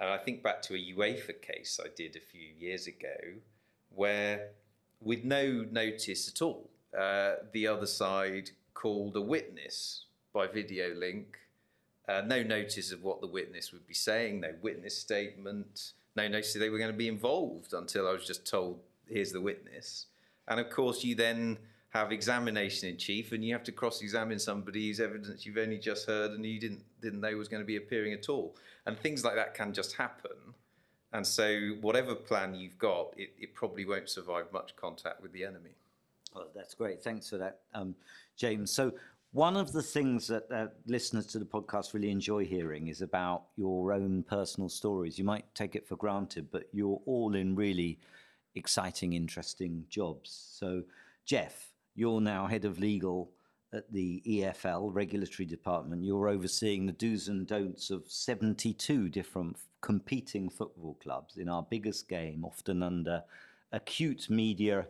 and 0.00 0.08
I 0.08 0.16
think 0.16 0.42
back 0.42 0.62
to 0.62 0.74
a 0.74 0.94
UEFA 0.96 1.42
case 1.42 1.78
I 1.78 1.88
did 1.94 2.16
a 2.16 2.20
few 2.20 2.48
years 2.58 2.86
ago 2.86 3.34
where 3.94 4.48
with 4.98 5.24
no 5.24 5.66
notice 5.70 6.26
at 6.26 6.40
all. 6.40 6.70
Uh, 6.98 7.34
the 7.52 7.66
other 7.66 7.86
side 7.86 8.48
called 8.72 9.14
a 9.14 9.20
witness 9.20 10.06
by 10.32 10.46
video 10.46 10.94
link. 10.94 11.36
Uh, 12.08 12.22
no 12.24 12.42
notice 12.42 12.92
of 12.92 13.02
what 13.02 13.20
the 13.20 13.26
witness 13.26 13.72
would 13.72 13.86
be 13.86 13.92
saying, 13.92 14.40
no 14.40 14.54
witness 14.62 14.96
statement, 14.96 15.92
no 16.16 16.28
notice 16.28 16.54
they 16.54 16.70
were 16.70 16.78
going 16.78 16.90
to 16.90 16.96
be 16.96 17.08
involved 17.08 17.74
until 17.74 18.08
I 18.08 18.12
was 18.12 18.26
just 18.26 18.46
told, 18.46 18.80
here's 19.08 19.32
the 19.32 19.40
witness. 19.40 20.06
And 20.48 20.60
of 20.60 20.70
course, 20.70 21.04
you 21.04 21.14
then 21.14 21.58
have 21.90 22.10
examination 22.10 22.88
in 22.88 22.96
chief 22.96 23.32
and 23.32 23.44
you 23.44 23.52
have 23.52 23.62
to 23.64 23.72
cross 23.72 24.00
examine 24.00 24.38
somebody 24.38 24.88
whose 24.88 24.98
evidence 24.98 25.44
you've 25.44 25.58
only 25.58 25.78
just 25.78 26.06
heard 26.06 26.32
and 26.32 26.44
you 26.44 26.58
didn't, 26.58 26.82
didn't 27.02 27.20
know 27.20 27.36
was 27.36 27.48
going 27.48 27.62
to 27.62 27.66
be 27.66 27.76
appearing 27.76 28.14
at 28.14 28.28
all. 28.28 28.56
And 28.86 28.98
things 28.98 29.24
like 29.24 29.34
that 29.34 29.54
can 29.54 29.72
just 29.74 29.94
happen. 29.94 30.30
And 31.12 31.26
so, 31.26 31.76
whatever 31.82 32.14
plan 32.14 32.54
you've 32.54 32.78
got, 32.78 33.12
it, 33.18 33.34
it 33.38 33.54
probably 33.54 33.84
won't 33.84 34.08
survive 34.08 34.46
much 34.52 34.74
contact 34.76 35.20
with 35.20 35.32
the 35.32 35.44
enemy. 35.44 35.72
Well, 36.34 36.46
that's 36.54 36.74
great. 36.74 37.02
Thanks 37.02 37.28
for 37.28 37.36
that, 37.36 37.60
um, 37.74 37.94
James. 38.36 38.70
So, 38.70 38.92
one 39.32 39.56
of 39.56 39.72
the 39.72 39.82
things 39.82 40.26
that 40.28 40.50
uh, 40.50 40.68
listeners 40.86 41.26
to 41.26 41.38
the 41.38 41.44
podcast 41.44 41.92
really 41.92 42.10
enjoy 42.10 42.46
hearing 42.46 42.88
is 42.88 43.02
about 43.02 43.44
your 43.56 43.92
own 43.92 44.22
personal 44.22 44.70
stories. 44.70 45.18
You 45.18 45.24
might 45.24 45.44
take 45.54 45.74
it 45.74 45.86
for 45.86 45.96
granted, 45.96 46.48
but 46.50 46.64
you're 46.72 47.00
all 47.04 47.34
in 47.34 47.54
really 47.54 47.98
exciting, 48.54 49.12
interesting 49.12 49.84
jobs. 49.88 50.30
So, 50.58 50.82
Geoff, 51.24 51.72
you're 51.94 52.20
now 52.20 52.46
head 52.46 52.64
of 52.64 52.78
legal 52.78 53.30
at 53.72 53.90
the 53.90 54.22
EFL 54.26 54.94
regulatory 54.94 55.46
department. 55.46 56.04
You're 56.04 56.28
overseeing 56.28 56.86
the 56.86 56.92
do's 56.92 57.28
and 57.28 57.46
don'ts 57.46 57.90
of 57.90 58.04
72 58.06 59.08
different 59.08 59.56
competing 59.80 60.48
football 60.50 60.96
clubs 61.02 61.38
in 61.38 61.48
our 61.48 61.62
biggest 61.62 62.08
game, 62.08 62.44
often 62.44 62.82
under 62.82 63.22
acute 63.72 64.28
media 64.28 64.86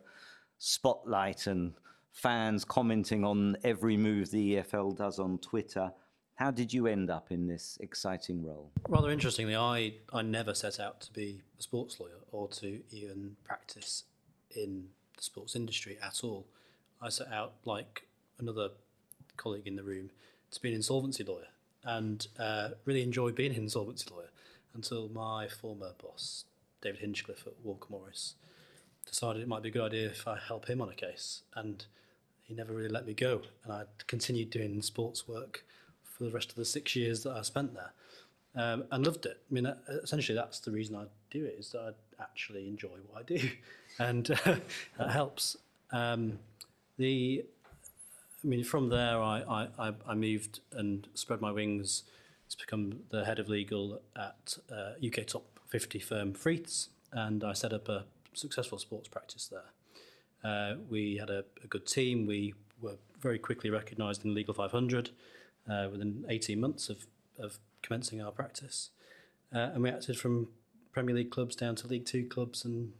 spotlight 0.58 1.46
and 1.46 1.74
fans 2.12 2.64
commenting 2.64 3.24
on 3.24 3.56
every 3.64 3.96
move 3.96 4.30
the 4.30 4.56
EFL 4.56 4.96
does 4.96 5.18
on 5.18 5.38
Twitter. 5.38 5.92
How 6.43 6.51
did 6.51 6.72
you 6.72 6.88
end 6.88 7.09
up 7.09 7.30
in 7.30 7.47
this 7.47 7.78
exciting 7.80 8.45
role? 8.45 8.72
Rather 8.88 9.12
interestingly, 9.12 9.55
I, 9.55 9.95
I 10.12 10.22
never 10.22 10.55
set 10.55 10.80
out 10.80 11.01
to 11.03 11.12
be 11.12 11.40
a 11.57 11.62
sports 11.62 12.01
lawyer 12.01 12.18
or 12.32 12.49
to 12.49 12.80
even 12.90 13.36
practice 13.45 14.03
in 14.51 14.88
the 15.16 15.22
sports 15.22 15.55
industry 15.55 15.99
at 16.03 16.24
all. 16.24 16.49
I 17.01 17.11
set 17.11 17.32
out, 17.32 17.53
like 17.64 18.09
another 18.40 18.70
colleague 19.36 19.68
in 19.68 19.76
the 19.76 19.84
room, 19.84 20.11
to 20.51 20.61
be 20.61 20.70
an 20.70 20.74
insolvency 20.74 21.22
lawyer 21.22 21.47
and 21.84 22.26
uh, 22.40 22.70
really 22.86 23.05
enjoyed 23.05 23.36
being 23.36 23.53
an 23.53 23.59
insolvency 23.59 24.11
lawyer 24.12 24.30
until 24.74 25.09
my 25.11 25.47
former 25.47 25.93
boss, 26.03 26.45
David 26.80 27.03
Hinchliffe 27.03 27.47
at 27.47 27.55
Walker 27.62 27.86
Morris, 27.88 28.34
decided 29.07 29.43
it 29.43 29.47
might 29.47 29.62
be 29.62 29.68
a 29.68 29.72
good 29.72 29.86
idea 29.86 30.09
if 30.09 30.26
I 30.26 30.38
help 30.38 30.66
him 30.66 30.80
on 30.80 30.88
a 30.88 30.95
case. 30.95 31.43
And 31.55 31.84
he 32.43 32.53
never 32.53 32.72
really 32.72 32.88
let 32.88 33.07
me 33.07 33.14
go. 33.14 33.43
And 33.62 33.72
I 33.72 33.84
continued 34.09 34.51
doing 34.51 34.82
sports 34.82 35.28
work 35.28 35.64
for 36.23 36.29
the 36.29 36.35
rest 36.35 36.51
of 36.51 36.57
the 36.57 36.64
six 36.64 36.95
years 36.95 37.25
that 37.25 37.37
I 37.37 37.43
spent 37.43 37.75
there. 37.75 37.93
Um, 38.55 38.85
and 38.91 39.05
loved 39.05 39.27
it. 39.27 39.41
I 39.51 39.55
mean, 39.55 39.66
uh, 39.66 39.77
essentially, 40.03 40.37
that's 40.37 40.61
the 40.61 40.70
reason 40.70 40.95
I 40.95 41.05
do 41.31 41.45
it 41.45 41.57
is 41.59 41.73
that 41.73 41.95
I 42.18 42.23
actually 42.23 42.68
enjoy 42.68 42.97
what 43.09 43.20
I 43.20 43.25
do, 43.25 43.49
and 43.99 44.31
uh, 44.31 44.57
that 44.99 45.11
helps. 45.11 45.57
Um, 45.91 46.39
the, 46.99 47.45
I 48.45 48.47
mean, 48.47 48.62
from 48.62 48.91
there, 48.91 49.20
I, 49.20 49.66
I, 49.79 49.93
I 50.07 50.14
moved 50.14 50.61
and 50.73 51.09
spread 51.14 51.41
my 51.41 51.51
wings 51.51 52.05
to 52.51 52.59
become 52.59 53.01
the 53.09 53.25
head 53.25 53.39
of 53.39 53.49
legal 53.49 54.03
at 54.14 54.59
uh, 54.70 54.93
UK 55.05 55.27
top 55.27 55.45
50 55.68 55.99
firm 55.99 56.35
Freeths, 56.35 56.89
and 57.11 57.43
I 57.43 57.55
set 57.55 57.73
up 57.73 57.89
a 57.89 58.05
successful 58.35 58.79
sports 58.79 59.09
practice 59.09 59.49
there. 59.49 59.70
Uh, 60.45 60.77
we 60.91 61.16
had 61.16 61.31
a, 61.31 61.45
a, 61.64 61.66
good 61.68 61.87
team. 61.87 62.27
We 62.27 62.53
were 62.81 62.97
very 63.20 63.39
quickly 63.39 63.70
recognised 63.70 64.25
in 64.25 64.35
Legal 64.35 64.53
500 64.53 65.11
uh, 65.70 65.88
within 65.90 66.24
18 66.28 66.60
months 66.60 66.88
of, 66.88 67.06
of 67.38 67.58
commencing 67.82 68.20
our 68.20 68.30
practice. 68.30 68.90
Uh, 69.54 69.70
and 69.74 69.82
we 69.82 69.90
acted 69.90 70.18
from 70.18 70.48
Premier 70.92 71.14
League 71.14 71.30
clubs 71.30 71.56
down 71.56 71.74
to 71.76 71.86
League 71.86 72.06
Two 72.06 72.26
clubs. 72.26 72.64
And 72.64 72.92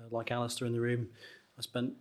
uh, 0.00 0.04
like 0.10 0.30
Alistair 0.30 0.66
in 0.66 0.72
the 0.72 0.80
room, 0.80 1.08
I 1.58 1.62
spent 1.62 1.94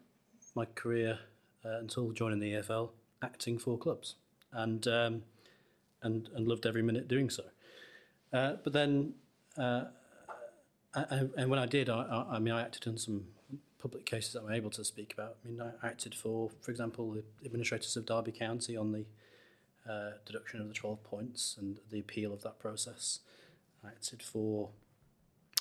my 0.56 0.66
career 0.66 1.20
uh, 1.64 1.80
until 1.80 2.12
joining 2.12 2.40
the 2.40 2.54
EFL 2.54 2.90
acting 3.22 3.58
for 3.58 3.78
clubs. 3.78 4.16
And 4.52 4.88
um, 4.88 5.24
and, 6.06 6.30
and 6.36 6.48
loved 6.48 6.66
every 6.66 6.84
minute 6.84 7.08
doing 7.08 7.30
so. 7.30 7.44
Uh, 8.32 8.54
but 8.64 8.72
then, 8.72 9.14
uh, 9.58 9.86
I, 10.94 11.24
and 11.36 11.50
when 11.50 11.60
I 11.60 11.66
did, 11.66 11.90
I, 11.90 12.04
I, 12.04 12.36
I, 12.36 12.40
mean, 12.40 12.54
I 12.54 12.62
acted 12.62 12.88
in 12.88 12.98
some 12.98 13.26
public 13.80 14.06
cases 14.06 14.34
that 14.34 14.44
I'm 14.44 14.54
able 14.54 14.70
to 14.72 14.86
speak 14.86 15.14
about. 15.14 15.36
I 15.44 15.50
mean, 15.50 15.62
I 15.62 15.86
acted 15.86 16.16
for, 16.16 16.52
for 16.62 16.72
example, 16.72 17.12
the 17.12 17.24
administrators 17.46 17.98
of 17.98 18.06
Derby 18.06 18.32
County 18.32 18.78
on 18.78 18.92
the 18.92 19.06
uh, 19.90 20.12
deduction 20.26 20.62
of 20.62 20.68
the 20.68 20.74
12 20.74 21.04
points 21.04 21.56
and 21.60 21.80
the 21.92 22.00
appeal 22.00 22.34
of 22.34 22.42
that 22.44 22.60
process. 22.60 23.20
I 23.84 23.90
acted 23.90 24.22
for 24.22 24.70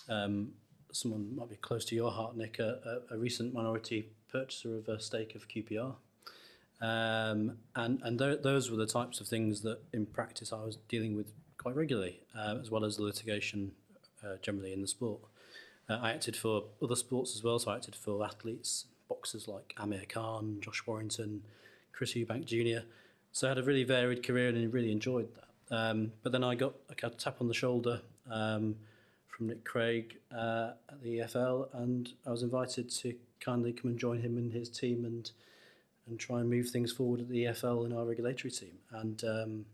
um, 0.09 0.53
someone 0.93 1.35
might 1.35 1.51
be 1.51 1.57
close 1.57 1.85
to 1.87 1.95
your 1.95 2.11
heart, 2.11 2.37
Nick, 2.37 2.59
a, 2.59 3.03
a, 3.11 3.19
recent 3.19 3.53
minority 3.53 4.09
purchaser 4.31 4.79
of 4.79 4.89
a 4.89 5.01
stake 5.01 5.35
of 5.35 5.49
QPR. 5.49 5.95
Um, 6.81 7.59
and 7.75 8.01
and 8.03 8.19
th- 8.19 8.43
those 8.43 8.71
were 8.71 8.77
the 8.77 8.87
types 8.87 9.21
of 9.21 9.29
things 9.29 9.63
that 9.63 9.79
in 9.93 10.07
practice 10.07 10.53
I 10.53 10.63
was 10.65 10.77
dealing 10.89 11.17
with 11.17 11.33
quite 11.57 11.77
regularly, 11.77 12.21
uh, 12.37 12.57
as 12.61 12.71
well 12.71 12.85
as 12.85 12.99
litigation 12.99 13.73
uh, 14.25 14.37
generally 14.43 14.73
in 14.73 14.83
the 14.83 14.89
sport. 14.89 15.21
Uh, 15.89 15.99
I 16.01 16.11
acted 16.11 16.37
for 16.37 16.65
other 16.83 16.97
sports 16.97 17.35
as 17.37 17.43
well, 17.43 17.59
so 17.59 17.71
I 17.71 17.77
acted 17.77 17.95
for 17.95 18.25
athletes, 18.25 18.87
boxers 19.09 19.47
like 19.47 19.75
Amir 19.79 20.05
Khan, 20.09 20.59
Josh 20.61 20.83
Warrington, 20.87 21.43
Chris 21.93 22.15
Eubank 22.15 22.45
Jr. 22.47 22.87
So 23.35 23.49
I 23.49 23.51
had 23.51 23.59
a 23.59 23.65
really 23.65 23.83
varied 23.83 24.25
career 24.25 24.49
and 24.49 24.73
really 24.73 24.93
enjoyed 24.93 25.27
that. 25.35 25.77
Um, 25.77 26.13
but 26.23 26.31
then 26.31 26.45
I 26.45 26.55
got 26.55 26.75
a 26.89 27.11
tap 27.11 27.39
on 27.41 27.49
the 27.49 27.55
shoulder 27.55 28.01
um, 28.31 28.77
from 29.27 29.49
Nick 29.49 29.65
Craig 29.65 30.19
uh, 30.33 30.71
at 30.89 31.03
the 31.03 31.19
EFL, 31.19 31.67
and 31.73 32.13
I 32.25 32.31
was 32.31 32.45
invited 32.45 32.89
to 32.91 33.13
kindly 33.41 33.73
come 33.73 33.91
and 33.91 33.99
join 33.99 34.21
him 34.21 34.39
and 34.39 34.53
his 34.53 34.69
team 34.69 35.05
and 35.05 35.33
and 36.07 36.21
try 36.21 36.39
and 36.41 36.49
move 36.49 36.69
things 36.69 36.93
forward 36.93 37.23
at 37.23 37.29
the 37.29 37.47
EFL 37.47 37.87
in 37.87 37.93
our 37.93 38.05
regulatory 38.05 38.53
team. 38.53 38.79
And 38.93 39.25
um, 39.25 39.65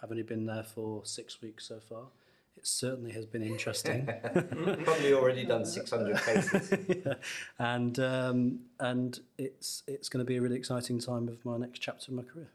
I've 0.00 0.10
only 0.12 0.22
been 0.22 0.46
there 0.46 0.62
for 0.62 1.04
six 1.04 1.42
weeks 1.42 1.66
so 1.66 1.80
far. 1.80 2.04
It 2.56 2.64
certainly 2.64 3.10
has 3.12 3.26
been 3.26 3.42
interesting. 3.42 4.08
Probably 4.84 5.14
already 5.14 5.44
done 5.44 5.64
600 5.64 6.16
cases. 6.24 6.74
yeah. 6.88 7.14
And 7.58 7.98
um, 7.98 8.60
and 8.78 9.18
it's 9.36 9.82
it's 9.88 10.08
going 10.08 10.24
to 10.24 10.28
be 10.28 10.36
a 10.36 10.40
really 10.40 10.56
exciting 10.56 11.00
time 11.00 11.26
of 11.26 11.44
my 11.44 11.56
next 11.56 11.80
chapter 11.80 12.12
of 12.12 12.16
my 12.16 12.22
career. 12.22 12.50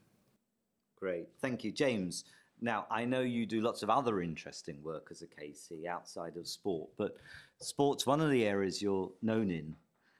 Great, 1.03 1.27
thank 1.41 1.65
you, 1.65 1.71
James. 1.73 2.23
Now 2.61 2.85
I 2.89 3.03
know 3.03 3.19
you 3.19 3.45
do 3.45 3.59
lots 3.59 3.83
of 3.83 3.89
other 3.89 4.21
interesting 4.21 4.81
work 4.81 5.09
as 5.11 5.21
a 5.21 5.27
KC 5.27 5.85
outside 5.85 6.37
of 6.37 6.47
sport, 6.47 6.91
but 6.95 7.17
sport's 7.59 8.07
one 8.07 8.21
of 8.21 8.31
the 8.31 8.45
areas 8.45 8.81
you're 8.81 9.11
known 9.21 9.51
in. 9.51 9.75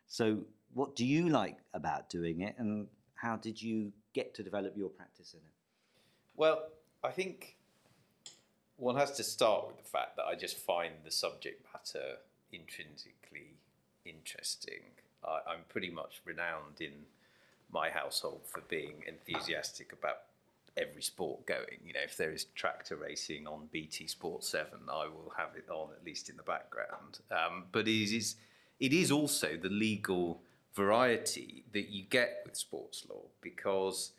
So, 0.08 0.40
what 0.74 0.94
do 0.98 1.06
you 1.06 1.30
like 1.30 1.60
about 1.74 2.10
doing 2.10 2.42
it, 2.42 2.56
and 2.58 2.88
how 3.16 3.38
did 3.38 3.62
you 3.62 3.94
get 4.12 4.34
to 4.34 4.44
develop 4.44 4.76
your 4.76 4.90
practice 4.90 5.34
in 5.34 5.40
it? 5.40 5.54
Well, 6.36 6.68
I 7.02 7.12
think 7.12 7.56
one 8.76 8.98
has 8.98 9.14
to 9.14 9.24
start 9.24 9.68
with 9.68 9.78
the 9.78 9.90
fact 9.90 10.18
that 10.18 10.26
I 10.26 10.36
just 10.36 10.58
find 10.58 10.96
the 11.06 11.12
subject 11.12 11.66
matter 11.74 12.18
intrinsically 12.52 13.54
interesting. 14.04 14.82
I, 15.24 15.40
I'm 15.48 15.64
pretty 15.70 15.92
much 15.92 16.20
renowned 16.26 16.82
in 16.82 17.06
my 17.72 17.90
household 17.90 18.42
for 18.46 18.60
being 18.68 19.06
enthusiastic 19.08 19.94
about 19.94 20.18
every 20.78 21.02
sport 21.02 21.46
going. 21.46 21.80
You 21.86 21.94
know, 21.94 22.02
if 22.04 22.18
there 22.18 22.32
is 22.32 22.46
tractor 22.56 22.96
racing 22.96 23.48
on 23.48 23.70
BT 23.72 24.08
Sport 24.08 24.44
Seven, 24.44 24.80
I 24.90 25.06
will 25.06 25.34
have 25.38 25.52
it 25.56 25.70
on 25.70 25.90
at 25.98 26.06
least 26.06 26.30
in 26.30 26.38
the 26.38 26.44
background. 26.44 27.20
Um, 27.32 27.66
but 27.72 27.88
it 27.88 28.16
is 28.16 28.36
it 28.80 28.94
is 28.94 29.12
also 29.12 29.58
the 29.62 29.70
legal 29.70 30.42
variety 30.76 31.64
that 31.74 31.90
you 31.90 32.04
get 32.04 32.42
with 32.46 32.56
sports 32.56 33.06
law 33.10 33.22
because 33.42 34.12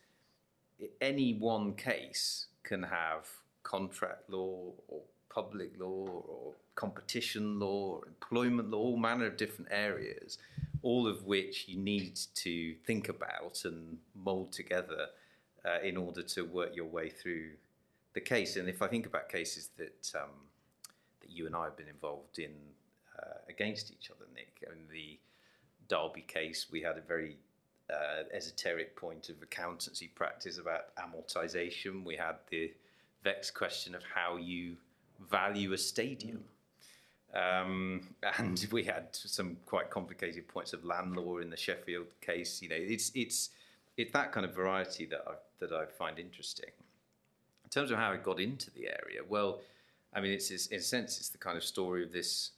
any 1.00 1.34
one 1.34 1.74
case 1.74 2.46
can 2.62 2.82
have 2.82 3.26
contract 3.62 4.30
law 4.30 4.72
or 4.88 5.00
public 5.28 5.72
law 5.78 6.07
or 6.28 6.52
competition 6.76 7.59
law 7.59 7.96
or 7.96 8.07
employment 8.07 8.70
law, 8.70 8.78
all 8.78 8.96
manner 8.96 9.26
of 9.26 9.36
different 9.36 9.70
areas, 9.72 10.38
all 10.82 11.07
of 11.07 11.24
which 11.24 11.68
you 11.68 11.78
need 11.78 12.18
to 12.34 12.74
think 12.86 13.09
about 13.09 13.62
and 13.64 13.98
mold 14.14 14.52
together 14.52 15.09
uh, 15.65 15.81
in 15.83 15.97
order 15.97 16.23
to 16.23 16.43
work 16.43 16.75
your 16.75 16.87
way 16.87 17.09
through 17.09 17.51
the 18.15 18.21
case. 18.21 18.57
And 18.57 18.69
if 18.69 18.83
I 18.83 18.87
think 18.87 19.07
about 19.07 19.29
cases 19.29 19.71
that 19.77 20.12
um, 20.15 20.31
that 21.21 21.31
you 21.31 21.47
and 21.47 21.55
I 21.55 21.65
have 21.65 21.77
been 21.77 21.89
involved 21.89 22.39
in 22.39 22.53
uh, 23.19 23.39
against 23.49 23.91
each 23.93 24.11
other, 24.11 24.27
Nick, 24.35 24.65
I 24.67 24.75
mean, 24.75 24.87
the 24.91 25.19
Derby 25.89 26.25
case, 26.27 26.67
we 26.71 26.81
had 26.81 26.97
a 26.97 27.01
very 27.01 27.37
uh, 27.91 28.25
esoteric 28.33 28.97
point 28.97 29.29
of 29.29 29.37
accountancy 29.43 30.09
practice 30.09 30.59
about 30.59 30.95
amortization. 30.97 32.05
We 32.05 32.17
had 32.17 32.37
the 32.51 32.73
vexed 33.23 33.55
question 33.55 33.95
of 33.95 34.03
how 34.15 34.37
you 34.37 34.77
value 35.31 35.73
a 35.73 35.79
stadium. 35.79 36.45
Um, 37.35 38.09
and 38.39 38.65
we 38.71 38.85
had 38.85 39.09
some 39.12 39.57
quite 39.67 39.91
complicated 39.91 40.47
points 40.47 40.73
of 40.73 40.85
land 40.85 41.17
law 41.17 41.39
in 41.39 41.51
the 41.51 41.57
Sheffield 41.57 42.07
case. 42.21 42.62
You 42.62 42.69
know, 42.69 42.77
it's 42.79 43.11
it's 43.15 43.51
it's 43.97 44.12
that 44.12 44.33
kind 44.33 44.47
of 44.47 44.55
variety 44.55 45.07
that 45.07 45.23
I 45.27 45.33
that 45.67 45.77
I 45.77 45.87
find 45.87 46.19
interesting. 46.19 46.71
In 47.65 47.71
terms 47.71 47.91
of 47.91 47.99
how 47.99 48.12
I 48.12 48.17
got 48.17 48.41
into 48.41 48.71
the 48.71 48.87
area, 48.87 49.21
well, 49.29 49.61
I 50.12 50.21
mean, 50.21 50.33
it's, 50.33 50.51
it's 50.51 50.67
in 50.69 50.79
a 50.79 50.83
sense 50.83 51.19
it's 51.19 51.29
the 51.29 51.39
kind 51.39 51.57
of 51.57 51.65
story 51.65 52.05
of 52.05 52.12
this 52.12 52.53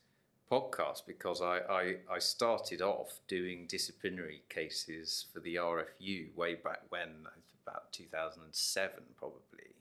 podcast 0.50 1.06
because 1.06 1.40
I, 1.40 1.58
I, 1.68 1.96
I 2.10 2.18
started 2.18 2.82
off 2.82 3.20
doing 3.26 3.66
disciplinary 3.68 4.42
cases 4.48 5.26
for 5.32 5.40
the 5.40 5.56
RFU 5.56 6.34
way 6.36 6.54
back 6.54 6.82
when, 6.90 7.26
about 7.66 7.92
2007 7.92 8.92
probably, 9.18 9.74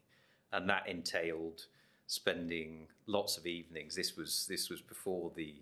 and 0.52 0.70
that 0.70 0.88
entailed 0.88 1.66
spending 2.08 2.88
lots 3.08 3.38
of 3.38 3.46
evenings. 3.46 3.96
This 3.96 4.16
was 4.16 4.46
this 4.50 4.70
was 4.70 4.82
before 4.82 5.32
the 5.36 5.56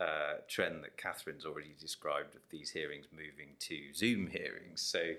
uh, 0.00 0.38
trend 0.48 0.82
that 0.82 0.96
Catherine's 0.96 1.44
already 1.44 1.74
described 1.78 2.34
of 2.34 2.40
these 2.50 2.70
hearings 2.70 3.06
moving 3.12 3.54
to 3.60 3.92
Zoom 3.94 4.28
hearings. 4.28 4.80
So, 4.80 5.12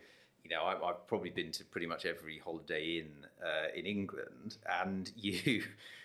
you 0.44 0.50
know, 0.50 0.64
I, 0.64 0.88
have 0.88 1.08
probably 1.08 1.30
been 1.30 1.52
to 1.54 1.66
pretty 1.66 1.88
much 1.88 2.06
every 2.06 2.40
holiday 2.40 3.00
inn 3.00 3.12
uh, 3.44 3.68
in 3.76 3.86
England, 3.86 4.58
and 4.82 5.12
you 5.18 5.64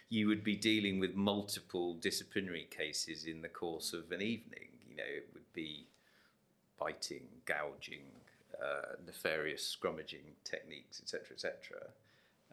you 0.09 0.29
would 0.29 0.45
be 0.45 0.57
dealing 0.57 1.01
with 1.01 1.15
multiple 1.15 1.95
disciplinary 1.95 2.69
cases 2.71 3.25
in 3.25 3.43
the 3.43 3.49
course 3.49 3.93
of 3.93 4.13
an 4.13 4.23
evening. 4.23 4.69
You 4.89 4.97
know, 4.97 5.05
it 5.05 5.29
would 5.35 5.53
be 5.53 5.87
biting, 6.79 7.25
gouging, 7.45 8.05
uh, 8.63 8.95
nefarious 9.05 9.77
scrummaging 9.77 10.35
techniques, 10.45 11.01
etc., 11.01 11.29
etc. 11.33 11.57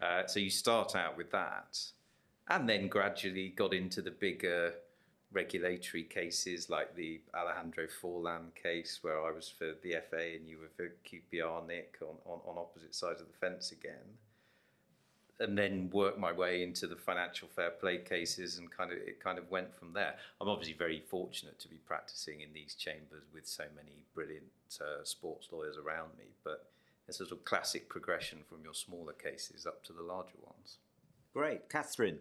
Uh, 0.02 0.28
so 0.28 0.40
you 0.40 0.50
start 0.50 0.96
out 0.96 1.18
with 1.18 1.32
that, 1.32 1.80
and 2.50 2.68
then 2.68 2.88
gradually 2.88 3.50
got 3.50 3.74
into 3.74 4.02
the 4.02 4.12
bigger 4.12 4.74
regulatory 5.34 6.04
cases 6.04 6.70
like 6.70 6.96
the 6.96 7.22
Alejandro 7.36 7.88
Faurlin 7.88 8.54
case, 8.56 9.00
where 9.02 9.20
I 9.26 9.32
was 9.32 9.50
for 9.50 9.74
the 9.82 9.96
FA 10.10 10.36
and 10.36 10.48
you 10.48 10.60
were 10.60 10.70
for 10.76 10.94
QPR, 11.06 11.68
Nick, 11.68 11.98
on, 12.02 12.16
on, 12.26 12.40
on 12.46 12.58
opposite 12.58 12.96
sides 12.96 13.20
of 13.20 13.28
the 13.28 13.38
fence 13.46 13.72
again 13.72 14.18
and 15.40 15.58
then 15.58 15.90
work 15.92 16.18
my 16.18 16.32
way 16.32 16.64
into 16.64 16.88
the 16.88 16.96
financial 16.96 17.48
fair 17.56 17.72
play 17.72 17.98
cases 17.98 18.58
and 18.58 18.72
kind 18.72 18.92
of 18.92 18.98
it 18.98 19.22
kind 19.22 19.38
of 19.38 19.50
went 19.50 19.76
from 19.76 19.94
there. 19.94 20.16
I'm 20.40 20.48
obviously 20.48 20.76
very 20.76 21.04
fortunate 21.10 21.60
to 21.60 21.68
be 21.68 21.78
practicing 21.86 22.42
in 22.42 22.54
these 22.54 22.76
chambers 22.76 23.24
with 23.34 23.48
so 23.48 23.64
many 23.76 24.04
brilliant 24.14 24.46
uh, 24.80 25.04
sports 25.04 25.48
lawyers 25.52 25.78
around 25.78 26.12
me, 26.18 26.26
but 26.44 26.70
it's 27.08 27.20
a 27.20 27.26
sort 27.26 27.40
of 27.40 27.46
classic 27.46 27.90
progression 27.90 28.40
from 28.48 28.64
your 28.64 28.74
smaller 28.74 29.14
cases 29.14 29.66
up 29.66 29.84
to 29.86 29.94
the 29.94 30.02
larger 30.04 30.38
ones. 30.46 30.78
Great, 31.34 31.70
Catherine. 31.70 32.20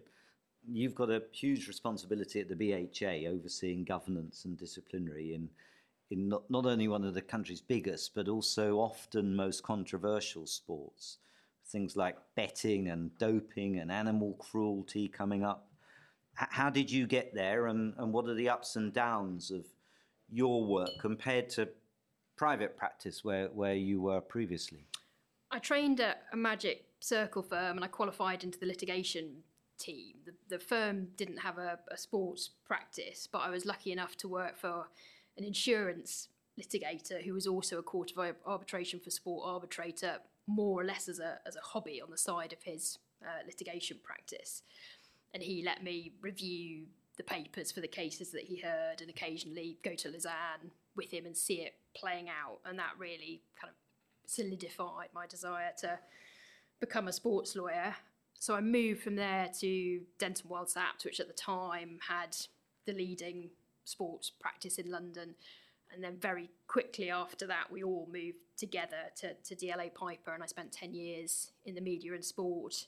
You've 0.71 0.95
got 0.95 1.09
a 1.09 1.23
huge 1.31 1.67
responsibility 1.67 2.39
at 2.39 2.49
the 2.49 2.55
BHA 2.55 3.29
overseeing 3.29 3.83
governance 3.83 4.45
and 4.45 4.57
disciplinary 4.57 5.33
in 5.33 5.49
in 6.09 6.27
not, 6.27 6.43
not 6.49 6.65
only 6.65 6.87
one 6.87 7.05
of 7.05 7.13
the 7.13 7.21
country's 7.21 7.61
biggest 7.61 8.13
but 8.13 8.27
also 8.27 8.77
often 8.77 9.35
most 9.35 9.63
controversial 9.63 10.45
sports 10.45 11.17
things 11.65 11.95
like 11.95 12.17
betting 12.35 12.89
and 12.89 13.17
doping 13.17 13.79
and 13.79 13.91
animal 13.91 14.33
cruelty 14.33 15.07
coming 15.07 15.43
up. 15.43 15.67
H- 16.39 16.47
how 16.51 16.69
did 16.69 16.91
you 16.91 17.07
get 17.07 17.33
there, 17.33 17.67
and, 17.67 17.93
and 17.97 18.11
what 18.13 18.27
are 18.27 18.33
the 18.33 18.49
ups 18.49 18.75
and 18.75 18.93
downs 18.93 19.51
of 19.51 19.65
your 20.29 20.65
work 20.65 20.89
compared 20.99 21.49
to 21.51 21.69
private 22.35 22.75
practice 22.75 23.23
where, 23.23 23.47
where 23.47 23.75
you 23.75 24.01
were 24.01 24.21
previously? 24.21 24.85
I 25.51 25.59
trained 25.59 25.99
at 25.99 26.23
a 26.31 26.37
magic 26.37 26.85
circle 26.99 27.43
firm 27.43 27.77
and 27.77 27.85
I 27.85 27.87
qualified 27.87 28.43
into 28.43 28.59
the 28.59 28.65
litigation 28.65 29.43
team. 29.83 30.15
The, 30.25 30.33
the 30.49 30.59
firm 30.59 31.07
didn't 31.17 31.37
have 31.37 31.57
a, 31.57 31.79
a 31.91 31.97
sports 31.97 32.51
practice, 32.65 33.27
but 33.31 33.39
I 33.39 33.49
was 33.49 33.65
lucky 33.65 33.91
enough 33.91 34.15
to 34.17 34.27
work 34.27 34.57
for 34.57 34.87
an 35.37 35.43
insurance 35.43 36.29
litigator 36.59 37.23
who 37.23 37.33
was 37.33 37.47
also 37.47 37.79
a 37.79 37.83
court 37.83 38.11
of 38.15 38.35
arbitration 38.45 38.99
for 38.99 39.09
sport 39.09 39.43
arbitrator 39.45 40.17
more 40.47 40.81
or 40.81 40.83
less 40.83 41.07
as 41.09 41.19
a, 41.19 41.39
as 41.45 41.55
a 41.55 41.61
hobby 41.61 42.01
on 42.01 42.11
the 42.11 42.17
side 42.17 42.53
of 42.53 42.61
his 42.63 42.99
uh, 43.23 43.45
litigation 43.45 43.97
practice. 44.03 44.61
And 45.33 45.41
he 45.41 45.63
let 45.63 45.83
me 45.83 46.13
review 46.21 46.85
the 47.17 47.23
papers 47.23 47.71
for 47.71 47.81
the 47.81 47.87
cases 47.87 48.31
that 48.31 48.43
he 48.43 48.57
heard 48.57 49.01
and 49.01 49.09
occasionally 49.09 49.77
go 49.83 49.95
to 49.95 50.09
Lausanne 50.09 50.71
with 50.95 51.11
him 51.11 51.25
and 51.25 51.35
see 51.35 51.61
it 51.61 51.75
playing 51.95 52.27
out. 52.29 52.59
And 52.65 52.77
that 52.79 52.91
really 52.97 53.41
kind 53.59 53.71
of 53.71 53.75
solidified 54.29 55.09
my 55.13 55.27
desire 55.27 55.71
to 55.79 55.99
become 56.79 57.07
a 57.07 57.13
sports 57.13 57.55
lawyer. 57.55 57.95
So 58.43 58.55
I 58.55 58.61
moved 58.61 59.01
from 59.01 59.15
there 59.15 59.49
to 59.61 60.01
Denton 60.19 60.49
Sapte, 60.49 61.05
which 61.05 61.21
at 61.21 61.27
the 61.27 61.33
time 61.33 61.99
had 62.09 62.35
the 62.85 62.91
leading 62.91 63.51
sports 63.85 64.29
practice 64.29 64.77
in 64.77 64.91
London 64.91 65.35
and 65.93 66.03
then 66.03 66.17
very 66.19 66.49
quickly 66.67 67.09
after 67.09 67.45
that, 67.47 67.71
we 67.71 67.83
all 67.83 68.07
moved 68.11 68.37
together 68.57 69.11
to, 69.17 69.33
to 69.33 69.55
DLA 69.55 69.93
Piper, 69.93 70.33
and 70.33 70.41
I 70.41 70.47
spent 70.47 70.71
10 70.71 70.93
years 70.93 71.51
in 71.65 71.75
the 71.75 71.81
media 71.81 72.13
and 72.13 72.25
sport 72.25 72.87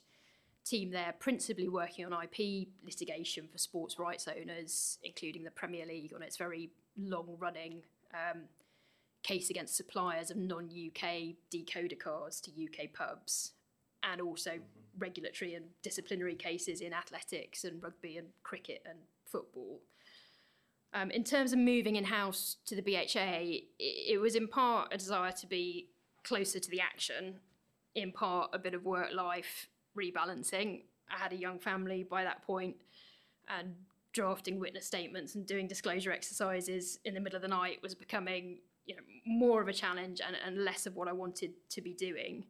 team 0.64 0.90
there, 0.90 1.14
principally 1.18 1.68
working 1.68 2.04
on 2.04 2.12
IP 2.12 2.68
litigation 2.84 3.46
for 3.50 3.58
sports 3.58 3.98
rights 3.98 4.28
owners, 4.28 4.98
including 5.04 5.44
the 5.44 5.50
Premier 5.50 5.86
League 5.86 6.12
on 6.14 6.22
its 6.22 6.36
very 6.36 6.70
long 6.98 7.36
running 7.38 7.82
um, 8.12 8.42
case 9.22 9.50
against 9.50 9.76
suppliers 9.76 10.30
of 10.30 10.36
non 10.36 10.64
UK 10.64 11.36
decoder 11.52 11.98
cards 11.98 12.40
to 12.40 12.50
UK 12.50 12.92
pubs. 12.92 13.52
and 14.02 14.20
also 14.20 14.58
regulatory 14.98 15.54
and 15.54 15.66
disciplinary 15.82 16.34
cases 16.34 16.80
in 16.80 16.92
athletics 16.92 17.64
and 17.64 17.82
rugby 17.82 18.16
and 18.16 18.28
cricket 18.42 18.82
and 18.88 18.98
football. 19.24 19.80
Um, 20.94 21.10
in 21.10 21.24
terms 21.24 21.52
of 21.52 21.58
moving 21.58 21.96
in 21.96 22.04
house 22.04 22.56
to 22.66 22.74
the 22.74 22.82
BHA, 22.82 23.66
it, 23.78 24.20
was 24.20 24.34
in 24.34 24.48
part 24.48 24.88
a 24.92 24.96
desire 24.96 25.32
to 25.32 25.46
be 25.46 25.88
closer 26.24 26.58
to 26.58 26.70
the 26.70 26.80
action, 26.80 27.40
in 27.94 28.12
part 28.12 28.50
a 28.52 28.58
bit 28.58 28.74
of 28.74 28.84
work 28.84 29.10
life 29.14 29.68
rebalancing. 29.96 30.82
I 31.10 31.18
had 31.18 31.32
a 31.32 31.36
young 31.36 31.58
family 31.58 32.02
by 32.02 32.24
that 32.24 32.42
point, 32.42 32.76
and 33.48 33.74
drafting 34.12 34.58
witness 34.58 34.86
statements 34.86 35.34
and 35.34 35.46
doing 35.46 35.68
disclosure 35.68 36.10
exercises 36.10 36.98
in 37.04 37.12
the 37.12 37.20
middle 37.20 37.36
of 37.36 37.42
the 37.42 37.48
night 37.48 37.82
was 37.82 37.94
becoming 37.94 38.58
you 38.86 38.94
know, 38.94 39.02
more 39.26 39.60
of 39.60 39.68
a 39.68 39.72
challenge 39.72 40.22
and, 40.26 40.34
and 40.46 40.64
less 40.64 40.86
of 40.86 40.96
what 40.96 41.08
I 41.08 41.12
wanted 41.12 41.52
to 41.68 41.82
be 41.82 41.92
doing. 41.92 42.46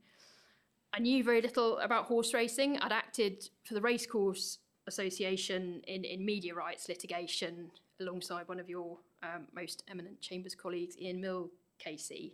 I 0.96 0.98
knew 0.98 1.22
very 1.22 1.42
little 1.42 1.78
about 1.78 2.06
horse 2.06 2.32
racing. 2.32 2.78
I'd 2.78 2.90
acted 2.90 3.50
for 3.64 3.74
the 3.74 3.82
Racecourse 3.82 4.58
Association 4.86 5.82
in, 5.86 6.04
in 6.04 6.24
media 6.24 6.54
rights 6.54 6.88
litigation 6.88 7.70
alongside 8.00 8.48
one 8.48 8.58
of 8.58 8.70
your 8.70 8.98
um, 9.22 9.46
most 9.54 9.82
eminent 9.90 10.22
Chambers 10.22 10.54
colleagues, 10.54 10.96
Ian 10.98 11.20
Mill 11.20 11.50
KC. 11.84 12.32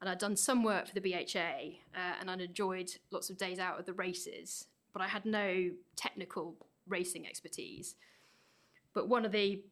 And 0.00 0.08
I'd 0.08 0.18
done 0.18 0.34
some 0.34 0.64
work 0.64 0.88
for 0.88 0.94
the 0.94 1.00
BHA 1.00 1.74
uh, 1.94 2.14
and 2.18 2.30
I'd 2.30 2.40
enjoyed 2.40 2.90
lots 3.10 3.28
of 3.28 3.36
days 3.36 3.58
out 3.58 3.78
of 3.78 3.84
the 3.84 3.92
races, 3.92 4.66
but 4.94 5.02
I 5.02 5.08
had 5.08 5.26
no 5.26 5.70
technical 5.94 6.56
racing 6.88 7.26
expertise. 7.26 7.96
But 8.94 9.08
one 9.10 9.26
of 9.26 9.32
the 9.32 9.62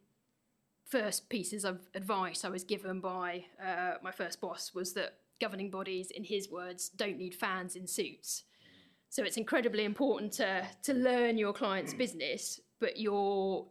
first 0.85 1.31
pieces 1.31 1.65
of 1.65 1.89
advice 1.95 2.45
I 2.45 2.51
was 2.51 2.65
given 2.65 3.01
by 3.01 3.47
uh, 3.63 3.95
my 4.03 4.13
first 4.13 4.39
boss 4.39 4.75
was 4.75 4.93
that 4.95 5.15
governing 5.41 5.71
bodies, 5.71 6.11
in 6.11 6.25
his 6.25 6.51
words, 6.51 6.89
don't 6.89 7.19
need 7.19 7.35
fans 7.35 7.77
in 7.77 7.87
suits. 7.87 8.45
So 9.11 9.23
it's 9.23 9.37
incredibly 9.37 9.85
important 9.85 10.33
to, 10.35 10.67
to 10.85 10.95
learn 10.95 11.39
your 11.39 11.53
client's 11.53 11.95
mm. 11.95 11.99
business, 11.99 12.61
but 12.81 12.99
your 12.99 13.67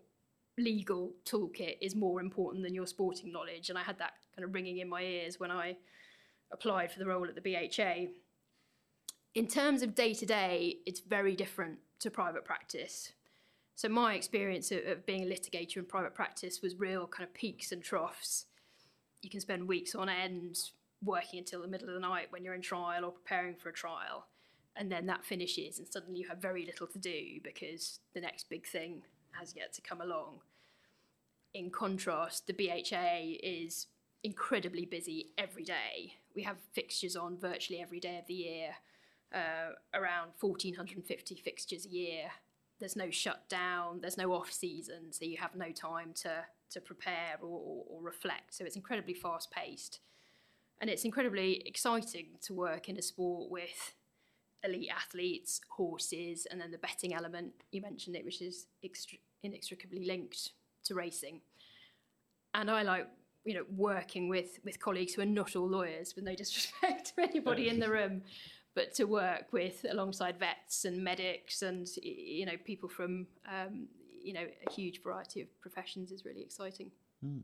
legal 0.57 1.13
toolkit 1.25 1.77
is 1.81 1.95
more 1.95 2.19
important 2.19 2.63
than 2.63 2.73
your 2.73 2.87
sporting 2.87 3.31
knowledge. 3.31 3.69
And 3.69 3.77
I 3.77 3.83
had 3.83 3.99
that 3.99 4.13
kind 4.35 4.47
of 4.47 4.53
ringing 4.53 4.79
in 4.79 4.89
my 4.89 5.01
ears 5.01 5.39
when 5.39 5.51
I 5.51 5.77
applied 6.51 6.91
for 6.91 6.99
the 6.99 7.05
role 7.05 7.27
at 7.27 7.35
the 7.35 7.41
BHA. 7.41 8.11
In 9.35 9.47
terms 9.47 9.83
of 9.83 9.93
day 9.93 10.13
to 10.15 10.25
day, 10.25 10.77
it's 10.85 11.01
very 11.01 11.35
different 11.35 11.77
to 11.99 12.09
private 12.09 12.43
practice. 12.43 13.13
So 13.75 13.89
my 13.89 14.15
experience 14.15 14.71
of, 14.71 14.79
of 14.87 15.05
being 15.05 15.23
a 15.23 15.25
litigator 15.25 15.77
in 15.77 15.85
private 15.85 16.15
practice 16.15 16.61
was 16.63 16.75
real 16.75 17.05
kind 17.05 17.27
of 17.27 17.33
peaks 17.35 17.71
and 17.71 17.83
troughs. 17.83 18.45
You 19.21 19.29
can 19.29 19.39
spend 19.39 19.67
weeks 19.67 19.93
on 19.93 20.09
end 20.09 20.57
working 21.03 21.39
until 21.39 21.61
the 21.61 21.67
middle 21.67 21.87
of 21.87 21.93
the 21.93 21.99
night 21.99 22.27
when 22.29 22.43
you're 22.43 22.53
in 22.53 22.61
trial 22.61 23.05
or 23.05 23.11
preparing 23.11 23.55
for 23.55 23.69
a 23.69 23.73
trial. 23.73 24.27
And 24.75 24.91
then 24.91 25.07
that 25.07 25.25
finishes, 25.25 25.79
and 25.79 25.87
suddenly 25.87 26.19
you 26.19 26.27
have 26.27 26.37
very 26.37 26.65
little 26.65 26.87
to 26.87 26.99
do 26.99 27.39
because 27.43 27.99
the 28.13 28.21
next 28.21 28.49
big 28.49 28.67
thing 28.67 29.01
has 29.31 29.55
yet 29.55 29.73
to 29.73 29.81
come 29.81 30.01
along. 30.01 30.41
In 31.53 31.71
contrast, 31.71 32.45
the 32.45 32.53
BHA 32.53 33.37
is 33.41 33.87
incredibly 34.23 34.85
busy 34.85 35.29
every 35.37 35.63
day. 35.63 36.13
We 36.35 36.43
have 36.43 36.57
fixtures 36.73 37.15
on 37.15 37.37
virtually 37.37 37.81
every 37.81 37.99
day 37.99 38.19
of 38.19 38.27
the 38.27 38.33
year, 38.33 38.69
uh, 39.33 39.73
around 39.93 40.31
1,450 40.39 41.35
fixtures 41.35 41.85
a 41.85 41.89
year. 41.89 42.31
There's 42.79 42.95
no 42.95 43.09
shutdown, 43.09 44.01
there's 44.01 44.17
no 44.17 44.33
off 44.33 44.51
season, 44.51 45.11
so 45.11 45.25
you 45.25 45.37
have 45.37 45.55
no 45.55 45.71
time 45.71 46.13
to, 46.21 46.45
to 46.71 46.81
prepare 46.81 47.37
or, 47.41 47.47
or, 47.47 47.83
or 47.89 48.01
reflect. 48.03 48.53
So 48.53 48.65
it's 48.65 48.75
incredibly 48.75 49.15
fast 49.15 49.49
paced. 49.49 49.99
And 50.79 50.89
it's 50.89 51.05
incredibly 51.05 51.63
exciting 51.65 52.27
to 52.43 52.53
work 52.53 52.87
in 52.87 52.97
a 52.97 53.01
sport 53.01 53.49
with 53.49 53.95
elite 54.63 54.89
athletes, 54.95 55.61
horses, 55.69 56.47
and 56.49 56.61
then 56.61 56.71
the 56.71 56.77
betting 56.77 57.13
element. 57.13 57.53
You 57.71 57.81
mentioned 57.81 58.15
it, 58.15 58.25
which 58.25 58.41
is 58.41 58.67
inextricably 59.43 60.05
linked 60.05 60.51
to 60.85 60.95
racing. 60.95 61.41
And 62.53 62.69
I 62.69 62.83
like, 62.83 63.07
you 63.43 63.53
know, 63.53 63.65
working 63.75 64.29
with 64.29 64.59
with 64.63 64.79
colleagues 64.79 65.13
who 65.13 65.21
are 65.21 65.25
not 65.25 65.55
all 65.55 65.67
lawyers, 65.67 66.15
with 66.15 66.25
no 66.25 66.35
disrespect 66.35 67.13
to 67.15 67.23
anybody 67.23 67.69
in 67.69 67.79
the 67.79 67.89
room, 67.89 68.21
but 68.75 68.93
to 68.95 69.05
work 69.05 69.51
with 69.51 69.85
alongside 69.89 70.37
vets 70.37 70.85
and 70.85 71.03
medics 71.03 71.61
and 71.61 71.87
you 72.01 72.45
know 72.45 72.57
people 72.63 72.89
from 72.89 73.27
um, 73.47 73.87
you 74.21 74.33
know 74.33 74.45
a 74.67 74.71
huge 74.71 75.01
variety 75.01 75.41
of 75.41 75.61
professions 75.61 76.11
is 76.11 76.25
really 76.25 76.41
exciting. 76.41 76.91
Mm. 77.25 77.41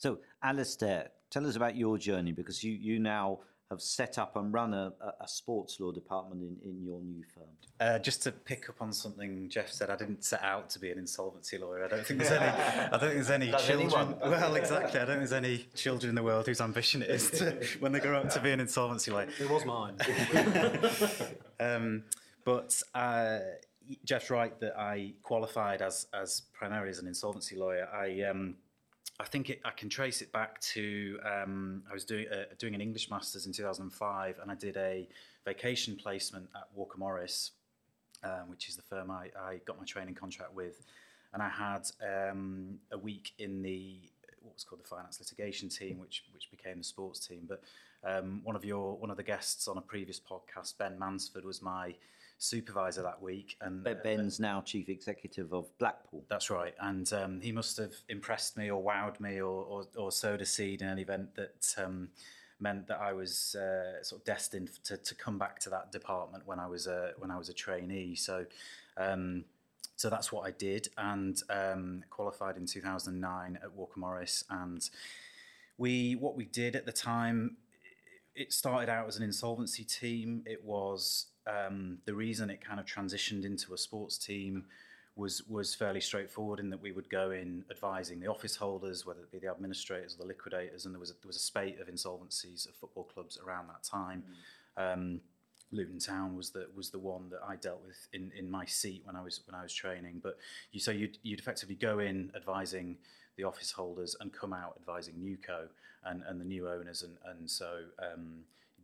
So, 0.00 0.18
Alistair, 0.42 1.10
tell 1.28 1.46
us 1.46 1.56
about 1.56 1.76
your 1.76 1.98
journey 1.98 2.32
because 2.32 2.64
you, 2.64 2.72
you 2.72 2.98
now 2.98 3.40
have 3.70 3.82
set 3.82 4.18
up 4.18 4.34
and 4.34 4.52
run 4.52 4.72
a, 4.72 4.92
a 5.20 5.28
sports 5.28 5.78
law 5.78 5.92
department 5.92 6.40
in, 6.40 6.56
in 6.64 6.82
your 6.82 7.02
new 7.02 7.22
firm. 7.34 7.44
Uh, 7.78 7.98
just 7.98 8.22
to 8.22 8.32
pick 8.32 8.70
up 8.70 8.76
on 8.80 8.94
something 8.94 9.46
Geoff 9.50 9.70
said, 9.70 9.90
I 9.90 9.96
didn't 9.96 10.24
set 10.24 10.42
out 10.42 10.70
to 10.70 10.78
be 10.78 10.90
an 10.90 10.98
insolvency 10.98 11.58
lawyer. 11.58 11.84
I 11.84 11.88
don't 11.88 12.06
think 12.06 12.20
there's 12.20 12.32
any. 12.32 12.46
I 12.48 12.88
don't 12.88 13.00
think 13.00 13.12
there's 13.12 13.30
any 13.30 13.52
children. 13.52 14.16
Well, 14.22 14.54
exactly. 14.56 15.00
I 15.00 15.04
don't 15.04 15.18
think 15.18 15.28
there's 15.28 15.32
any 15.34 15.66
children 15.74 16.08
in 16.08 16.14
the 16.14 16.22
world 16.22 16.46
whose 16.46 16.62
ambition 16.62 17.02
it 17.02 17.10
is 17.10 17.30
to, 17.32 17.62
when 17.80 17.92
they 17.92 18.00
grow 18.00 18.20
up 18.20 18.30
to 18.30 18.40
be 18.40 18.52
an 18.52 18.60
insolvency 18.60 19.10
lawyer. 19.10 19.28
It 19.38 19.50
was 19.50 19.66
mine. 19.66 19.96
um, 21.60 22.04
but 22.44 22.82
uh, 22.94 23.40
Geoff's 24.06 24.30
right 24.30 24.58
that 24.60 24.78
I 24.78 25.12
qualified 25.22 25.82
as 25.82 26.06
as 26.14 26.40
primarily 26.54 26.88
as 26.88 27.00
an 27.00 27.06
insolvency 27.06 27.56
lawyer. 27.56 27.86
I 27.94 28.22
um, 28.22 28.56
I 29.20 29.24
think 29.24 29.50
it, 29.50 29.60
I 29.66 29.70
can 29.70 29.90
trace 29.90 30.22
it 30.22 30.32
back 30.32 30.58
to 30.72 31.18
um, 31.22 31.82
I 31.90 31.92
was 31.92 32.04
doing 32.04 32.26
uh, 32.32 32.44
doing 32.58 32.74
an 32.74 32.80
English 32.80 33.10
masters 33.10 33.44
in 33.44 33.52
2005, 33.52 34.38
and 34.40 34.50
I 34.50 34.54
did 34.54 34.78
a 34.78 35.06
vacation 35.44 35.94
placement 35.94 36.48
at 36.56 36.68
Walker 36.74 36.96
Morris, 36.96 37.50
um, 38.24 38.48
which 38.48 38.70
is 38.70 38.76
the 38.76 38.82
firm 38.82 39.10
I, 39.10 39.30
I, 39.38 39.60
got 39.66 39.78
my 39.78 39.84
training 39.84 40.14
contract 40.14 40.54
with, 40.54 40.80
and 41.34 41.42
I 41.42 41.50
had 41.50 41.82
um, 42.02 42.78
a 42.92 42.96
week 42.96 43.32
in 43.38 43.60
the 43.60 43.98
what 44.40 44.54
was 44.54 44.64
called 44.64 44.82
the 44.82 44.88
finance 44.88 45.20
litigation 45.20 45.68
team, 45.68 45.98
which 45.98 46.24
which 46.32 46.50
became 46.50 46.78
the 46.78 46.84
sports 46.84 47.26
team. 47.26 47.46
But 47.46 47.62
um, 48.02 48.40
one 48.42 48.56
of 48.56 48.64
your 48.64 48.96
one 48.96 49.10
of 49.10 49.18
the 49.18 49.22
guests 49.22 49.68
on 49.68 49.76
a 49.76 49.82
previous 49.82 50.18
podcast, 50.18 50.78
Ben 50.78 50.98
Mansford, 50.98 51.44
was 51.44 51.60
my 51.60 51.94
supervisor 52.40 53.02
that 53.02 53.22
week. 53.22 53.56
And 53.60 53.86
uh, 53.86 53.94
Ben's 54.02 54.40
now 54.40 54.62
chief 54.62 54.88
executive 54.88 55.52
of 55.52 55.66
Blackpool. 55.78 56.24
That's 56.28 56.50
right, 56.50 56.74
and 56.80 57.10
um, 57.12 57.40
he 57.40 57.52
must 57.52 57.76
have 57.76 57.92
impressed 58.08 58.56
me 58.56 58.70
or 58.70 58.82
wowed 58.82 59.20
me 59.20 59.40
or, 59.40 59.62
or, 59.62 59.84
or 59.96 60.10
sowed 60.10 60.40
a 60.40 60.46
seed 60.46 60.82
in 60.82 60.88
an 60.88 60.98
event 60.98 61.36
that. 61.36 61.74
Um, 61.78 62.08
meant 62.62 62.86
that 62.88 63.00
I 63.00 63.14
was 63.14 63.54
uh, 63.54 64.02
sort 64.02 64.20
of 64.20 64.26
destined 64.26 64.68
to, 64.84 64.98
to 64.98 65.14
come 65.14 65.38
back 65.38 65.58
to 65.60 65.70
that 65.70 65.92
department 65.92 66.46
when 66.46 66.58
I 66.58 66.66
was 66.66 66.86
a 66.86 67.12
when 67.16 67.30
I 67.30 67.38
was 67.38 67.48
a 67.48 67.54
trainee. 67.54 68.14
So, 68.14 68.44
um, 68.98 69.46
so 69.96 70.10
that's 70.10 70.30
what 70.30 70.46
I 70.46 70.50
did, 70.50 70.88
and 70.98 71.40
um, 71.48 72.04
qualified 72.10 72.58
in 72.58 72.66
2009 72.66 73.58
at 73.62 73.72
Walker 73.72 73.98
Morris. 73.98 74.44
And 74.50 74.86
we 75.78 76.16
what 76.16 76.36
we 76.36 76.44
did 76.44 76.76
at 76.76 76.84
the 76.84 76.92
time, 76.92 77.56
it 78.34 78.52
started 78.52 78.90
out 78.90 79.08
as 79.08 79.16
an 79.16 79.22
insolvency 79.22 79.84
team. 79.84 80.42
It 80.44 80.62
was 80.62 81.28
um, 81.46 81.98
the 82.04 82.14
reason 82.14 82.50
it 82.50 82.64
kind 82.64 82.80
of 82.80 82.86
transitioned 82.86 83.44
into 83.44 83.74
a 83.74 83.78
sports 83.78 84.18
team 84.18 84.64
was 85.16 85.46
was 85.48 85.74
fairly 85.74 86.00
straightforward 86.00 86.60
in 86.60 86.70
that 86.70 86.80
we 86.80 86.92
would 86.92 87.10
go 87.10 87.30
in 87.30 87.64
advising 87.70 88.20
the 88.20 88.26
office 88.26 88.56
holders, 88.56 89.04
whether 89.04 89.20
it 89.20 89.30
be 89.30 89.38
the 89.38 89.48
administrators 89.48 90.14
or 90.14 90.18
the 90.18 90.28
liquidators, 90.28 90.86
and 90.86 90.94
there 90.94 91.00
was 91.00 91.10
a, 91.10 91.14
there 91.14 91.26
was 91.26 91.36
a 91.36 91.40
spate 91.40 91.80
of 91.80 91.88
insolvencies 91.88 92.68
of 92.68 92.74
football 92.76 93.04
clubs 93.04 93.38
around 93.44 93.68
that 93.68 93.82
time. 93.82 94.22
Mm. 94.78 94.92
Um, 94.92 95.20
Luton 95.72 95.98
Town 95.98 96.36
was 96.36 96.50
the 96.50 96.66
was 96.74 96.90
the 96.90 96.98
one 96.98 97.28
that 97.30 97.40
I 97.46 97.56
dealt 97.56 97.82
with 97.86 98.08
in, 98.12 98.32
in 98.36 98.50
my 98.50 98.64
seat 98.64 99.02
when 99.04 99.16
I 99.16 99.22
was 99.22 99.40
when 99.46 99.54
I 99.54 99.62
was 99.62 99.72
training. 99.72 100.20
But 100.22 100.38
you 100.72 100.80
so 100.80 100.90
you'd, 100.90 101.18
you'd 101.22 101.38
effectively 101.38 101.76
go 101.76 101.98
in 101.98 102.32
advising 102.34 102.96
the 103.36 103.44
office 103.44 103.70
holders 103.70 104.16
and 104.20 104.32
come 104.32 104.52
out 104.52 104.76
advising 104.80 105.14
Newco 105.14 105.68
and, 106.04 106.22
and 106.26 106.40
the 106.40 106.44
new 106.44 106.68
owners, 106.68 107.02
and 107.02 107.16
and 107.26 107.48
so 107.50 107.84
um, 107.98 108.40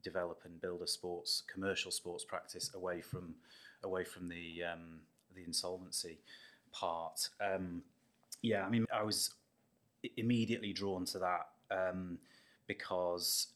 develop 0.07 0.41
and 0.45 0.61
build 0.61 0.83
a 0.83 0.87
sports 0.87 1.43
commercial 1.53 1.91
sports 1.91 2.25
practice 2.25 2.71
away 2.75 3.01
from 3.01 3.35
away 3.83 4.05
from 4.05 4.29
the 4.29 4.63
um, 4.73 5.01
the 5.35 5.43
insolvency 5.45 6.19
part. 6.73 7.29
Um, 7.41 7.83
yeah, 8.43 8.65
I 8.65 8.69
mean, 8.69 8.87
I 8.95 9.03
was 9.03 9.31
immediately 10.17 10.73
drawn 10.73 11.05
to 11.07 11.19
that 11.19 11.49
um, 11.71 12.19
because 12.67 13.49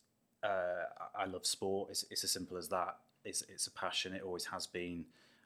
uh, 0.43 0.85
I 1.15 1.27
love 1.27 1.47
sport. 1.47 1.91
It's, 1.91 2.05
it's, 2.11 2.25
as 2.25 2.33
simple 2.33 2.57
as 2.57 2.69
that. 2.69 2.97
It's, 3.25 3.43
it's 3.43 3.67
a 3.67 3.71
passion. 3.71 4.15
It 4.15 4.23
always 4.23 4.47
has 4.47 4.67
been. 4.67 5.05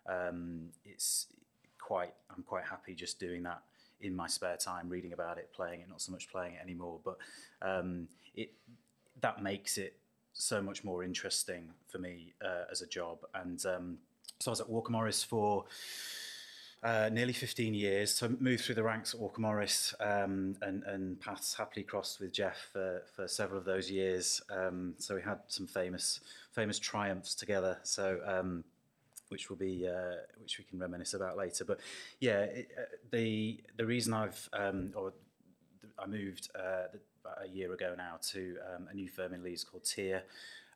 Um, 0.08 0.68
it's 0.84 1.26
quite. 1.78 2.14
I'm 2.34 2.42
quite 2.42 2.64
happy 2.64 2.94
just 2.94 3.18
doing 3.18 3.42
that 3.42 3.62
in 4.00 4.14
my 4.14 4.28
spare 4.28 4.56
time, 4.56 4.88
reading 4.88 5.12
about 5.12 5.38
it, 5.38 5.50
playing 5.52 5.80
it. 5.80 5.88
Not 5.88 6.00
so 6.00 6.12
much 6.12 6.30
playing 6.30 6.54
it 6.54 6.62
anymore, 6.62 7.00
but 7.04 7.18
um, 7.60 8.08
it 8.34 8.52
that 9.20 9.42
makes 9.42 9.78
it 9.78 9.96
so 10.34 10.60
much 10.60 10.84
more 10.84 11.02
interesting 11.02 11.70
for 11.88 11.98
me 11.98 12.34
uh, 12.44 12.64
as 12.70 12.82
a 12.82 12.86
job. 12.86 13.18
And 13.34 13.64
um, 13.66 13.98
so 14.40 14.50
I 14.50 14.52
was 14.52 14.60
at 14.60 14.68
Walker 14.68 14.92
Morris 14.92 15.24
for 15.24 15.64
uh, 16.82 17.08
nearly 17.10 17.32
15 17.32 17.72
years. 17.72 18.14
So 18.14 18.26
I 18.26 18.30
moved 18.40 18.64
through 18.64 18.74
the 18.74 18.82
ranks 18.82 19.14
at 19.14 19.20
Walker 19.20 19.40
Morris 19.40 19.94
um, 20.00 20.56
and, 20.60 20.82
and 20.84 21.18
paths 21.20 21.54
happily 21.54 21.84
crossed 21.84 22.20
with 22.20 22.32
Geoff 22.32 22.68
for, 22.72 23.02
for 23.14 23.26
several 23.26 23.58
of 23.58 23.64
those 23.64 23.90
years. 23.90 24.42
Um, 24.50 24.94
so 24.98 25.14
we 25.14 25.22
had 25.22 25.38
some 25.48 25.66
famous 25.66 26.20
famous 26.52 26.78
triumphs 26.78 27.34
together. 27.34 27.78
So 27.84 28.20
um, 28.26 28.64
which 29.28 29.48
will 29.48 29.56
be 29.56 29.88
uh, 29.88 30.16
which 30.40 30.58
we 30.58 30.64
can 30.64 30.78
reminisce 30.78 31.14
about 31.14 31.36
later. 31.36 31.64
But 31.64 31.80
yeah, 32.20 32.42
it, 32.42 32.68
uh, 32.78 32.82
the 33.10 33.60
the 33.76 33.86
reason 33.86 34.12
I've 34.12 34.48
um, 34.52 34.92
or 34.94 35.12
I 35.98 36.06
moved 36.06 36.50
uh, 36.54 36.88
about 37.24 37.44
a 37.44 37.48
year 37.48 37.72
ago 37.72 37.94
now 37.96 38.18
to 38.32 38.56
um, 38.74 38.88
a 38.90 38.94
new 38.94 39.08
firm 39.08 39.32
in 39.32 39.42
Leeds 39.42 39.64
called 39.64 39.84
Tyr. 39.84 40.22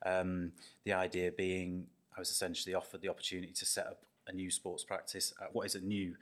Um, 0.04 0.52
the 0.84 0.92
idea 0.92 1.30
being, 1.30 1.86
I 2.16 2.20
was 2.20 2.30
essentially 2.30 2.74
offered 2.74 3.02
the 3.02 3.08
opportunity 3.08 3.52
to 3.52 3.66
set 3.66 3.86
up 3.86 4.02
a 4.26 4.32
new 4.32 4.50
sports 4.50 4.84
practice 4.84 5.34
at 5.42 5.54
what 5.54 5.66
is 5.66 5.74
a 5.74 5.80
new 5.80 6.14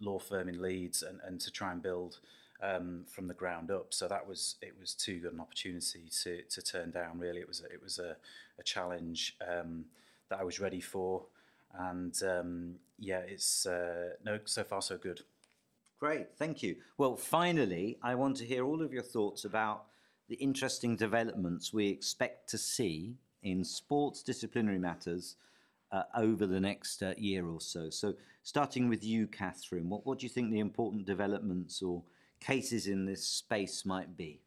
law 0.00 0.18
firm 0.18 0.48
in 0.48 0.60
Leeds, 0.60 1.02
and, 1.02 1.20
and 1.26 1.40
to 1.40 1.50
try 1.50 1.72
and 1.72 1.82
build 1.82 2.18
um, 2.62 3.04
from 3.06 3.26
the 3.28 3.34
ground 3.34 3.70
up. 3.70 3.92
So 3.94 4.08
that 4.08 4.26
was 4.26 4.56
it 4.60 4.74
was 4.78 4.94
too 4.94 5.20
good 5.20 5.32
an 5.32 5.40
opportunity 5.40 6.04
to 6.22 6.42
to 6.42 6.62
turn 6.62 6.90
down. 6.90 7.18
Really, 7.18 7.40
it 7.40 7.48
was 7.48 7.60
a, 7.60 7.72
it 7.72 7.82
was 7.82 7.98
a, 7.98 8.16
a 8.58 8.62
challenge 8.62 9.36
um, 9.48 9.84
that 10.28 10.40
I 10.40 10.44
was 10.44 10.60
ready 10.60 10.80
for, 10.80 11.22
and 11.78 12.20
um, 12.22 12.74
yeah, 12.98 13.20
it's 13.20 13.66
uh, 13.66 14.10
no 14.24 14.38
so 14.44 14.64
far 14.64 14.82
so 14.82 14.96
good. 14.96 15.22
Great, 16.02 16.34
thank 16.36 16.64
you. 16.64 16.74
Well, 16.98 17.14
finally, 17.14 17.96
I 18.02 18.16
want 18.16 18.36
to 18.38 18.44
hear 18.44 18.64
all 18.64 18.82
of 18.82 18.92
your 18.92 19.04
thoughts 19.04 19.44
about 19.44 19.84
the 20.28 20.34
interesting 20.34 20.96
developments 20.96 21.72
we 21.72 21.86
expect 21.86 22.48
to 22.48 22.58
see 22.58 23.14
in 23.44 23.62
sports 23.62 24.24
disciplinary 24.24 24.80
matters 24.80 25.36
uh, 25.92 26.02
over 26.16 26.44
the 26.44 26.58
next 26.58 27.04
uh, 27.04 27.14
year 27.16 27.46
or 27.46 27.60
so. 27.60 27.88
So, 27.88 28.14
starting 28.42 28.88
with 28.88 29.04
you, 29.04 29.28
Catherine, 29.28 29.88
what, 29.88 30.04
what 30.04 30.18
do 30.18 30.26
you 30.26 30.30
think 30.30 30.50
the 30.50 30.58
important 30.58 31.04
developments 31.04 31.80
or 31.82 32.02
cases 32.40 32.88
in 32.88 33.04
this 33.04 33.24
space 33.24 33.86
might 33.86 34.16
be? 34.16 34.40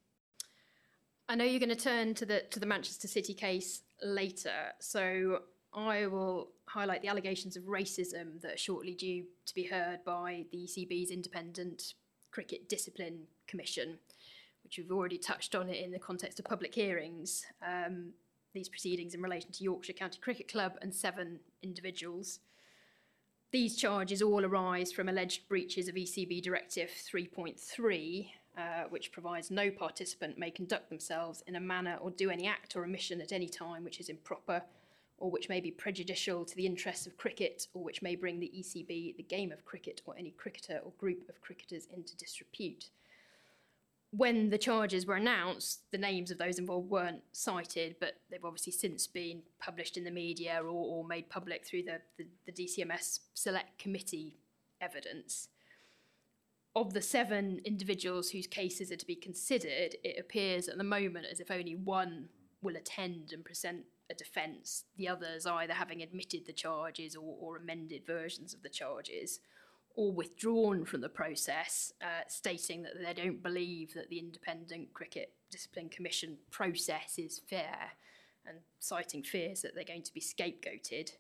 I 1.29 1.35
know 1.35 1.45
you're 1.45 1.61
going 1.61 1.69
to 1.69 1.75
turn 1.77 2.15
to 2.15 2.25
the 2.25 2.41
to 2.51 2.59
the 2.59 2.65
Manchester 2.65 3.07
City 3.07 3.33
case 3.33 3.83
later, 4.03 4.73
so 4.79 5.43
I 5.73 6.07
will 6.07 6.49
highlight 6.67 7.01
the 7.01 7.07
allegations 7.07 7.55
of 7.55 7.63
racism 7.63 8.41
that 8.41 8.53
are 8.53 8.57
shortly 8.57 8.93
due 8.93 9.25
to 9.45 9.53
be 9.53 9.63
heard 9.63 10.03
by 10.03 10.45
the 10.51 10.57
ECB's 10.57 11.11
independent 11.11 11.93
cricket 12.31 12.67
discipline 12.67 13.21
commission, 13.47 13.97
which 14.63 14.77
we've 14.77 14.91
already 14.91 15.17
touched 15.17 15.55
on 15.55 15.69
in 15.69 15.91
the 15.91 15.99
context 15.99 16.39
of 16.39 16.45
public 16.45 16.73
hearings. 16.73 17.45
Um, 17.65 18.13
these 18.53 18.69
proceedings 18.69 19.13
in 19.13 19.21
relation 19.21 19.51
to 19.51 19.63
Yorkshire 19.63 19.93
County 19.93 20.19
Cricket 20.19 20.47
Club 20.47 20.73
and 20.81 20.93
seven 20.93 21.39
individuals. 21.61 22.39
These 23.51 23.77
charges 23.77 24.21
all 24.21 24.43
arise 24.43 24.91
from 24.91 25.07
alleged 25.07 25.47
breaches 25.47 25.87
of 25.87 25.95
ECB 25.95 26.41
Directive 26.41 26.89
3.3, 26.89 28.27
uh, 28.57 28.61
which 28.89 29.11
provides 29.11 29.51
no 29.51 29.69
participant 29.69 30.37
may 30.37 30.49
conduct 30.49 30.89
themselves 30.89 31.43
in 31.47 31.55
a 31.55 31.59
manner 31.59 31.97
or 32.01 32.09
do 32.09 32.29
any 32.29 32.47
act 32.47 32.75
or 32.75 32.83
omission 32.83 33.21
at 33.21 33.31
any 33.31 33.47
time 33.47 33.83
which 33.83 33.99
is 33.99 34.09
improper 34.09 34.63
or 35.17 35.31
which 35.31 35.49
may 35.49 35.61
be 35.61 35.71
prejudicial 35.71 36.45
to 36.45 36.55
the 36.55 36.65
interests 36.65 37.07
of 37.07 37.17
cricket 37.17 37.67
or 37.73 37.83
which 37.83 38.01
may 38.01 38.15
bring 38.15 38.39
the 38.39 38.51
ECB, 38.57 39.15
the 39.15 39.23
game 39.23 39.51
of 39.51 39.65
cricket, 39.65 40.01
or 40.05 40.15
any 40.17 40.31
cricketer 40.31 40.79
or 40.83 40.91
group 40.97 41.29
of 41.29 41.41
cricketers 41.41 41.87
into 41.93 42.15
disrepute 42.17 42.89
when 44.17 44.49
the 44.49 44.57
charges 44.57 45.05
were 45.05 45.15
announced, 45.15 45.81
the 45.91 45.97
names 45.97 46.31
of 46.31 46.37
those 46.37 46.57
involved 46.57 46.89
weren't 46.89 47.21
cited, 47.31 47.95
but 47.99 48.13
they've 48.29 48.45
obviously 48.45 48.71
since 48.71 49.07
been 49.07 49.41
published 49.59 49.97
in 49.97 50.03
the 50.03 50.11
media 50.11 50.59
or, 50.61 50.69
or 50.69 51.03
made 51.05 51.29
public 51.29 51.65
through 51.65 51.83
the, 51.83 51.99
the, 52.17 52.25
the, 52.45 52.51
DCMS 52.51 53.19
Select 53.33 53.77
Committee 53.77 54.37
evidence. 54.79 55.49
Of 56.75 56.93
the 56.93 57.01
seven 57.01 57.61
individuals 57.65 58.29
whose 58.29 58.47
cases 58.47 58.91
are 58.91 58.97
to 58.97 59.05
be 59.05 59.15
considered, 59.15 59.95
it 60.03 60.19
appears 60.19 60.67
at 60.67 60.77
the 60.77 60.83
moment 60.83 61.25
as 61.29 61.39
if 61.39 61.51
only 61.51 61.75
one 61.75 62.29
will 62.61 62.75
attend 62.75 63.31
and 63.33 63.43
present 63.43 63.83
a 64.09 64.13
defence, 64.13 64.85
the 64.97 65.07
others 65.07 65.45
either 65.45 65.73
having 65.73 66.01
admitted 66.01 66.45
the 66.45 66.53
charges 66.53 67.15
or, 67.15 67.35
or 67.39 67.57
amended 67.57 68.05
versions 68.05 68.53
of 68.53 68.61
the 68.61 68.69
charges 68.69 69.39
or 69.95 70.11
withdrawn 70.11 70.83
from 70.85 71.01
the 71.01 71.09
process, 71.09 71.93
uh, 72.01 72.23
stating 72.27 72.83
that 72.83 72.93
they 73.01 73.13
don't 73.13 73.41
believe 73.41 73.93
that 73.93 74.09
the 74.09 74.19
Independent 74.19 74.93
Cricket 74.93 75.33
Discipline 75.49 75.89
Commission 75.89 76.37
process 76.51 77.17
is 77.17 77.41
fair 77.49 77.91
and 78.45 78.57
citing 78.79 79.23
fears 79.23 79.61
that 79.61 79.73
they're 79.73 79.83
going 79.83 80.03
to 80.03 80.13
be 80.13 80.21
scapegoated. 80.21 81.11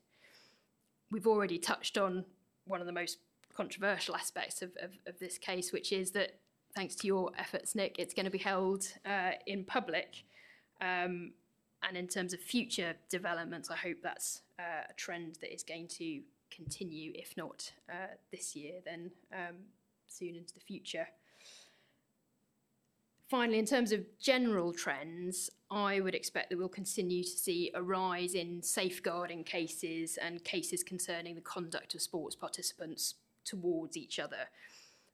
We've 1.09 1.25
already 1.27 1.57
touched 1.57 1.97
on 1.97 2.25
one 2.65 2.81
of 2.81 2.85
the 2.85 2.93
most 2.93 3.19
controversial 3.55 4.15
aspects 4.15 4.61
of, 4.61 4.71
of, 4.81 4.91
of 5.07 5.19
this 5.19 5.37
case, 5.37 5.71
which 5.71 5.91
is 5.91 6.11
that 6.11 6.39
thanks 6.75 6.95
to 6.95 7.07
your 7.07 7.31
efforts, 7.37 7.73
Nick, 7.73 7.95
it's 7.97 8.13
going 8.13 8.25
to 8.25 8.31
be 8.31 8.37
held 8.37 8.85
uh, 9.05 9.31
in 9.47 9.63
public. 9.63 10.23
Um, 10.81 11.31
and 11.87 11.97
in 11.97 12.07
terms 12.07 12.33
of 12.33 12.39
future 12.39 12.95
developments, 13.09 13.69
I 13.69 13.75
hope 13.75 13.97
that's 14.01 14.41
uh, 14.59 14.83
a 14.89 14.93
trend 14.93 15.37
that 15.41 15.53
is 15.53 15.63
going 15.63 15.87
to 15.99 16.21
continue, 16.51 17.11
if 17.15 17.35
not 17.37 17.71
uh, 17.89 18.15
this 18.31 18.55
year, 18.55 18.73
then 18.83 19.11
um, 19.33 19.55
soon 20.07 20.35
into 20.35 20.53
the 20.53 20.59
future. 20.59 21.07
Finally, 23.29 23.59
in 23.59 23.65
terms 23.65 23.91
of 23.91 24.05
general 24.19 24.71
trends, 24.71 25.49
I 25.71 25.99
would 25.99 26.13
expect 26.13 26.49
that 26.49 26.57
we'll 26.57 26.69
continue 26.69 27.23
to 27.23 27.29
see 27.29 27.71
a 27.73 27.81
rise 27.81 28.35
in 28.35 28.61
safeguarding 28.61 29.43
cases 29.43 30.17
and 30.21 30.43
cases 30.43 30.83
concerning 30.83 31.35
the 31.35 31.41
conduct 31.41 31.95
of 31.95 32.01
sports 32.01 32.35
participants 32.35 33.15
towards 33.43 33.97
each 33.97 34.19
other. 34.19 34.49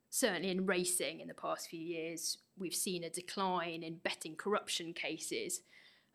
Certainly 0.10 0.52
in 0.52 0.66
racing 0.66 1.22
in 1.22 1.30
the 1.30 1.34
past 1.34 1.70
few 1.70 1.80
years, 1.80 2.38
we've 2.58 2.76
seen 2.76 3.06
a 3.06 3.10
decline 3.10 3.82
in 3.82 3.96
betting 3.96 4.36
corruption 4.36 4.94
cases 4.94 5.62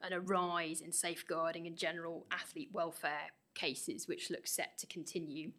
and 0.02 0.14
a 0.14 0.20
rise 0.20 0.80
in 0.80 0.92
safeguarding 0.92 1.66
and 1.66 1.76
general 1.76 2.26
athlete 2.30 2.70
welfare 2.72 3.30
cases, 3.54 4.06
which 4.06 4.30
look 4.30 4.46
set 4.46 4.78
to 4.78 4.86
continue. 4.86 5.52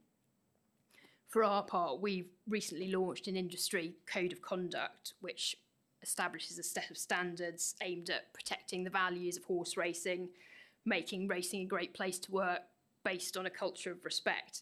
For 1.30 1.44
our 1.44 1.64
part, 1.64 2.02
we've 2.02 2.30
recently 2.48 2.92
launched 2.92 3.28
an 3.28 3.36
industry 3.36 3.96
code 4.06 4.32
of 4.32 4.42
conduct 4.42 5.14
which 5.20 5.58
establishes 6.02 6.58
a 6.58 6.64
set 6.64 6.90
of 6.90 6.98
standards 6.98 7.76
aimed 7.82 8.10
at 8.10 8.34
protecting 8.34 8.84
the 8.84 8.90
values 8.90 9.36
of 9.36 9.44
horse 9.44 9.76
racing, 9.76 10.30
making 10.86 11.28
racing 11.28 11.62
a 11.62 11.66
great 11.66 11.94
place 11.94 12.20
to 12.20 12.32
work 12.32 12.62
based 13.04 13.36
on 13.36 13.46
a 13.46 13.50
culture 13.50 13.92
of 13.92 14.06
respect. 14.06 14.62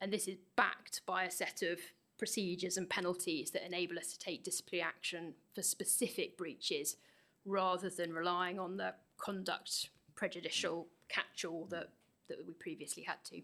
And 0.00 0.12
this 0.12 0.28
is 0.28 0.36
backed 0.56 1.02
by 1.06 1.24
a 1.24 1.30
set 1.30 1.62
of 1.62 1.78
procedures 2.18 2.76
and 2.76 2.88
penalties 2.88 3.50
that 3.50 3.66
enable 3.66 3.98
us 3.98 4.12
to 4.12 4.18
take 4.18 4.44
disciplinary 4.44 4.88
action 4.88 5.34
for 5.54 5.62
specific 5.62 6.38
breaches 6.38 6.96
rather 7.44 7.90
than 7.90 8.12
relying 8.12 8.58
on 8.58 8.76
the 8.76 8.94
conduct 9.18 9.90
prejudicial 10.14 10.86
catch 11.08 11.44
all 11.44 11.66
that 11.70 11.90
that 12.28 12.46
we 12.46 12.54
previously 12.54 13.02
had 13.02 13.22
to. 13.24 13.42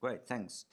Great, 0.00 0.26
thanks. 0.26 0.64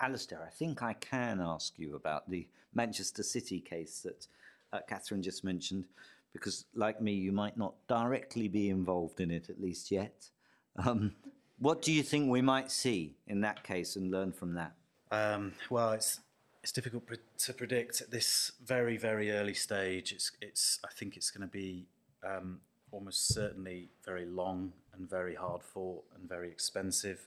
Alistair, 0.00 0.42
I 0.46 0.48
think 0.50 0.82
I 0.82 0.94
can 0.94 1.40
ask 1.40 1.78
you 1.78 1.94
about 1.94 2.30
the 2.30 2.48
Manchester 2.74 3.22
City 3.22 3.60
case 3.60 4.00
that 4.00 4.26
uh, 4.72 4.80
Catherine 4.88 5.22
just 5.22 5.44
mentioned, 5.44 5.84
because 6.32 6.64
like 6.74 7.02
me, 7.02 7.12
you 7.12 7.32
might 7.32 7.58
not 7.58 7.74
directly 7.86 8.48
be 8.48 8.70
involved 8.70 9.20
in 9.20 9.30
it, 9.30 9.50
at 9.50 9.60
least 9.60 9.90
yet. 9.90 10.30
Um, 10.76 11.12
what 11.58 11.82
do 11.82 11.92
you 11.92 12.02
think 12.02 12.30
we 12.30 12.40
might 12.40 12.70
see 12.70 13.16
in 13.26 13.42
that 13.42 13.62
case 13.62 13.96
and 13.96 14.10
learn 14.10 14.32
from 14.32 14.54
that? 14.54 14.72
Um, 15.10 15.52
well, 15.68 15.92
it's 15.92 16.20
it's 16.62 16.72
difficult 16.72 17.06
pre- 17.06 17.18
to 17.38 17.52
predict 17.52 18.00
at 18.00 18.10
this 18.10 18.52
very 18.64 18.96
very 18.96 19.30
early 19.30 19.54
stage. 19.54 20.12
It's 20.12 20.32
it's 20.40 20.78
I 20.84 20.88
think 20.88 21.16
it's 21.16 21.30
going 21.30 21.46
to 21.46 21.52
be 21.52 21.86
um, 22.24 22.60
almost 22.92 23.28
certainly 23.28 23.88
very 24.04 24.26
long 24.26 24.72
and 24.94 25.08
very 25.08 25.34
hard 25.34 25.62
fought 25.62 26.04
and 26.14 26.28
very 26.28 26.48
expensive. 26.48 27.26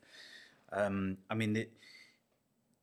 Um, 0.72 1.18
I 1.30 1.36
mean, 1.36 1.54
the, 1.54 1.68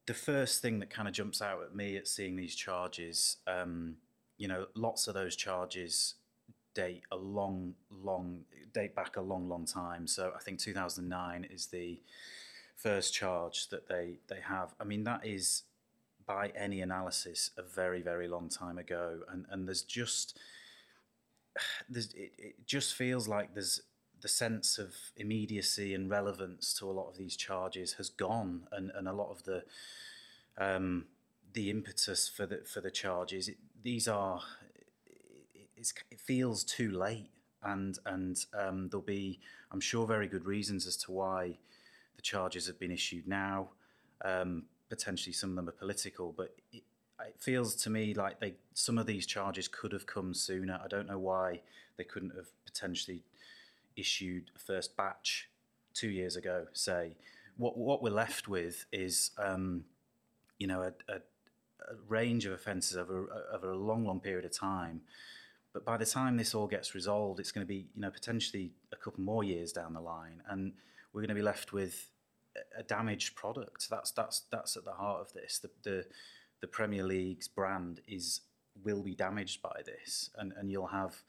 the 0.07 0.14
first 0.14 0.62
thing 0.62 0.78
that 0.80 0.90
kind 0.90 1.09
of 1.09 1.14
jumps 1.14 1.42
out 1.42 1.62
at 1.62 1.74
me 1.74 1.96
at 1.96 2.09
seeing 2.09 2.36
these 2.36 2.55
charges, 2.55 3.36
um, 3.46 3.96
you 4.38 4.48
know, 4.48 4.66
lots 4.74 5.09
of 5.09 5.14
those 5.14 5.36
charges 5.36 6.14
date 6.74 7.03
a 7.11 7.16
long, 7.16 7.74
long 7.90 8.40
date 8.72 8.94
back 8.94 9.16
a 9.16 9.20
long, 9.20 9.48
long 9.48 9.66
time. 9.66 10.07
So 10.07 10.32
I 10.34 10.40
think 10.40 10.59
2009 10.61 11.46
is 11.51 11.66
the 11.66 12.01
first 12.76 13.12
charge 13.12 13.68
that 13.68 13.88
they 13.88 14.14
they 14.28 14.40
have. 14.40 14.74
I 14.80 14.84
mean, 14.84 15.05
that 15.05 15.26
is 15.26 15.62
by 16.34 16.52
any 16.54 16.80
analysis 16.80 17.50
a 17.56 17.62
very, 17.62 18.00
very 18.00 18.28
long 18.28 18.48
time 18.48 18.78
ago, 18.78 19.18
and 19.32 19.46
and 19.50 19.66
there's 19.66 19.82
just 19.82 20.38
there's, 21.90 22.12
it, 22.14 22.32
it 22.38 22.66
just 22.66 22.94
feels 22.94 23.26
like 23.26 23.52
there's 23.52 23.82
the 24.20 24.28
sense 24.28 24.78
of 24.78 24.94
immediacy 25.16 25.92
and 25.94 26.08
relevance 26.08 26.74
to 26.74 26.88
a 26.88 26.92
lot 26.92 27.08
of 27.08 27.16
these 27.16 27.36
charges 27.36 27.94
has 27.94 28.10
gone, 28.10 28.68
and, 28.70 28.92
and 28.94 29.08
a 29.08 29.12
lot 29.12 29.30
of 29.30 29.42
the 29.42 29.64
um, 30.56 31.06
the 31.52 31.68
impetus 31.68 32.28
for 32.28 32.46
the 32.46 32.58
for 32.58 32.80
the 32.80 32.92
charges. 32.92 33.48
It, 33.48 33.56
these 33.82 34.06
are 34.06 34.40
it, 35.76 36.20
feels 36.20 36.62
too 36.62 36.92
late, 36.92 37.30
and 37.64 37.98
and 38.06 38.36
um, 38.54 38.88
there'll 38.88 39.02
be, 39.02 39.40
I'm 39.72 39.80
sure, 39.80 40.06
very 40.06 40.28
good 40.28 40.44
reasons 40.44 40.86
as 40.86 40.96
to 40.98 41.10
why 41.10 41.58
the 42.14 42.22
charges 42.22 42.68
have 42.68 42.78
been 42.78 42.92
issued 42.92 43.26
now. 43.26 43.70
Um, 44.24 44.66
potentially, 44.91 45.32
some 45.32 45.51
of 45.51 45.57
them 45.57 45.68
are 45.68 45.72
political, 45.72 46.34
but 46.36 46.55
it, 46.72 46.82
it 47.26 47.36
feels 47.38 47.74
to 47.76 47.91
me 47.91 48.12
like 48.12 48.41
they 48.41 48.55
some 48.74 48.99
of 48.99 49.07
these 49.07 49.24
charges 49.26 49.68
could 49.68 49.93
have 49.93 50.07
come 50.07 50.34
sooner. 50.34 50.78
I 50.84 50.88
don't 50.88 51.07
know 51.07 51.18
why 51.18 51.62
they 51.97 52.05
couldn't 52.05 52.34
have 52.36 52.49
potentially 52.66 53.22
issued 53.97 54.51
a 54.55 54.59
first 54.59 54.97
batch 54.97 55.49
two 55.95 56.09
years 56.09 56.36
ago, 56.36 56.66
say, 56.72 57.16
what 57.57 57.76
what 57.76 58.03
we're 58.03 58.11
left 58.11 58.49
with 58.49 58.86
is 58.93 59.30
um, 59.38 59.84
you 60.59 60.66
know 60.66 60.82
a, 60.82 60.93
a, 61.12 61.16
a 61.16 61.95
range 62.09 62.47
of 62.47 62.53
offences 62.53 62.97
over 62.97 63.28
over 63.53 63.70
a 63.70 63.76
long 63.76 64.05
long 64.05 64.20
period 64.20 64.45
of 64.45 64.53
time. 64.53 65.03
But 65.72 65.84
by 65.84 65.97
the 65.97 66.07
time 66.07 66.36
this 66.36 66.55
all 66.55 66.66
gets 66.66 66.97
resolved, 66.97 67.38
it's 67.38 67.53
going 67.53 67.64
to 67.64 67.68
be 67.68 67.86
you 67.95 68.01
know 68.01 68.11
potentially 68.11 68.72
a 68.93 68.97
couple 68.97 69.22
more 69.22 69.45
years 69.45 69.72
down 69.72 69.95
the 69.95 70.01
line, 70.01 70.43
and 70.49 70.72
we're 71.12 71.20
going 71.20 71.28
to 71.28 71.34
be 71.34 71.43
left 71.43 71.72
with 71.72 72.11
a 72.76 72.82
damaged 72.82 73.34
product. 73.34 73.88
That's 73.90 74.11
that's 74.11 74.42
that's 74.51 74.76
at 74.76 74.84
the 74.84 74.92
heart 74.92 75.20
of 75.20 75.32
this. 75.32 75.59
The 75.59 75.70
the, 75.82 76.07
the 76.61 76.66
Premier 76.66 77.05
League's 77.05 77.48
brand 77.48 78.01
is 78.07 78.40
will 78.82 79.03
be 79.03 79.14
damaged 79.14 79.62
by 79.62 79.82
this, 79.84 80.30
and 80.36 80.53
and 80.57 80.70
you'll 80.70 80.86
have 80.88 81.22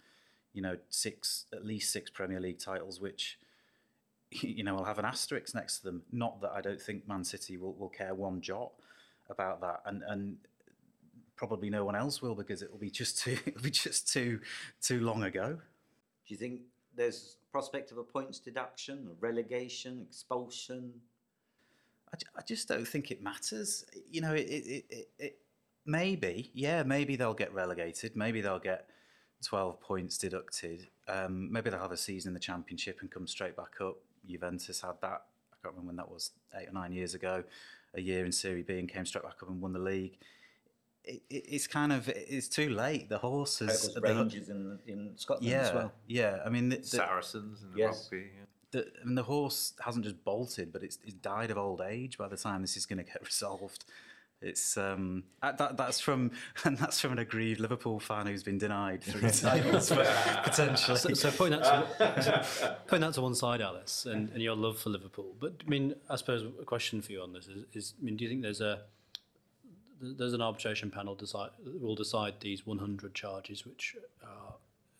you 0.54 0.62
know 0.62 0.78
six 0.90 1.46
at 1.54 1.66
least 1.66 1.92
six 1.92 2.10
Premier 2.10 2.40
League 2.40 2.60
titles 2.60 3.00
which 3.00 3.38
you 4.32 4.64
know 4.64 4.76
will 4.76 4.86
have 4.86 5.00
an 5.00 5.06
asterisk 5.06 5.56
next 5.56 5.80
to 5.80 5.84
them. 5.84 6.04
Not 6.12 6.42
that 6.42 6.52
I 6.52 6.62
don't 6.62 6.82
think 6.82 7.08
Man 7.08 7.24
City 7.24 7.58
will, 7.58 7.74
will 7.74 7.90
care 7.90 8.14
one 8.14 8.42
jot 8.42 8.72
about 9.30 9.62
that, 9.62 9.82
and 9.86 10.04
and 10.08 10.38
probably 11.36 11.72
no 11.72 11.84
one 11.84 11.96
else 11.96 12.22
will 12.22 12.36
because 12.36 12.62
it 12.62 12.72
will 12.72 12.80
be 12.80 12.92
just 12.92 13.18
too 13.18 13.38
it'll 13.46 13.62
be 13.62 13.72
just 13.72 14.12
too 14.12 14.40
too 14.82 15.02
long 15.02 15.24
ago. 15.24 15.58
Do 16.28 16.34
you 16.34 16.38
think 16.38 16.62
there's 16.96 17.38
prospect 17.52 17.92
of 17.92 17.98
a 17.98 18.04
points 18.04 18.40
deduction, 18.40 19.08
a 19.10 19.14
relegation, 19.20 20.06
expulsion? 20.08 20.94
I, 22.14 22.18
I 22.38 22.42
just 22.48 22.68
don't 22.68 22.88
think 22.88 23.12
it 23.12 23.22
matters. 23.22 23.86
You 24.10 24.22
know, 24.22 24.34
it, 24.34 24.48
it, 24.48 24.86
it, 24.90 25.10
it 25.20 25.38
maybe, 25.86 26.52
yeah, 26.54 26.84
maybe 26.84 27.16
they'll 27.16 27.34
get 27.34 27.54
relegated. 27.54 28.16
Maybe 28.16 28.42
they'll 28.42 28.60
get 28.60 28.88
12 29.46 29.80
points 29.80 30.18
deducted. 30.18 30.88
Um, 31.08 31.52
maybe 31.52 31.70
they'll 31.70 31.80
have 31.80 31.92
a 31.92 31.98
season 31.98 32.30
in 32.30 32.34
the 32.34 32.40
championship 32.40 33.00
and 33.02 33.10
come 33.10 33.28
straight 33.28 33.56
back 33.56 33.82
up. 33.82 33.98
Juventus 34.28 34.82
had 34.82 34.96
that. 35.02 35.24
I 35.52 35.56
can't 35.62 35.76
remember 35.76 35.88
when 35.88 35.96
that 35.98 36.10
was, 36.10 36.32
eight 36.56 36.70
or 36.70 36.74
nine 36.74 36.94
years 36.94 37.16
ago. 37.16 37.44
A 37.94 38.02
year 38.02 38.26
in 38.26 38.32
Serie 38.32 38.64
B 38.64 38.80
and 38.80 38.88
came 38.88 39.06
straight 39.06 39.24
back 39.24 39.44
up 39.44 39.50
and 39.50 39.60
won 39.62 39.74
the 39.74 39.80
league. 39.80 40.18
It, 41.04 41.24
it, 41.30 41.46
it's 41.50 41.68
kind 41.68 41.92
of 41.92 42.08
it's 42.08 42.48
too 42.48 42.70
late. 42.70 43.10
The 43.10 43.18
horses, 43.18 43.94
the 43.94 44.00
Rangers 44.00 44.48
in, 44.50 44.80
in 44.88 45.12
Scotland 45.18 45.52
yeah, 45.52 45.62
as 45.62 45.74
well. 45.74 45.92
Yeah, 46.08 46.38
I 46.46 46.50
mean 46.50 46.70
the, 46.70 46.78
the, 46.78 46.86
Saracens 46.86 47.64
and 47.64 47.76
Yes. 47.76 48.08
rugby. 48.12 48.28
Yeah. 48.34 48.46
The, 48.72 48.88
I 49.02 49.06
mean, 49.06 49.16
the 49.16 49.24
horse 49.24 49.74
hasn't 49.84 50.06
just 50.06 50.24
bolted, 50.24 50.72
but 50.72 50.84
it's, 50.84 50.98
it's 51.04 51.14
died 51.14 51.52
of 51.52 51.58
old 51.58 51.82
age 51.82 52.18
by 52.18 52.28
the 52.28 52.38
time 52.38 52.62
this 52.62 52.78
is 52.78 52.86
going 52.86 52.98
to 52.98 53.04
get 53.04 53.22
resolved. 53.26 53.86
It's 54.42 54.76
um, 54.76 55.26
that, 55.44 55.78
that's 55.78 56.00
from 56.00 56.32
and 56.64 56.76
that's 56.76 57.00
from 57.00 57.12
an 57.12 57.20
aggrieved 57.20 57.60
Liverpool 57.60 58.00
fan 58.00 58.26
who's 58.26 58.42
been 58.42 58.58
denied 58.58 59.04
three 59.04 59.30
titles 59.30 59.92
potentially. 59.92 60.98
So, 60.98 61.14
so 61.14 61.32
putting 61.32 61.60
that 61.60 62.00
to, 62.00 62.78
putting 62.88 63.02
that 63.02 63.14
to 63.14 63.22
one 63.22 63.36
side, 63.36 63.62
Alice, 63.62 64.08
and, 64.08 64.30
and 64.32 64.42
your 64.42 64.56
love 64.56 64.80
for 64.80 64.90
Liverpool. 64.90 65.36
But 65.40 65.62
I 65.64 65.70
mean, 65.70 65.94
I 66.10 66.16
suppose 66.16 66.44
a 66.60 66.66
question 66.66 67.04
for 67.04 67.12
you 67.12 67.22
on 67.22 67.34
this 67.34 67.46
is, 67.46 67.66
is 67.74 67.94
I 68.02 68.04
mean, 68.04 68.18
do 68.18 68.24
you 68.24 68.32
think 68.32 68.42
there's 68.42 68.62
a 68.62 68.82
there's 70.02 70.34
an 70.34 70.42
arbitration 70.42 70.90
panel 70.90 71.14
decide 71.14 71.52
will 71.80 71.96
decide 71.96 72.36
these 72.40 72.66
100 72.66 73.14
charges, 73.14 73.64
which 73.64 73.96
are 74.24 74.56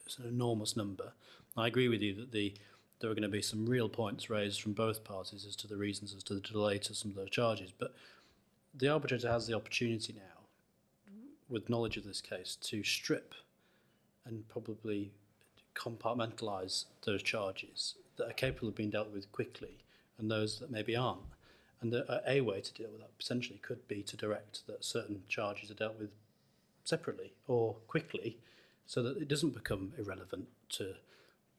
it's 0.06 0.20
an 0.20 0.28
enormous 0.28 0.76
number. 0.78 1.14
I 1.58 1.68
agree 1.68 1.88
with 1.88 2.02
you 2.02 2.14
that 2.16 2.32
the 2.32 2.54
there 3.02 3.12
are 3.12 3.16
going 3.16 3.24
to 3.24 3.30
be 3.30 3.42
some 3.42 3.66
real 3.66 3.90
points 3.90 4.30
raised 4.30 4.62
from 4.62 4.74
both 4.74 5.04
parties 5.04 5.46
as 5.46 5.56
to 5.58 5.68
the 5.68 5.76
reasons 5.76 6.14
as 6.16 6.24
to 6.24 6.34
the 6.34 6.40
delay 6.40 6.78
to 6.78 6.94
some 6.94 7.12
of 7.12 7.18
those 7.18 7.30
charges, 7.30 7.72
but 7.78 7.94
the 8.74 8.88
arbitrator 8.88 9.30
has 9.30 9.48
the 9.48 9.54
opportunity 9.54 10.14
now, 10.14 11.14
with 11.50 11.70
knowledge 11.70 11.98
of 11.98 12.06
this 12.06 12.22
case, 12.22 12.56
to 12.62 12.84
strip 12.84 13.34
and 14.26 14.48
probably 14.48 15.12
compartmentalise 15.76 16.86
those 17.06 17.24
charges 17.24 17.96
that 18.18 18.30
are 18.30 18.34
capable 18.34 18.70
of 18.70 18.76
being 18.76 18.90
dealt 18.90 19.12
with 19.12 19.32
quickly 19.32 19.84
and 20.18 20.30
those 20.30 20.60
that 20.60 20.72
maybe 20.72 20.96
aren't. 20.96 21.22
And 21.82 21.92
the, 21.92 22.22
a 22.28 22.42
way 22.42 22.62
to 22.62 22.74
deal 22.74 22.92
with 22.92 23.02
that 23.02 23.18
potentially 23.18 23.60
could 23.62 23.88
be 23.88 24.04
to 24.04 24.16
direct 24.16 24.68
that 24.68 24.86
certain 24.86 25.24
charges 25.28 25.72
are 25.72 25.76
dealt 25.76 25.98
with 26.00 26.12
separately 26.84 27.34
or 27.48 27.76
quickly 27.88 28.38
so 28.86 29.02
that 29.02 29.18
it 29.18 29.28
doesn't 29.28 29.56
become 29.56 29.94
irrelevant 29.98 30.48
to 30.70 30.96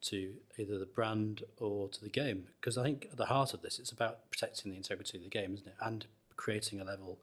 to 0.03 0.33
either 0.57 0.77
the 0.77 0.85
brand 0.85 1.43
or 1.59 1.87
to 1.89 2.01
the 2.01 2.09
game. 2.09 2.45
Because 2.59 2.77
I 2.77 2.83
think 2.83 3.07
at 3.11 3.17
the 3.17 3.25
heart 3.25 3.53
of 3.53 3.61
this, 3.61 3.79
it's 3.79 3.91
about 3.91 4.29
protecting 4.29 4.71
the 4.71 4.77
integrity 4.77 5.17
of 5.17 5.23
the 5.23 5.29
game, 5.29 5.53
isn't 5.53 5.67
it? 5.67 5.75
And 5.81 6.05
creating 6.35 6.81
a 6.81 6.83
level 6.83 7.19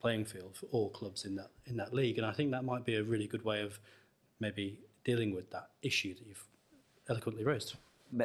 playing 0.00 0.24
field 0.24 0.56
for 0.56 0.66
all 0.66 0.90
clubs 0.90 1.24
in 1.24 1.34
that 1.36 1.50
in 1.66 1.76
that 1.76 1.94
league. 1.94 2.18
And 2.18 2.26
I 2.26 2.32
think 2.32 2.50
that 2.50 2.64
might 2.64 2.84
be 2.84 2.96
a 2.96 3.02
really 3.02 3.26
good 3.26 3.44
way 3.44 3.62
of 3.62 3.78
maybe 4.40 4.78
dealing 5.04 5.34
with 5.34 5.50
that 5.50 5.70
issue 5.82 6.14
that 6.14 6.26
you've 6.26 6.44
eloquently 7.08 7.44
raised. 7.44 7.74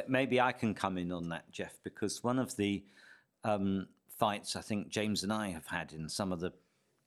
Maybe 0.06 0.40
I 0.40 0.52
can 0.52 0.74
come 0.74 0.98
in 0.98 1.10
on 1.10 1.28
that, 1.30 1.50
Geoff, 1.50 1.78
because 1.82 2.22
one 2.22 2.38
of 2.38 2.54
the 2.56 2.82
um, 3.44 3.88
fights 4.18 4.54
I 4.54 4.60
think 4.60 4.88
James 4.88 5.24
and 5.24 5.32
I 5.32 5.48
have 5.48 5.66
had 5.66 5.92
in 5.92 6.08
some 6.08 6.32
of 6.32 6.40
the 6.40 6.52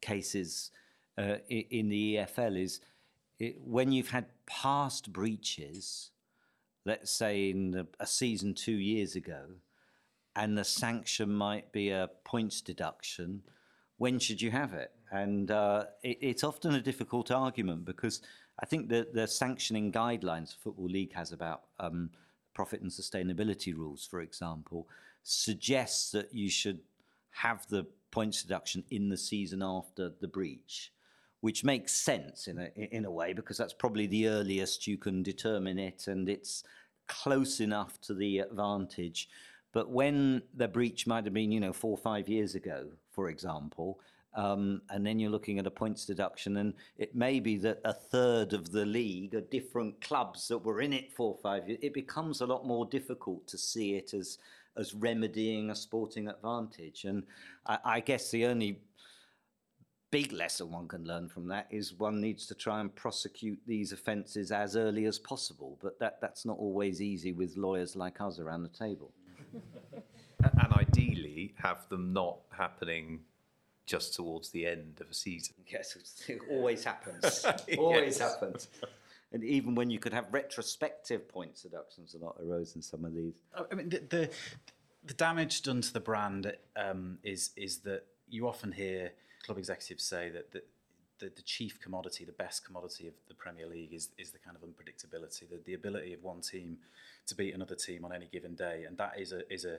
cases 0.01 0.71
uh, 1.17 1.35
in 1.49 1.89
the 1.89 2.15
EFL 2.15 2.61
is 2.61 2.81
it, 3.39 3.61
when 3.63 3.91
you've 3.91 4.09
had 4.09 4.25
past 4.45 5.13
breaches, 5.13 6.09
let's 6.85 7.11
say 7.11 7.49
in 7.49 7.87
a 7.99 8.05
season 8.07 8.53
two 8.53 8.73
years 8.73 9.15
ago, 9.15 9.45
and 10.35 10.57
the 10.57 10.63
sanction 10.63 11.31
might 11.33 11.71
be 11.71 11.89
a 11.89 12.09
points 12.23 12.61
deduction, 12.61 13.43
when 13.97 14.19
should 14.19 14.41
you 14.41 14.51
have 14.51 14.73
it? 14.73 14.91
And 15.11 15.51
uh, 15.51 15.85
it, 16.01 16.17
it's 16.21 16.43
often 16.43 16.73
a 16.73 16.81
difficult 16.81 17.31
argument 17.31 17.85
because 17.85 18.21
I 18.61 18.65
think 18.65 18.89
the, 18.89 19.07
the 19.13 19.27
sanctioning 19.27 19.91
guidelines 19.91 20.55
Football 20.55 20.87
League 20.87 21.13
has 21.13 21.31
about 21.31 21.63
um, 21.79 22.09
profit 22.53 22.81
and 22.81 22.91
sustainability 22.91 23.75
rules, 23.75 24.05
for 24.05 24.21
example, 24.21 24.87
suggests 25.23 26.11
that 26.11 26.33
you 26.33 26.49
should 26.49 26.79
have 27.31 27.67
the 27.67 27.85
points 28.11 28.43
deduction 28.43 28.83
in 28.91 29.09
the 29.09 29.17
season 29.17 29.63
after 29.63 30.11
the 30.21 30.27
breach, 30.27 30.92
which 31.43 31.65
makes 31.65 31.91
sense 31.91 32.47
in 32.47 32.57
a, 32.57 32.69
in 32.95 33.03
a 33.03 33.11
way 33.11 33.33
because 33.33 33.57
that's 33.57 33.73
probably 33.73 34.07
the 34.07 34.29
earliest 34.29 34.87
you 34.87 34.97
can 34.97 35.21
determine 35.21 35.77
it 35.77 36.07
and 36.07 36.29
it's 36.29 36.63
close 37.09 37.59
enough 37.59 37.99
to 37.99 38.13
the 38.13 38.39
advantage. 38.39 39.27
But 39.73 39.89
when 39.89 40.43
the 40.53 40.69
breach 40.69 41.05
might 41.05 41.25
have 41.25 41.33
been, 41.33 41.51
you 41.51 41.59
know, 41.59 41.73
four 41.73 41.91
or 41.91 41.97
five 41.97 42.29
years 42.29 42.55
ago, 42.55 42.87
for 43.11 43.27
example, 43.27 43.99
um, 44.35 44.83
and 44.89 45.05
then 45.05 45.19
you're 45.19 45.29
looking 45.29 45.59
at 45.59 45.67
a 45.67 45.71
points 45.71 46.05
deduction, 46.05 46.55
and 46.55 46.75
it 46.97 47.13
may 47.13 47.41
be 47.41 47.57
that 47.57 47.81
a 47.83 47.93
third 47.93 48.53
of 48.53 48.71
the 48.71 48.85
league 48.85 49.35
are 49.35 49.41
different 49.41 49.99
clubs 49.99 50.47
that 50.47 50.59
were 50.59 50.79
in 50.79 50.93
it 50.93 51.11
four 51.11 51.33
or 51.33 51.39
five 51.39 51.67
years. 51.67 51.81
It 51.83 51.93
becomes 51.93 52.39
a 52.39 52.45
lot 52.45 52.65
more 52.65 52.85
difficult 52.85 53.45
to 53.47 53.57
see 53.57 53.95
it 53.95 54.13
as 54.13 54.37
as 54.75 54.93
remedying 54.93 55.69
a 55.69 55.75
sporting 55.75 56.27
advantage. 56.27 57.05
And 57.05 57.23
I, 57.67 57.77
I 57.85 57.99
guess 57.99 58.31
the 58.31 58.45
only 58.45 58.79
big 60.13 60.31
lesson 60.31 60.69
one 60.71 60.87
can 60.87 61.03
learn 61.05 61.27
from 61.27 61.47
that 61.47 61.65
is 61.71 61.91
one 61.95 62.21
needs 62.21 62.45
to 62.45 62.53
try 62.53 62.79
and 62.79 62.93
prosecute 62.93 63.59
these 63.65 63.91
offences 63.91 64.51
as 64.51 64.75
early 64.75 65.05
as 65.05 65.17
possible. 65.17 65.75
But 65.81 65.97
that, 65.97 66.21
that's 66.21 66.45
not 66.45 66.59
always 66.59 67.01
easy 67.01 67.31
with 67.31 67.57
lawyers 67.57 67.95
like 67.95 68.21
us 68.21 68.37
around 68.37 68.61
the 68.61 68.69
table. 68.69 69.11
and 70.43 70.73
ideally 70.73 71.55
have 71.57 71.89
them 71.89 72.13
not 72.13 72.37
happening 72.55 73.21
just 73.87 74.13
towards 74.13 74.51
the 74.51 74.67
end 74.67 74.99
of 75.01 75.09
a 75.09 75.13
season. 75.15 75.55
Yes, 75.67 75.97
it 76.27 76.39
always 76.47 76.83
happens. 76.83 77.43
always 77.79 78.19
Yes. 78.19 78.19
happens. 78.19 78.67
And 79.31 79.43
even 79.43 79.73
when 79.73 79.89
you 79.89 79.97
could 79.97 80.13
have 80.13 80.25
retrospective 80.31 81.27
point 81.27 81.59
deductions, 81.59 82.13
a 82.13 82.23
lot 82.23 82.37
arose 82.39 82.75
in 82.75 82.83
some 82.83 83.03
of 83.03 83.15
these. 83.15 83.33
I 83.71 83.73
mean, 83.73 83.89
the, 83.89 84.03
the 84.09 84.29
the 85.05 85.13
damage 85.15 85.63
done 85.63 85.81
to 85.81 85.91
the 85.91 85.99
brand 85.99 86.53
um, 86.75 87.17
is 87.23 87.49
is 87.57 87.79
that 87.79 88.03
you 88.29 88.47
often 88.47 88.71
hear 88.71 89.11
club 89.43 89.57
executives 89.57 90.03
say 90.03 90.29
that 90.29 90.51
the, 90.51 90.63
the 91.19 91.31
the 91.35 91.41
chief 91.41 91.79
commodity, 91.79 92.25
the 92.25 92.31
best 92.31 92.65
commodity 92.65 93.07
of 93.07 93.13
the 93.27 93.33
Premier 93.33 93.67
League 93.67 93.93
is 93.93 94.09
is 94.17 94.31
the 94.31 94.39
kind 94.39 94.57
of 94.57 94.63
unpredictability, 94.67 95.49
the, 95.49 95.59
the 95.65 95.73
ability 95.73 96.13
of 96.13 96.23
one 96.23 96.41
team 96.41 96.77
to 97.27 97.35
beat 97.35 97.53
another 97.53 97.75
team 97.75 98.03
on 98.05 98.13
any 98.13 98.27
given 98.31 98.55
day, 98.55 98.85
and 98.87 98.97
that 98.97 99.13
is 99.19 99.31
a 99.31 99.51
is 99.53 99.65
a 99.65 99.77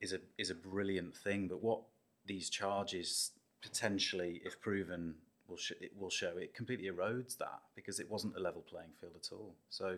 is 0.00 0.12
a 0.12 0.20
is 0.38 0.50
a 0.50 0.54
brilliant 0.54 1.16
thing. 1.16 1.48
But 1.48 1.62
what 1.62 1.80
these 2.26 2.48
charges 2.50 3.32
potentially, 3.62 4.40
if 4.44 4.60
proven, 4.60 5.14
will 5.48 5.56
sh- 5.56 5.72
it 5.80 5.92
will 5.98 6.10
show 6.10 6.36
it 6.36 6.54
completely 6.54 6.88
erodes 6.88 7.36
that 7.38 7.60
because 7.74 8.00
it 8.00 8.10
wasn't 8.10 8.36
a 8.36 8.40
level 8.40 8.62
playing 8.62 8.90
field 9.00 9.14
at 9.16 9.32
all. 9.32 9.54
So, 9.70 9.96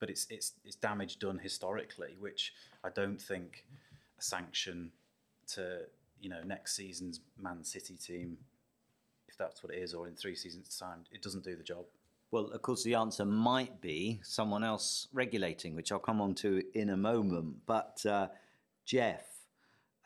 but 0.00 0.08
it's 0.10 0.26
it's 0.30 0.52
it's 0.64 0.76
damage 0.76 1.18
done 1.18 1.38
historically, 1.38 2.16
which 2.18 2.54
I 2.84 2.90
don't 2.90 3.20
think 3.20 3.64
a 4.18 4.22
sanction 4.22 4.92
to 5.48 5.80
you 6.20 6.30
know 6.30 6.42
next 6.44 6.74
season's 6.76 7.20
Man 7.40 7.64
City 7.64 7.96
team, 7.96 8.38
that's 9.42 9.62
what 9.62 9.74
it 9.74 9.78
is, 9.78 9.94
or 9.94 10.06
in 10.06 10.14
three 10.14 10.36
seasons' 10.36 10.78
time, 10.78 11.04
it 11.10 11.22
doesn't 11.22 11.44
do 11.44 11.56
the 11.56 11.62
job. 11.62 11.84
Well, 12.30 12.46
of 12.46 12.62
course, 12.62 12.82
the 12.82 12.94
answer 12.94 13.24
might 13.24 13.80
be 13.80 14.20
someone 14.22 14.64
else 14.64 15.08
regulating, 15.12 15.74
which 15.74 15.92
I'll 15.92 15.98
come 15.98 16.20
on 16.20 16.34
to 16.36 16.62
in 16.74 16.90
a 16.90 16.96
moment. 16.96 17.56
But, 17.66 18.04
uh, 18.06 18.28
Geoff, 18.86 19.26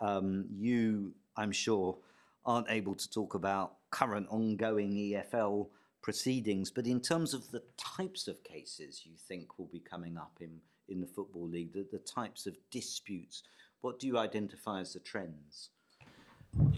um, 0.00 0.46
you, 0.50 1.12
I'm 1.36 1.52
sure, 1.52 1.96
aren't 2.44 2.70
able 2.70 2.94
to 2.94 3.10
talk 3.10 3.34
about 3.34 3.74
current 3.90 4.26
ongoing 4.30 4.92
EFL 4.92 5.68
proceedings. 6.02 6.70
But 6.70 6.86
in 6.86 7.00
terms 7.00 7.34
of 7.34 7.50
the 7.50 7.62
types 7.76 8.28
of 8.28 8.42
cases 8.44 9.02
you 9.04 9.12
think 9.28 9.58
will 9.58 9.70
be 9.72 9.80
coming 9.80 10.16
up 10.16 10.38
in, 10.40 10.60
in 10.88 11.00
the 11.00 11.06
Football 11.06 11.48
League, 11.48 11.72
the, 11.72 11.86
the 11.90 11.98
types 11.98 12.46
of 12.46 12.56
disputes, 12.70 13.42
what 13.82 13.98
do 13.98 14.06
you 14.06 14.18
identify 14.18 14.80
as 14.80 14.92
the 14.92 15.00
trends? 15.00 15.70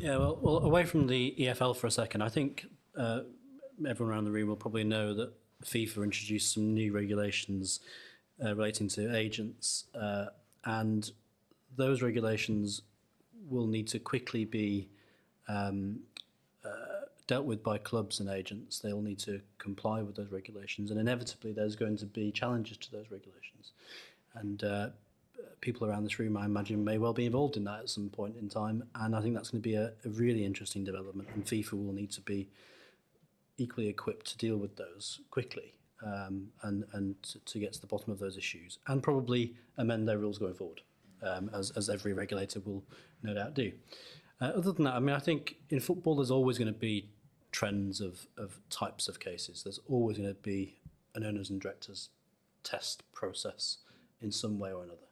Yeah, 0.01 0.17
well, 0.17 0.39
well, 0.41 0.59
away 0.59 0.85
from 0.85 1.07
the 1.07 1.35
EFL 1.39 1.77
for 1.77 1.87
a 1.87 1.91
second, 1.91 2.23
I 2.23 2.29
think 2.29 2.67
uh, 2.97 3.21
everyone 3.87 4.15
around 4.15 4.25
the 4.25 4.31
room 4.31 4.49
will 4.49 4.57
probably 4.57 4.85
know 4.85 5.15
that 5.15 5.33
FIFA 5.65 6.05
introduced 6.05 6.53
some 6.55 6.75
new 6.75 6.93
regulations 6.93 7.81
uh, 8.45 8.55
relating 8.55 8.89
to 8.89 9.15
agents, 9.15 9.85
uh, 9.95 10.27
and 10.65 11.11
those 11.77 12.03
regulations 12.03 12.83
will 13.49 13.67
need 13.67 13.89
to 13.89 13.99
quickly 13.99 14.45
be 14.45 14.89
um, 15.49 16.01
uh, 16.65 17.07
dealt 17.27 17.45
with 17.45 17.63
by 17.63 17.79
clubs 17.79 18.21
and 18.21 18.29
agents. 18.29 18.79
They'll 18.79 19.03
need 19.03 19.19
to 19.21 19.41
comply 19.59 20.03
with 20.03 20.17
those 20.17 20.31
regulations, 20.31 20.91
and 20.91 21.01
inevitably, 21.01 21.53
there's 21.53 21.77
going 21.77 21.97
to 21.99 22.07
be 22.07 22.31
challenges 22.31 22.77
to 22.79 22.93
those 22.93 23.11
regulations. 23.11 23.73
And 24.35 24.63
uh, 24.63 24.89
people 25.61 25.87
around 25.87 26.05
this 26.05 26.19
room, 26.19 26.37
I 26.37 26.45
imagine, 26.45 26.85
may 26.85 26.99
well 26.99 27.13
be 27.13 27.27
involved 27.27 27.57
in 27.57 27.65
that 27.65 27.81
at 27.81 27.89
some 27.89 28.09
point 28.09 28.37
in 28.37 28.49
time. 28.49 28.85
And 28.95 29.15
I 29.15 29.21
think 29.21 29.35
that's 29.35 29.51
going 29.51 29.63
to 29.63 29.69
be 29.69 29.75
a, 29.75 29.93
a 30.05 30.09
really 30.09 30.45
interesting 30.45 30.85
development. 30.85 31.29
And 31.35 31.45
FIFA 31.45 31.73
will 31.73 31.93
need 31.93 32.11
to 32.13 32.21
be 32.21 32.49
equally 33.57 33.89
equipped 33.89 34.27
to 34.27 34.39
deal 34.39 34.57
with 34.57 34.77
those 34.77 35.21
quickly 35.31 35.75
um, 36.05 36.49
and, 36.63 36.85
and 36.93 37.21
to, 37.25 37.39
to, 37.41 37.59
get 37.59 37.73
to 37.73 37.81
the 37.81 37.87
bottom 37.87 38.13
of 38.13 38.19
those 38.19 38.37
issues 38.37 38.79
and 38.87 39.03
probably 39.03 39.55
amend 39.79 40.09
their 40.09 40.19
rules 40.19 40.39
going 40.39 40.55
forward, 40.55 40.81
um, 41.23 41.51
as, 41.53 41.71
as 41.73 41.89
every 41.89 42.13
regulator 42.13 42.61
will 42.61 42.85
no 43.23 43.35
doubt 43.35 43.55
do. 43.55 43.73
Uh, 44.41 44.53
other 44.57 44.73
than 44.73 44.85
that, 44.85 44.95
I 44.95 45.01
mean, 45.01 45.15
I 45.15 45.19
think 45.19 45.57
in 45.71 45.81
football 45.81 46.15
there's 46.15 46.31
always 46.31 46.57
going 46.57 46.73
to 46.73 46.79
be 46.79 47.09
trends 47.51 48.01
of, 48.01 48.27
of 48.37 48.61
types 48.71 49.09
of 49.09 49.19
cases. 49.19 49.63
There's 49.65 49.81
always 49.89 50.19
going 50.19 50.29
to 50.29 50.41
be 50.41 50.79
an 51.15 51.25
owners 51.25 51.51
and 51.51 51.61
directors 51.61 52.11
test 52.63 53.03
process 53.13 53.79
in 54.21 54.31
some 54.31 54.59
way 54.59 54.73
or 54.73 54.85
another. 54.85 55.08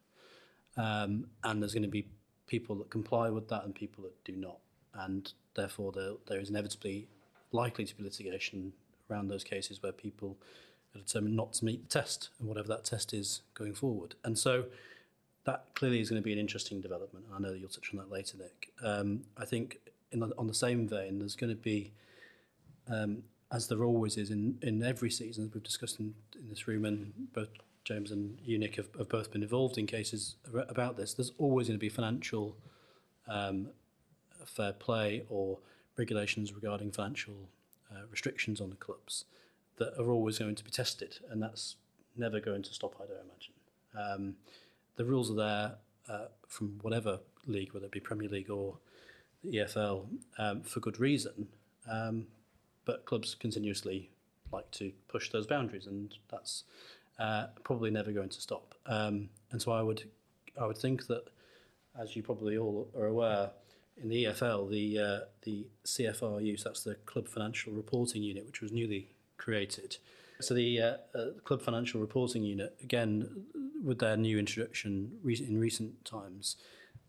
Um, 0.76 1.26
and 1.44 1.62
there's 1.62 1.72
going 1.72 1.82
to 1.82 1.88
be 1.88 2.06
people 2.46 2.76
that 2.76 2.90
comply 2.90 3.30
with 3.30 3.48
that 3.48 3.64
and 3.64 3.74
people 3.74 4.04
that 4.04 4.24
do 4.24 4.36
not. 4.36 4.58
And 4.94 5.32
therefore, 5.54 5.92
there, 5.92 6.12
there 6.28 6.40
is 6.40 6.50
inevitably 6.50 7.08
likely 7.52 7.84
to 7.84 7.94
be 7.96 8.02
litigation 8.02 8.72
around 9.10 9.28
those 9.28 9.44
cases 9.44 9.82
where 9.82 9.92
people 9.92 10.36
are 10.94 10.98
determined 10.98 11.36
not 11.36 11.52
to 11.54 11.64
meet 11.64 11.88
the 11.88 11.88
test 11.88 12.30
and 12.38 12.48
whatever 12.48 12.68
that 12.68 12.84
test 12.84 13.12
is 13.12 13.42
going 13.54 13.74
forward. 13.74 14.14
And 14.24 14.38
so 14.38 14.66
that 15.44 15.66
clearly 15.74 16.00
is 16.00 16.10
going 16.10 16.20
to 16.20 16.24
be 16.24 16.32
an 16.32 16.38
interesting 16.38 16.80
development. 16.80 17.26
I 17.34 17.38
know 17.38 17.52
that 17.52 17.58
you'll 17.58 17.68
touch 17.68 17.90
on 17.92 17.98
that 17.98 18.10
later, 18.10 18.36
Nick. 18.38 18.72
Um, 18.82 19.22
I 19.36 19.44
think 19.44 19.78
the, 20.10 20.32
on 20.38 20.46
the 20.46 20.54
same 20.54 20.88
vein, 20.88 21.18
there's 21.18 21.36
going 21.36 21.54
to 21.54 21.60
be, 21.60 21.92
um, 22.90 23.22
as 23.52 23.68
there 23.68 23.84
always 23.84 24.16
is 24.16 24.30
in, 24.30 24.58
in 24.62 24.82
every 24.82 25.10
season, 25.10 25.44
as 25.44 25.54
we've 25.54 25.62
discussed 25.62 26.00
in, 26.00 26.14
in 26.34 26.48
this 26.48 26.66
room, 26.66 26.84
and 26.84 27.12
both 27.32 27.48
James 27.86 28.10
and 28.10 28.36
you, 28.44 28.60
have, 28.60 28.88
have 28.98 29.08
both 29.08 29.30
been 29.30 29.44
involved 29.44 29.78
in 29.78 29.86
cases 29.86 30.34
about 30.68 30.96
this. 30.96 31.14
There's 31.14 31.30
always 31.38 31.68
going 31.68 31.78
to 31.78 31.80
be 31.80 31.88
financial 31.88 32.56
um, 33.28 33.68
fair 34.44 34.72
play 34.72 35.22
or 35.28 35.58
regulations 35.96 36.52
regarding 36.52 36.90
financial 36.90 37.48
uh, 37.92 38.00
restrictions 38.10 38.60
on 38.60 38.70
the 38.70 38.76
clubs 38.76 39.24
that 39.76 39.96
are 40.00 40.10
always 40.10 40.40
going 40.40 40.56
to 40.56 40.64
be 40.64 40.70
tested, 40.70 41.20
and 41.30 41.40
that's 41.40 41.76
never 42.16 42.40
going 42.40 42.64
to 42.64 42.74
stop, 42.74 42.96
I 42.96 43.06
don't 43.06 43.24
imagine. 43.24 43.54
Um, 43.96 44.36
the 44.96 45.04
rules 45.04 45.30
are 45.30 45.34
there 45.34 45.74
uh, 46.08 46.26
from 46.48 46.80
whatever 46.82 47.20
league, 47.46 47.72
whether 47.72 47.86
it 47.86 47.92
be 47.92 48.00
Premier 48.00 48.28
League 48.28 48.50
or 48.50 48.78
the 49.44 49.58
EFL, 49.58 50.06
um, 50.38 50.62
for 50.62 50.80
good 50.80 50.98
reason, 50.98 51.46
um, 51.88 52.26
but 52.84 53.04
clubs 53.04 53.36
continuously 53.36 54.10
like 54.52 54.68
to 54.72 54.90
push 55.06 55.30
those 55.30 55.46
boundaries, 55.46 55.86
and 55.86 56.14
that's 56.30 56.64
uh, 57.18 57.46
probably 57.64 57.90
never 57.90 58.12
going 58.12 58.28
to 58.28 58.40
stop. 58.40 58.74
Um, 58.86 59.28
and 59.50 59.60
so 59.60 59.72
I 59.72 59.82
would, 59.82 60.04
I 60.60 60.66
would 60.66 60.78
think 60.78 61.06
that, 61.06 61.24
as 62.00 62.14
you 62.14 62.22
probably 62.22 62.58
all 62.58 62.88
are 62.96 63.06
aware, 63.06 63.50
in 64.02 64.08
the 64.08 64.24
EFL, 64.24 64.70
the 64.70 64.98
uh, 64.98 65.18
the 65.42 65.66
CFRU, 65.84 66.58
so 66.58 66.68
that's 66.68 66.84
the 66.84 66.96
Club 67.06 67.28
Financial 67.28 67.72
Reporting 67.72 68.22
Unit, 68.22 68.44
which 68.46 68.60
was 68.60 68.72
newly 68.72 69.08
created. 69.38 69.96
So 70.40 70.52
the 70.52 70.80
uh, 70.80 70.96
uh, 71.14 71.24
Club 71.44 71.62
Financial 71.62 72.00
Reporting 72.00 72.42
Unit, 72.42 72.76
again, 72.82 73.46
with 73.82 74.00
their 74.00 74.16
new 74.18 74.38
introduction 74.38 75.12
in 75.24 75.58
recent 75.58 76.04
times, 76.04 76.56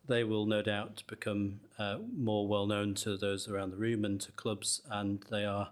they 0.07 0.23
will 0.23 0.45
no 0.45 0.61
doubt 0.61 1.03
become 1.07 1.59
uh, 1.77 1.97
more 2.15 2.47
well 2.47 2.67
known 2.67 2.93
to 2.95 3.17
those 3.17 3.49
around 3.49 3.71
the 3.71 3.77
room 3.77 4.05
and 4.05 4.21
to 4.21 4.31
clubs, 4.31 4.81
and 4.89 5.25
they 5.29 5.43
are 5.43 5.71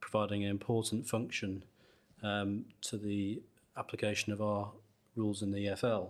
providing 0.00 0.44
an 0.44 0.50
important 0.50 1.08
function 1.08 1.64
um, 2.24 2.64
to 2.82 2.96
the 2.96 3.42
application 3.76 4.32
of 4.32 4.40
our 4.40 4.70
rules 5.14 5.42
in 5.42 5.52
the 5.52 5.66
EFL. 5.66 6.08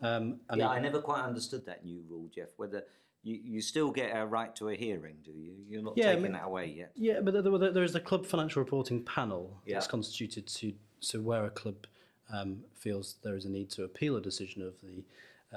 Um, 0.00 0.40
yeah, 0.54 0.66
it, 0.66 0.68
I 0.68 0.80
never 0.80 1.00
quite 1.00 1.22
understood 1.22 1.64
that 1.66 1.84
new 1.84 2.02
rule, 2.08 2.28
Geoff. 2.34 2.50
Whether 2.56 2.84
you, 3.22 3.40
you 3.42 3.60
still 3.60 3.90
get 3.90 4.14
a 4.14 4.26
right 4.26 4.54
to 4.56 4.68
a 4.68 4.74
hearing, 4.74 5.16
do 5.24 5.30
you? 5.32 5.54
You're 5.68 5.82
not 5.82 5.96
yeah, 5.96 6.14
taking 6.14 6.32
that 6.32 6.44
away 6.44 6.74
yet. 6.76 6.92
Yeah, 6.94 7.20
but 7.22 7.32
there, 7.32 7.72
there 7.72 7.84
is 7.84 7.92
the 7.92 8.00
club 8.00 8.26
financial 8.26 8.60
reporting 8.60 9.02
panel 9.02 9.60
yeah. 9.64 9.74
that's 9.74 9.86
constituted 9.86 10.46
to 10.46 10.74
so 11.00 11.20
where 11.20 11.44
a 11.44 11.50
club 11.50 11.86
um, 12.32 12.60
feels 12.74 13.16
there 13.22 13.36
is 13.36 13.44
a 13.44 13.50
need 13.50 13.70
to 13.70 13.84
appeal 13.84 14.16
a 14.16 14.20
decision 14.20 14.62
of 14.62 14.74
the 14.82 15.04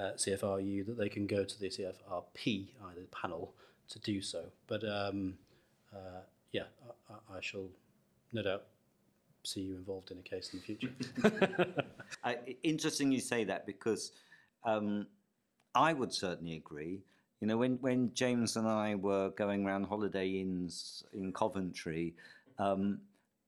uh, 0.00 0.12
CFRU, 0.14 0.86
that 0.86 0.96
they 0.96 1.08
can 1.08 1.26
go 1.26 1.44
to 1.44 1.60
the 1.60 1.68
CFRP, 1.68 2.68
either 2.90 3.02
panel, 3.10 3.54
to 3.88 3.98
do 3.98 4.22
so. 4.22 4.44
But 4.66 4.84
um, 4.84 5.34
uh, 5.92 6.20
yeah, 6.52 6.64
I, 7.10 7.36
I 7.36 7.40
shall 7.40 7.68
no 8.32 8.42
doubt 8.42 8.64
see 9.48 9.60
you 9.60 9.76
involved 9.76 10.10
in 10.10 10.18
a 10.18 10.22
case 10.22 10.52
in 10.52 10.60
the 10.60 10.64
future. 10.64 11.84
uh, 12.24 12.34
interesting 12.62 13.10
you 13.10 13.20
say 13.20 13.44
that 13.44 13.66
because 13.66 14.12
um, 14.64 15.06
I 15.74 15.92
would 15.92 16.12
certainly 16.12 16.56
agree. 16.56 17.00
You 17.40 17.46
know, 17.46 17.56
when, 17.56 17.78
when 17.80 18.12
James 18.14 18.56
and 18.56 18.66
I 18.66 18.96
were 18.96 19.30
going 19.30 19.64
around 19.64 19.84
holiday 19.84 20.28
inns 20.28 21.04
in 21.12 21.32
Coventry, 21.32 22.14
um, 22.58 22.98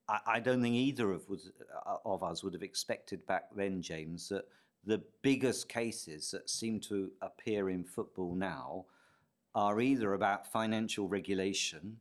I, 0.09 0.21
I, 0.27 0.41
don't 0.41 0.63
think 0.63 0.77
either 0.77 1.11
of, 1.11 1.29
was, 1.29 1.51
uh, 1.87 1.97
of 2.05 2.23
us 2.23 2.45
would 2.45 2.53
have 2.53 2.63
expected 2.63 3.27
back 3.27 3.47
then, 3.55 3.83
James, 3.83 4.29
that 4.29 4.47
the 4.87 5.03
biggest 5.23 5.69
cases 5.69 6.31
that 6.31 6.49
seem 6.49 6.81
to 6.81 7.11
appear 7.21 7.71
in 7.71 7.85
football 7.85 8.35
now 8.35 8.87
are 9.55 9.81
either 9.81 10.15
about 10.15 10.51
financial 10.51 11.09
regulation 11.09 11.97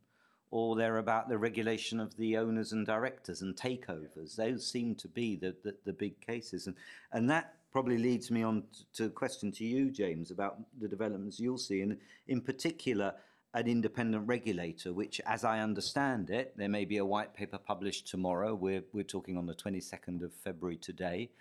or 0.51 0.75
they're 0.75 0.97
about 0.97 1.29
the 1.29 1.37
regulation 1.37 1.99
of 1.99 2.15
the 2.17 2.37
owners 2.37 2.71
and 2.71 2.85
directors 2.85 3.41
and 3.41 3.55
takeovers. 3.55 4.35
Those 4.35 4.65
seem 4.65 4.95
to 4.95 5.07
be 5.07 5.35
the, 5.35 5.55
the, 5.63 5.75
the 5.85 5.93
big 5.93 6.19
cases. 6.21 6.67
And, 6.67 6.75
and 7.11 7.29
that 7.29 7.53
probably 7.71 7.97
leads 7.97 8.31
me 8.31 8.41
on 8.41 8.63
to 8.93 9.05
a 9.05 9.09
question 9.09 9.51
to 9.53 9.63
you, 9.63 9.91
James, 9.91 10.31
about 10.31 10.57
the 10.79 10.87
developments 10.87 11.39
you'll 11.39 11.57
see, 11.57 11.81
and 11.81 11.97
in 12.27 12.41
particular, 12.41 13.13
an 13.53 13.67
independent 13.67 14.27
regulator, 14.27 14.93
which, 14.93 15.19
as 15.25 15.43
I 15.43 15.59
understand 15.59 16.29
it, 16.29 16.53
there 16.55 16.69
may 16.69 16.85
be 16.85 16.97
a 16.97 17.05
white 17.05 17.33
paper 17.33 17.57
published 17.57 18.07
tomorrow. 18.07 18.53
We're, 18.53 18.83
we're 18.93 19.03
talking 19.03 19.37
on 19.37 19.45
the 19.45 19.55
22nd 19.55 20.23
of 20.23 20.33
February 20.33 20.77
today. 20.77 21.31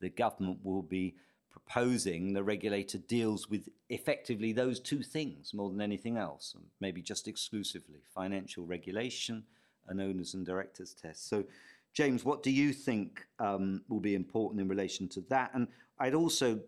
The 0.00 0.08
government 0.08 0.58
will 0.64 0.82
be 0.82 1.14
proposing 1.52 2.32
the 2.32 2.42
regulator 2.42 2.98
deals 2.98 3.48
with 3.48 3.68
effectively 3.90 4.52
those 4.52 4.80
two 4.80 5.02
things 5.02 5.52
more 5.52 5.70
than 5.70 5.80
anything 5.80 6.16
else, 6.16 6.54
and 6.54 6.64
maybe 6.80 7.02
just 7.02 7.28
exclusively 7.28 8.00
financial 8.14 8.64
regulation 8.64 9.44
and 9.86 10.00
owners 10.00 10.34
and 10.34 10.46
directors 10.46 10.94
tests. 10.94 11.28
So, 11.28 11.44
James, 11.92 12.24
what 12.24 12.42
do 12.42 12.50
you 12.50 12.72
think 12.72 13.26
um, 13.38 13.82
will 13.88 14.00
be 14.00 14.14
important 14.14 14.62
in 14.62 14.68
relation 14.68 15.08
to 15.10 15.20
that? 15.28 15.50
And 15.54 15.68
I'd 15.98 16.14
also 16.14 16.60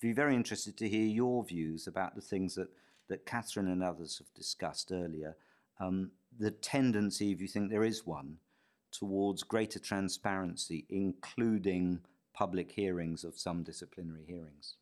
be 0.00 0.12
very 0.12 0.36
interested 0.36 0.76
to 0.78 0.88
hear 0.88 1.06
your 1.06 1.44
views 1.44 1.88
about 1.88 2.14
the 2.14 2.20
things 2.20 2.54
that, 2.54 2.68
that 3.08 3.26
Catherine 3.26 3.68
and 3.68 3.82
others 3.82 4.18
have 4.18 4.32
discussed 4.34 4.92
earlier. 4.92 5.36
Um, 5.80 6.12
the 6.38 6.52
tendency, 6.52 7.32
if 7.32 7.40
you 7.40 7.48
think 7.48 7.70
there 7.70 7.82
is 7.82 8.06
one, 8.06 8.36
towards 8.92 9.42
greater 9.42 9.80
transparency, 9.80 10.86
including 10.88 12.00
public 12.38 12.70
hearings 12.70 13.24
of 13.24 13.36
some 13.36 13.64
disciplinary 13.64 14.22
hearings? 14.24 14.76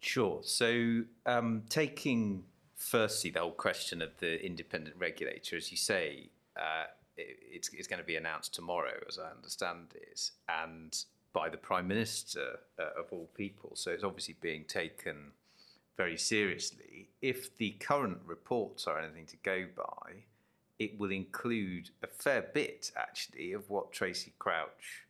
Sure. 0.00 0.40
So, 0.42 1.02
um, 1.26 1.64
taking 1.68 2.44
firstly 2.76 3.30
the 3.30 3.40
whole 3.40 3.50
question 3.50 4.00
of 4.00 4.16
the 4.20 4.42
independent 4.42 4.96
regulator, 4.98 5.58
as 5.58 5.70
you 5.70 5.76
say, 5.76 6.30
uh, 6.56 6.84
it, 7.18 7.36
it's, 7.42 7.68
it's, 7.74 7.86
going 7.86 8.00
to 8.00 8.06
be 8.06 8.16
announced 8.16 8.54
tomorrow, 8.54 8.98
as 9.06 9.18
I 9.18 9.30
understand 9.30 9.88
it, 9.94 10.30
and 10.48 10.96
by 11.34 11.50
the 11.50 11.58
Prime 11.58 11.86
Minister 11.86 12.60
uh, 12.78 12.98
of 12.98 13.12
all 13.12 13.28
people. 13.34 13.72
So, 13.74 13.90
it's 13.90 14.04
obviously 14.04 14.36
being 14.40 14.64
taken 14.64 15.32
very 15.98 16.16
seriously. 16.16 17.10
If 17.20 17.54
the 17.58 17.72
current 17.72 18.18
reports 18.24 18.86
are 18.86 18.98
anything 18.98 19.26
to 19.26 19.36
go 19.42 19.66
by, 19.76 20.24
it 20.78 20.98
will 20.98 21.12
include 21.12 21.90
a 22.02 22.06
fair 22.06 22.46
bit, 22.54 22.92
actually, 22.96 23.52
of 23.52 23.68
what 23.68 23.92
Tracey 23.92 24.32
Crouch 24.38 25.04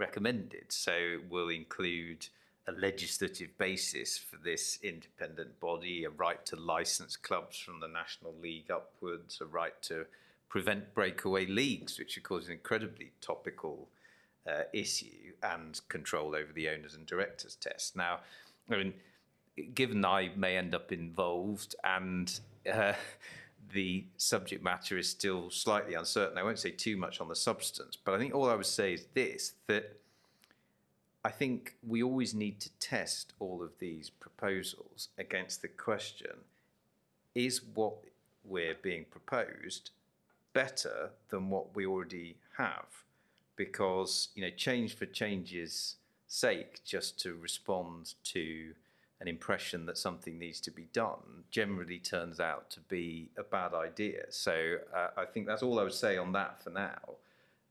recommended. 0.00 0.72
So 0.72 1.18
we'll 1.28 1.50
include 1.50 2.26
a 2.66 2.72
legislative 2.72 3.56
basis 3.58 4.18
for 4.18 4.36
this 4.36 4.78
independent 4.82 5.60
body, 5.60 6.04
a 6.04 6.10
right 6.10 6.44
to 6.46 6.56
license 6.56 7.16
clubs 7.16 7.58
from 7.58 7.80
the 7.80 7.88
National 7.88 8.34
League 8.42 8.70
upwards, 8.70 9.40
a 9.40 9.46
right 9.46 9.80
to 9.82 10.06
prevent 10.48 10.94
breakaway 10.94 11.46
leagues, 11.46 11.98
which 11.98 12.16
of 12.16 12.22
course 12.22 12.44
is 12.44 12.48
an 12.48 12.54
incredibly 12.54 13.12
topical 13.20 13.88
uh, 14.48 14.62
issue, 14.72 15.32
and 15.42 15.80
control 15.88 16.34
over 16.34 16.52
the 16.52 16.68
owners 16.68 16.94
and 16.94 17.06
directors 17.06 17.54
test. 17.56 17.94
Now, 17.96 18.20
I 18.70 18.76
mean, 18.76 18.94
given 19.74 20.04
I 20.04 20.30
may 20.36 20.56
end 20.56 20.74
up 20.74 20.92
involved 20.92 21.74
and 21.84 22.40
uh, 22.72 22.94
the 23.72 24.04
subject 24.16 24.62
matter 24.62 24.98
is 24.98 25.08
still 25.08 25.50
slightly 25.50 25.94
uncertain, 25.94 26.38
I 26.38 26.42
won't 26.42 26.58
say 26.58 26.70
too 26.70 26.96
much 26.96 27.20
on 27.20 27.28
the 27.28 27.36
substance, 27.36 27.96
but 27.96 28.14
I 28.14 28.18
think 28.18 28.34
all 28.34 28.48
I 28.48 28.54
would 28.54 28.66
say 28.66 28.94
is 28.94 29.06
this 29.14 29.54
that 29.66 30.00
I 31.24 31.30
think 31.30 31.76
we 31.86 32.02
always 32.02 32.34
need 32.34 32.60
to 32.60 32.70
test 32.78 33.34
all 33.38 33.62
of 33.62 33.78
these 33.78 34.08
proposals 34.08 35.08
against 35.18 35.60
the 35.60 35.68
question 35.68 36.32
is 37.34 37.60
what 37.74 37.94
we're 38.44 38.74
being 38.74 39.04
proposed 39.10 39.90
better 40.52 41.10
than 41.28 41.50
what 41.50 41.76
we 41.76 41.86
already 41.86 42.36
have? 42.56 42.86
Because, 43.56 44.28
you 44.34 44.42
know, 44.42 44.50
change 44.50 44.96
for 44.96 45.06
change's 45.06 45.96
sake, 46.26 46.80
just 46.84 47.20
to 47.20 47.34
respond 47.34 48.14
to 48.24 48.72
an 49.20 49.28
impression 49.28 49.86
that 49.86 49.98
something 49.98 50.38
needs 50.38 50.60
to 50.60 50.70
be 50.70 50.86
done, 50.92 51.44
generally 51.50 51.98
turns 51.98 52.40
out 52.40 52.70
to 52.70 52.80
be 52.80 53.28
a 53.36 53.42
bad 53.42 53.74
idea. 53.74 54.24
So 54.30 54.76
uh, 54.94 55.08
I 55.16 55.26
think 55.26 55.46
that's 55.46 55.62
all 55.62 55.78
I 55.78 55.82
would 55.82 55.92
say 55.92 56.16
on 56.16 56.32
that 56.32 56.62
for 56.62 56.70
now. 56.70 57.16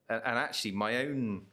And, 0.07 0.21
and 0.25 0.37
actually, 0.37 0.71
my 0.73 0.97
own 0.97 1.43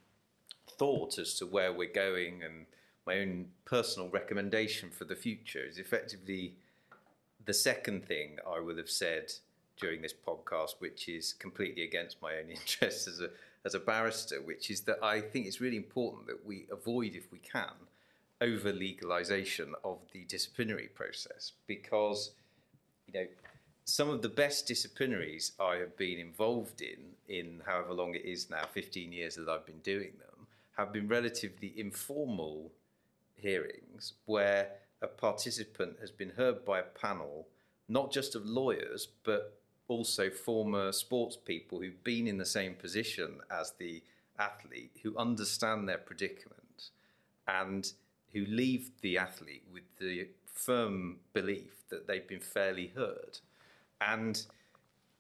thought 0.78 1.18
as 1.18 1.34
to 1.34 1.46
where 1.46 1.72
we're 1.72 1.92
going 1.92 2.42
and 2.42 2.66
my 3.06 3.20
own 3.20 3.46
personal 3.64 4.08
recommendation 4.10 4.90
for 4.90 5.04
the 5.04 5.16
future 5.16 5.64
is 5.64 5.78
effectively 5.78 6.56
the 7.44 7.54
second 7.54 8.04
thing 8.04 8.38
I 8.46 8.60
would 8.60 8.76
have 8.76 8.90
said 8.90 9.32
during 9.80 10.02
this 10.02 10.12
podcast, 10.12 10.74
which 10.78 11.08
is 11.08 11.32
completely 11.32 11.84
against 11.84 12.20
my 12.20 12.36
own 12.36 12.50
interests 12.50 13.08
as 13.08 13.20
a 13.20 13.30
as 13.64 13.74
a 13.74 13.80
barrister, 13.80 14.40
which 14.40 14.70
is 14.70 14.82
that 14.82 15.02
I 15.02 15.20
think 15.20 15.46
it's 15.46 15.60
really 15.60 15.76
important 15.76 16.28
that 16.28 16.46
we 16.46 16.66
avoid, 16.70 17.16
if 17.16 17.32
we 17.32 17.40
can, 17.40 17.72
over 18.40 18.72
legalization 18.72 19.74
of 19.84 19.98
the 20.12 20.24
disciplinary 20.24 20.88
process 20.88 21.52
because 21.66 22.32
you 23.06 23.14
know 23.14 23.26
some 23.84 24.10
of 24.10 24.20
the 24.20 24.28
best 24.28 24.68
disciplinaries 24.68 25.52
I 25.60 25.76
have 25.76 25.96
been 25.96 26.18
involved 26.18 26.82
in 26.82 27.14
in 27.28 27.62
however 27.64 27.92
long 27.94 28.14
it 28.14 28.24
is 28.24 28.50
now 28.50 28.66
15 28.72 29.12
years 29.12 29.36
that 29.36 29.48
I've 29.48 29.66
been 29.66 29.78
doing 29.78 30.12
them 30.18 30.46
have 30.76 30.92
been 30.92 31.08
relatively 31.08 31.72
informal 31.76 32.72
hearings 33.34 34.14
where 34.26 34.68
a 35.00 35.06
participant 35.06 35.96
has 36.00 36.10
been 36.10 36.30
heard 36.30 36.64
by 36.64 36.80
a 36.80 36.82
panel 36.82 37.46
not 37.88 38.12
just 38.12 38.34
of 38.34 38.44
lawyers 38.44 39.08
but 39.24 39.56
also 39.88 40.30
former 40.30 40.92
sports 40.92 41.36
people 41.36 41.80
who've 41.80 42.02
been 42.02 42.26
in 42.26 42.38
the 42.38 42.46
same 42.46 42.74
position 42.74 43.40
as 43.50 43.72
the 43.78 44.02
athlete 44.38 44.92
who 45.02 45.16
understand 45.16 45.88
their 45.88 45.98
predicament. 45.98 46.90
And 47.46 47.90
who 48.36 48.44
leave 48.44 48.90
the 49.00 49.16
athlete 49.16 49.64
with 49.72 49.84
the 49.98 50.28
firm 50.52 51.16
belief 51.32 51.88
that 51.88 52.06
they've 52.06 52.28
been 52.28 52.38
fairly 52.38 52.92
heard. 52.94 53.38
And, 54.02 54.44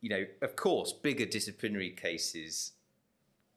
you 0.02 0.10
know, 0.10 0.26
of 0.42 0.54
course, 0.54 0.92
bigger 0.92 1.24
disciplinary 1.24 1.88
cases 1.88 2.72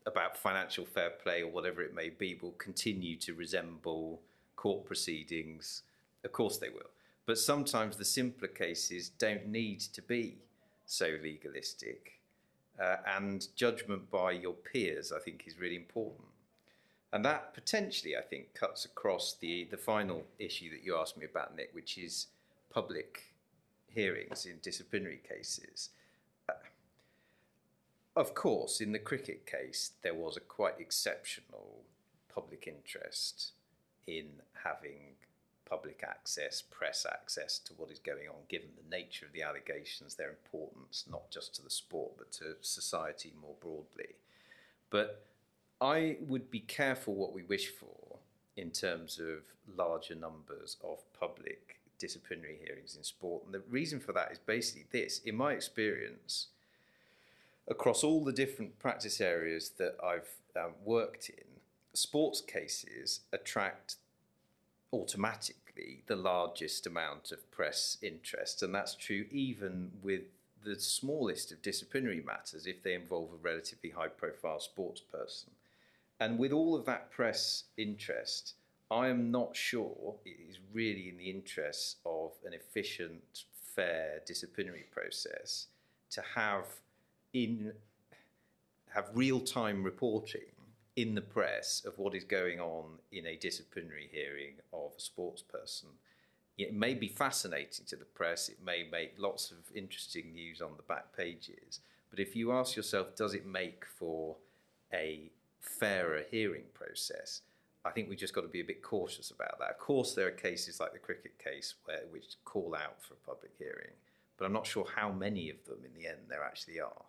about 0.06 0.38
financial 0.38 0.86
fair 0.86 1.10
play 1.10 1.41
or 1.41 1.52
whatever 1.52 1.81
it 1.81 1.94
may 1.94 2.07
be 2.07 2.40
will 2.41 2.53
continue 2.53 3.18
to 3.18 3.34
resemble 3.34 4.22
court 4.56 4.86
proceedings. 4.86 5.84
Of 6.23 6.31
course, 6.31 6.56
they 6.56 6.69
will. 6.69 6.91
But 7.26 7.38
sometimes 7.38 7.98
the 7.98 8.06
simpler 8.06 8.48
cases 8.48 9.10
don't 9.10 9.48
need 9.48 9.81
to 9.81 10.02
be 10.02 10.38
so 10.86 11.18
legalistic. 11.22 12.22
Uh, 12.81 12.95
and 13.18 13.45
judgment 13.57 14.10
by 14.10 14.31
your 14.31 14.53
peers, 14.53 15.11
I 15.11 15.19
think, 15.19 15.44
is 15.48 15.60
really 15.60 15.76
important. 15.76 16.29
And 17.11 17.26
that 17.26 17.53
potentially, 17.53 18.15
I 18.15 18.22
think, 18.22 18.53
cuts 18.53 18.86
across 18.86 19.36
the, 19.40 19.68
the 19.72 19.77
final 19.77 20.26
issue 20.38 20.69
that 20.69 20.84
you 20.84 20.95
asked 20.95 21.18
me 21.18 21.26
about, 21.26 21.56
Nick, 21.56 21.69
which 21.73 21.98
is 21.98 22.27
public 22.69 23.34
hearings 23.88 24.45
in 24.45 24.57
disciplinary 24.61 25.19
cases. 25.27 25.90
Uh, 26.48 26.53
of 28.15 28.36
course, 28.36 28.80
in 28.80 28.91
the 28.91 28.99
cricket 28.99 29.48
case, 29.48 29.91
there 30.03 30.14
was 30.14 30.38
a 30.38 30.41
quite 30.41 30.80
exceptional 30.80 31.84
public 32.34 32.68
interest 32.68 33.53
in 34.06 34.27
having 34.64 35.15
public 35.68 36.03
access, 36.03 36.61
press 36.61 37.06
access 37.11 37.60
to 37.60 37.73
what 37.73 37.91
is 37.91 37.99
going 37.99 38.27
on, 38.27 38.36
given 38.48 38.69
the 38.76 38.95
nature 38.95 39.26
of 39.26 39.31
the 39.34 39.44
allegations, 39.44 40.15
their 40.15 40.30
importance, 40.30 41.06
not 41.10 41.30
just 41.30 41.56
to 41.56 41.64
the 41.64 41.69
sport, 41.69 42.11
but 42.18 42.31
to 42.31 42.56
society 42.61 43.34
more 43.40 43.56
broadly. 43.61 44.15
But 44.90 45.26
I 45.82 46.18
would 46.22 46.52
be 46.52 46.60
careful 46.60 47.16
what 47.16 47.34
we 47.34 47.44
wish 47.44 47.70
for 47.70 48.18
in 48.58 48.72
terms 48.72 49.20
of 49.20 49.44
larger 49.78 50.16
numbers 50.16 50.76
of 50.84 51.00
public 51.18 51.80
disciplinary 51.98 52.58
hearings 52.64 52.96
in 52.96 53.04
sport. 53.04 53.44
And 53.46 53.54
the 53.54 53.62
reason 53.70 54.00
for 54.00 54.12
that 54.14 54.32
is 54.32 54.40
basically 54.40 54.86
this 54.92 55.20
in 55.20 55.36
my 55.36 55.54
experience, 55.54 56.48
across 57.68 58.04
all 58.04 58.24
the 58.24 58.34
different 58.34 58.80
practice 58.80 59.22
areas 59.22 59.72
that 59.78 59.96
I've 60.04 60.30
um, 60.56 60.72
worked 60.84 61.30
in, 61.30 61.46
sports 61.94 62.42
cases 62.42 63.22
attract 63.32 63.96
automatically 64.92 66.04
the 66.08 66.16
largest 66.16 66.88
amount 66.88 67.32
of 67.32 67.50
press 67.52 67.98
interest. 68.02 68.64
And 68.64 68.74
that's 68.74 68.96
true 68.96 69.26
even 69.32 69.92
with 70.02 70.24
the 70.64 70.80
smallest 70.80 71.52
of 71.52 71.62
disciplinary 71.62 72.22
matters 72.26 72.66
if 72.66 72.84
they 72.84 72.94
involve 72.94 73.30
a 73.34 73.38
relatively 73.38 73.92
high 73.92 74.08
profile 74.08 74.60
sports 74.60 75.00
person. 75.00 75.52
And 76.20 76.38
with 76.38 76.52
all 76.52 76.76
of 76.76 76.86
that 76.86 77.12
press 77.12 77.66
interest, 77.78 78.56
I 78.91 79.08
am 79.08 79.32
not 79.32 79.56
sure 79.56 80.16
it 80.26 80.38
is 80.50 80.58
really 80.74 81.10
in 81.10 81.18
the 81.18 81.30
interests 81.30 81.98
of 82.06 82.32
an 82.46 82.54
efficient, 82.54 83.46
fair 83.76 84.22
disciplinary 84.26 84.86
process 84.91 85.68
to 86.12 86.22
have 86.36 86.66
in 87.34 87.72
have 88.94 89.10
real 89.14 89.40
time 89.40 89.84
reporting 89.84 90.52
in 90.96 91.14
the 91.14 91.22
press 91.22 91.84
of 91.86 91.98
what 92.00 92.16
is 92.16 92.24
going 92.24 92.60
on 92.60 92.98
in 93.12 93.28
a 93.28 93.36
disciplinary 93.36 94.10
hearing 94.12 94.56
of 94.74 94.91
a 94.98 95.00
sports 95.00 95.44
person. 95.44 95.90
It 96.58 96.74
may 96.74 96.96
be 96.96 97.08
fascinating 97.08 97.86
to 97.86 97.96
the 97.96 98.04
press, 98.04 98.50
it 98.50 98.58
may 98.66 98.88
make 98.91 99.14
lots 99.18 99.52
of 99.52 99.58
interesting 99.74 100.34
news 100.34 100.60
on 100.62 100.72
the 100.76 100.84
back 100.84 101.16
pages, 101.16 101.80
but 102.10 102.20
if 102.20 102.36
you 102.36 102.52
ask 102.52 102.76
yourself, 102.76 103.16
does 103.16 103.36
it 103.36 103.46
make 103.46 103.86
for 103.86 104.36
a 104.91 105.32
fairer 105.60 106.23
hearing 106.30 106.64
process, 106.73 107.41
I 107.86 107.91
think 107.91 108.10
we've 108.10 108.19
just 108.19 108.36
got 108.36 108.41
to 108.41 108.48
be 108.48 108.60
a 108.60 108.65
bit 108.65 108.81
cautious 108.81 109.31
about 109.31 109.57
that. 109.60 109.72
Of 109.72 109.80
course, 109.80 110.14
there 110.14 110.27
are 110.27 110.31
cases 110.31 110.80
like 110.80 110.94
the 110.94 110.99
cricket 110.99 111.38
case 111.40 111.76
where, 111.86 112.02
which 112.10 112.36
call 112.44 112.76
out 112.76 113.02
for 113.02 113.14
a 113.14 113.26
public 113.26 113.52
hearing, 113.57 113.94
but 114.38 114.45
I'm 114.45 114.53
not 114.53 114.68
sure 114.68 114.86
how 114.95 115.11
many 115.11 115.49
of 115.49 115.64
them 115.65 115.80
in 115.86 115.94
the 115.94 116.07
end 116.07 116.19
there 116.27 116.44
actually 116.44 116.80
are. 116.80 117.06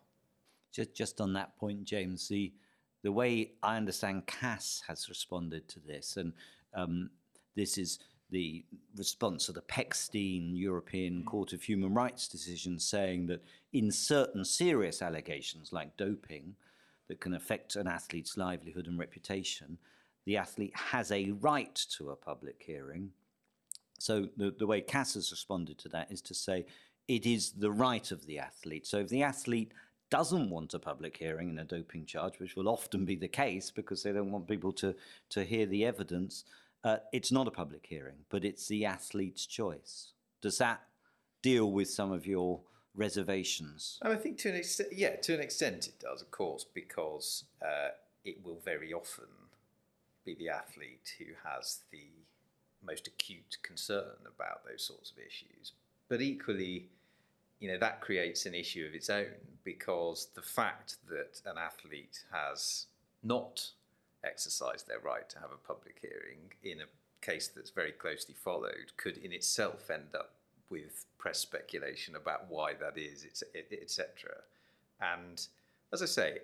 Just, 0.72 0.94
just 0.94 1.20
on 1.20 1.32
that 1.32 1.56
point, 1.59 1.85
James, 1.85 2.28
the, 2.28 2.52
the 3.02 3.10
way 3.10 3.52
I 3.62 3.77
understand 3.77 4.27
CAS 4.27 4.82
has 4.86 5.09
responded 5.09 5.66
to 5.68 5.81
this, 5.81 6.16
and 6.16 6.32
um, 6.74 7.10
this 7.56 7.77
is 7.77 7.98
the 8.31 8.64
response 8.97 9.48
of 9.48 9.56
the 9.56 9.62
Pechstein 9.62 10.52
European 10.56 11.24
Court 11.24 11.52
of 11.52 11.62
Human 11.62 11.93
Rights 11.93 12.28
decision 12.28 12.78
saying 12.78 13.27
that 13.27 13.43
in 13.72 13.90
certain 13.90 14.44
serious 14.44 15.02
allegations 15.02 15.72
like 15.72 15.97
doping, 15.97 16.55
that 17.11 17.20
can 17.20 17.35
affect 17.35 17.74
an 17.74 17.89
athlete's 17.89 18.37
livelihood 18.37 18.87
and 18.87 18.97
reputation, 18.97 19.78
the 20.27 20.37
athlete 20.37 20.73
has 20.77 21.11
a 21.11 21.32
right 21.32 21.74
to 21.74 22.11
a 22.11 22.16
public 22.16 22.62
hearing. 22.65 23.11
So 23.99 24.28
the, 24.37 24.55
the 24.57 24.66
way 24.66 24.81
CAS 24.81 25.15
has 25.15 25.32
responded 25.32 25.77
to 25.78 25.89
that 25.89 26.12
is 26.12 26.23
to 26.23 26.35
say 26.35 26.66
it 27.09 27.27
is 27.27 27.51
the 27.51 27.73
right 27.73 28.12
of 28.12 28.27
the 28.27 28.39
athlete. 28.39 28.87
So 28.87 28.99
if 28.99 29.09
the 29.09 29.24
athlete 29.24 29.73
doesn't 30.09 30.51
want 30.51 30.73
a 30.73 30.78
public 30.78 31.16
hearing 31.16 31.51
in 31.51 31.59
a 31.59 31.65
doping 31.65 32.07
charge, 32.07 32.39
which 32.39 32.55
will 32.55 32.69
often 32.69 33.05
be 33.05 33.16
the 33.16 33.27
case 33.27 33.73
because 33.73 34.05
they 34.05 34.12
don't 34.12 34.31
want 34.31 34.47
people 34.47 34.73
to, 34.74 34.95
to 35.31 35.43
hear 35.43 35.66
the 35.66 35.85
evidence, 35.85 36.45
uh, 36.85 36.99
it's 37.12 37.32
not 37.32 37.49
a 37.49 37.51
public 37.51 37.85
hearing, 37.85 38.19
but 38.28 38.45
it's 38.45 38.69
the 38.69 38.85
athlete's 38.85 39.47
choice. 39.47 40.12
Does 40.41 40.59
that 40.59 40.81
deal 41.43 41.73
with 41.73 41.91
some 41.91 42.12
of 42.12 42.24
your 42.24 42.61
reservations? 42.95 43.99
I 44.03 44.15
think 44.17 44.39
to 44.39 44.51
an 44.51 44.57
extent, 44.57 44.91
yeah, 44.93 45.17
to 45.17 45.35
an 45.35 45.41
extent 45.41 45.87
it 45.87 45.99
does, 46.01 46.23
of 46.23 46.31
course, 46.31 46.65
because 46.73 47.45
uh, 47.62 47.91
it 48.25 48.45
will 48.45 48.59
very 48.65 48.93
often 48.93 49.27
be 50.25 50.35
the 50.35 50.49
athlete 50.49 51.15
who 51.19 51.33
has 51.49 51.81
the 51.91 52.09
most 52.85 53.07
acute 53.07 53.59
concern 53.62 54.17
about 54.27 54.65
those 54.67 54.85
sorts 54.85 55.11
of 55.11 55.19
issues. 55.19 55.73
But 56.09 56.21
equally, 56.21 56.89
you 57.61 57.71
know, 57.71 57.79
that 57.79 58.01
creates 58.01 58.47
an 58.47 58.55
issue 58.55 58.87
of 58.87 58.95
its 58.95 59.11
own 59.11 59.27
because 59.65 60.29
the 60.35 60.43
fact 60.43 60.97
that 61.09 61.41
an 61.45 61.59
athlete 61.59 62.25
has 62.33 62.87
not 63.23 63.71
exercised 64.25 64.89
their 64.89 65.01
right 65.01 65.29
to 65.31 65.39
have 65.39 65.51
a 65.53 65.67
public 65.67 65.99
hearing 66.01 66.53
in 66.62 66.81
a 66.81 67.25
case 67.25 67.49
that's 67.49 67.71
very 67.71 67.93
closely 67.93 68.35
followed 68.35 68.93
could 68.97 69.19
in 69.19 69.33
itself 69.33 69.91
end 69.91 70.15
up 70.15 70.33
with 70.71 71.05
press 71.19 71.39
speculation 71.39 72.17
about 72.17 72.47
why 72.49 72.75
that 72.75 72.97
is, 72.97 73.27
etc. 73.55 74.31
And 75.01 75.47
as 75.93 76.03
I 76.03 76.07
say, 76.07 76.39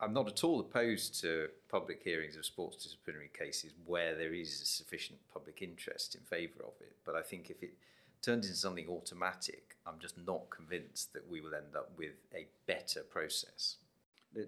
I'm 0.00 0.12
not 0.12 0.26
at 0.26 0.42
all 0.42 0.60
opposed 0.60 1.20
to 1.20 1.48
public 1.70 2.02
hearings 2.02 2.36
of 2.36 2.44
sports 2.44 2.82
disciplinary 2.82 3.30
cases 3.38 3.72
where 3.86 4.16
there 4.16 4.34
is 4.34 4.60
a 4.60 4.66
sufficient 4.66 5.18
public 5.32 5.62
interest 5.62 6.16
in 6.16 6.22
favour 6.22 6.64
of 6.64 6.74
it. 6.80 6.96
But 7.04 7.14
I 7.14 7.22
think 7.22 7.50
if 7.50 7.62
it 7.62 7.74
turns 8.20 8.46
into 8.46 8.58
something 8.58 8.88
automatic, 8.88 9.76
I'm 9.86 9.98
just 10.00 10.16
not 10.26 10.50
convinced 10.50 11.12
that 11.12 11.30
we 11.30 11.40
will 11.40 11.54
end 11.54 11.76
up 11.76 11.90
with 11.96 12.14
a 12.34 12.46
better 12.66 13.02
process. 13.02 13.76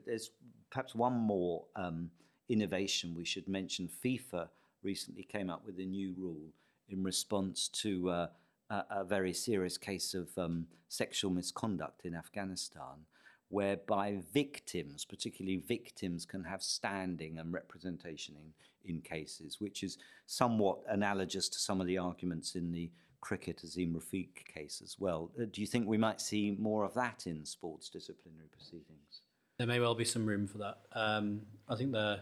There's 0.06 0.30
perhaps 0.70 0.94
one 0.94 1.14
more 1.14 1.64
um, 1.76 2.10
innovation 2.48 3.14
we 3.16 3.24
should 3.24 3.46
mention. 3.46 3.88
FIFA 4.04 4.48
recently 4.82 5.22
came 5.22 5.50
up 5.50 5.64
with 5.64 5.78
a 5.78 5.84
new 5.84 6.14
rule 6.18 6.52
in 6.88 7.02
response 7.02 7.68
to 7.68 8.10
uh, 8.10 8.26
a, 8.70 9.04
very 9.04 9.32
serious 9.32 9.78
case 9.78 10.14
of 10.14 10.28
um, 10.38 10.66
sexual 10.88 11.30
misconduct 11.30 12.04
in 12.04 12.14
Afghanistan, 12.14 13.06
whereby 13.48 14.18
victims, 14.32 15.04
particularly 15.04 15.58
victims, 15.58 16.24
can 16.24 16.44
have 16.44 16.62
standing 16.62 17.38
and 17.38 17.52
representation 17.52 18.34
in, 18.36 18.94
in 18.94 19.00
cases, 19.00 19.60
which 19.60 19.82
is 19.82 19.98
somewhat 20.26 20.78
analogous 20.88 21.48
to 21.48 21.58
some 21.58 21.80
of 21.80 21.86
the 21.86 21.98
arguments 21.98 22.54
in 22.54 22.72
the 22.72 22.90
cricket 23.20 23.62
Azeem 23.64 23.94
Rafiq 23.94 24.44
case 24.52 24.82
as 24.84 24.96
well. 24.98 25.30
Uh, 25.40 25.46
do 25.50 25.60
you 25.60 25.66
think 25.66 25.86
we 25.86 25.96
might 25.96 26.20
see 26.20 26.56
more 26.58 26.84
of 26.84 26.92
that 26.94 27.26
in 27.26 27.44
sports 27.44 27.88
disciplinary 27.88 28.48
proceedings? 28.52 29.22
There 29.56 29.66
may 29.66 29.80
well 29.80 29.94
be 29.94 30.04
some 30.04 30.26
room 30.26 30.46
for 30.46 30.58
that. 30.58 30.78
Um, 30.92 31.42
I 31.68 31.76
think 31.76 31.92
there 31.92 32.20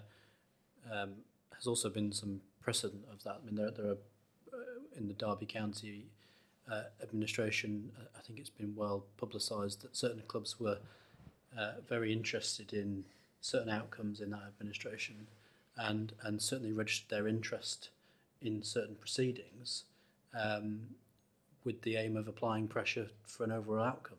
um, 0.93 1.15
has 1.57 1.67
also 1.67 1.89
been 1.89 2.13
some 2.13 2.41
precedent 2.61 3.05
of 3.13 3.23
that. 3.25 3.41
I 3.43 3.45
mean, 3.45 3.57
there, 3.57 3.71
there 3.71 3.87
are 3.87 3.99
uh, 4.53 4.97
in 4.97 5.09
the 5.09 5.15
Derby 5.15 5.47
County 5.47 6.07
uh, 6.71 6.85
administration. 7.03 7.91
Uh, 7.99 8.05
I 8.17 8.21
think 8.23 8.39
it's 8.39 8.51
been 8.51 8.75
well 8.77 9.05
publicised 9.17 9.83
that 9.83 9.97
certain 9.97 10.23
clubs 10.29 10.59
were 10.61 10.79
uh, 11.59 11.73
very 11.89 12.13
interested 12.13 12.73
in 12.73 13.05
certain 13.41 13.69
outcomes 13.69 14.21
in 14.21 14.31
that 14.31 14.43
administration, 14.49 15.27
and 15.77 16.13
and 16.23 16.41
certainly 16.41 16.73
registered 16.73 17.11
their 17.11 17.29
interest 17.29 17.91
in 18.41 18.63
certain 18.63 18.95
proceedings, 18.97 19.85
um, 20.39 20.81
with 21.65 21.83
the 21.83 21.97
aim 21.97 22.17
of 22.17 22.29
applying 22.29 22.69
pressure 22.69 23.09
for 23.25 23.45
an 23.45 23.53
overall 23.53 23.85
outcome, 23.85 24.19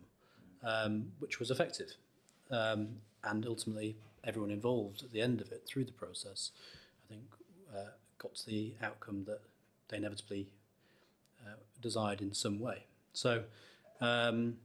um, 0.64 1.12
which 1.20 1.40
was 1.40 1.52
effective, 1.52 1.94
um, 2.52 2.88
and 3.24 3.46
ultimately 3.46 3.96
everyone 4.24 4.52
involved 4.52 5.04
at 5.04 5.12
the 5.12 5.22
end 5.22 5.42
of 5.42 5.52
it 5.52 5.64
through 5.66 5.84
the 5.84 5.92
process, 5.92 6.52
I 7.06 7.14
think, 7.14 7.24
uh, 7.76 7.92
got 8.18 8.36
to 8.36 8.46
the 8.46 8.74
outcome 8.82 9.26
that 9.26 9.42
they 9.90 9.98
inevitably 9.98 10.48
desired 11.84 12.22
in 12.22 12.34
some 12.34 12.60
way. 12.60 12.86
So. 13.14 13.44
Um, 14.02 14.58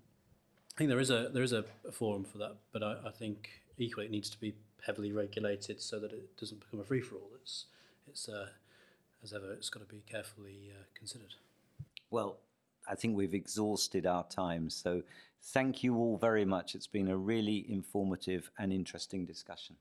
I 0.74 0.78
think 0.78 0.90
there 0.90 1.00
is 1.00 1.10
a 1.10 1.28
there 1.34 1.42
is 1.42 1.52
a, 1.52 1.64
forum 1.90 2.22
for 2.22 2.38
that, 2.38 2.54
but 2.70 2.84
I, 2.84 2.94
I, 3.06 3.10
think 3.10 3.50
equally 3.78 4.06
it 4.06 4.12
needs 4.12 4.30
to 4.30 4.38
be 4.38 4.54
heavily 4.86 5.10
regulated 5.10 5.80
so 5.80 5.98
that 5.98 6.12
it 6.12 6.36
doesn't 6.36 6.60
become 6.60 6.78
a 6.78 6.84
free 6.84 7.00
for 7.00 7.16
all. 7.16 7.30
It's 7.42 7.64
it's 8.06 8.28
uh, 8.28 8.46
as 9.24 9.32
ever, 9.32 9.52
it's 9.52 9.70
got 9.70 9.80
to 9.80 9.92
be 9.92 10.04
carefully 10.08 10.70
uh, 10.70 10.84
considered. 10.94 11.34
Well, 12.12 12.36
I 12.88 12.94
think 12.94 13.16
we've 13.16 13.34
exhausted 13.34 14.06
our 14.06 14.24
time, 14.28 14.70
so 14.70 15.02
thank 15.42 15.82
you 15.82 15.96
all 15.96 16.16
very 16.16 16.44
much. 16.44 16.76
It's 16.76 16.86
been 16.86 17.08
a 17.08 17.16
really 17.16 17.66
informative 17.68 18.48
and 18.56 18.72
interesting 18.72 19.26
discussion. 19.26 19.74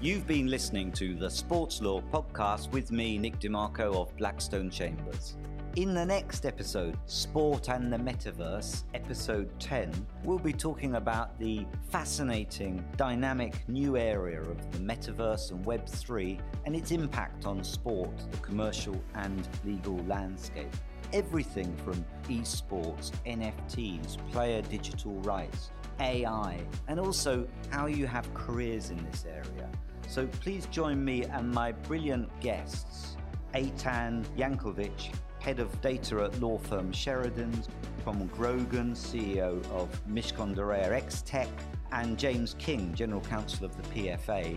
You've 0.00 0.26
been 0.26 0.46
listening 0.46 0.90
to 0.92 1.14
the 1.14 1.28
Sports 1.28 1.82
Law 1.82 2.00
Podcast 2.00 2.70
with 2.70 2.90
me, 2.90 3.18
Nick 3.18 3.38
De 3.40 3.50
Marco 3.50 4.00
of 4.00 4.16
Blackstone 4.16 4.70
Chambers. 4.70 5.36
In 5.76 5.94
the 5.94 6.04
next 6.04 6.44
episode, 6.44 6.98
Sport 7.06 7.70
and 7.70 7.90
the 7.90 7.96
Metaverse, 7.96 8.82
episode 8.92 9.58
10, 9.58 10.06
we'll 10.22 10.38
be 10.38 10.52
talking 10.52 10.96
about 10.96 11.38
the 11.38 11.64
fascinating, 11.88 12.84
dynamic 12.98 13.66
new 13.70 13.96
area 13.96 14.42
of 14.42 14.70
the 14.72 14.78
metaverse 14.80 15.50
and 15.50 15.64
Web3 15.64 16.38
and 16.66 16.76
its 16.76 16.90
impact 16.90 17.46
on 17.46 17.64
sport, 17.64 18.10
the 18.30 18.36
commercial 18.38 19.02
and 19.14 19.48
legal 19.64 19.96
landscape. 20.04 20.68
Everything 21.14 21.74
from 21.78 22.04
esports, 22.24 23.10
NFTs, 23.24 24.18
player 24.30 24.60
digital 24.60 25.14
rights, 25.20 25.70
AI, 26.00 26.60
and 26.88 27.00
also 27.00 27.48
how 27.70 27.86
you 27.86 28.06
have 28.06 28.32
careers 28.34 28.90
in 28.90 29.02
this 29.10 29.24
area. 29.24 29.70
So 30.06 30.26
please 30.26 30.66
join 30.66 31.02
me 31.02 31.24
and 31.24 31.50
my 31.50 31.72
brilliant 31.72 32.28
guests, 32.40 33.16
Eitan 33.54 34.26
Yankovic, 34.36 35.14
head 35.42 35.58
of 35.58 35.80
data 35.80 36.22
at 36.22 36.40
law 36.40 36.56
firm 36.56 36.92
Sheridan's, 36.92 37.68
Tom 38.04 38.28
Grogan, 38.28 38.92
CEO 38.92 39.60
of 39.72 39.88
Mishcon 40.06 40.54
de 40.54 40.60
Reya 40.60 40.92
X-Tech, 40.92 41.48
and 41.90 42.16
James 42.16 42.54
King, 42.60 42.94
General 42.94 43.22
Counsel 43.22 43.66
of 43.66 43.76
the 43.76 43.82
PFA, 43.88 44.56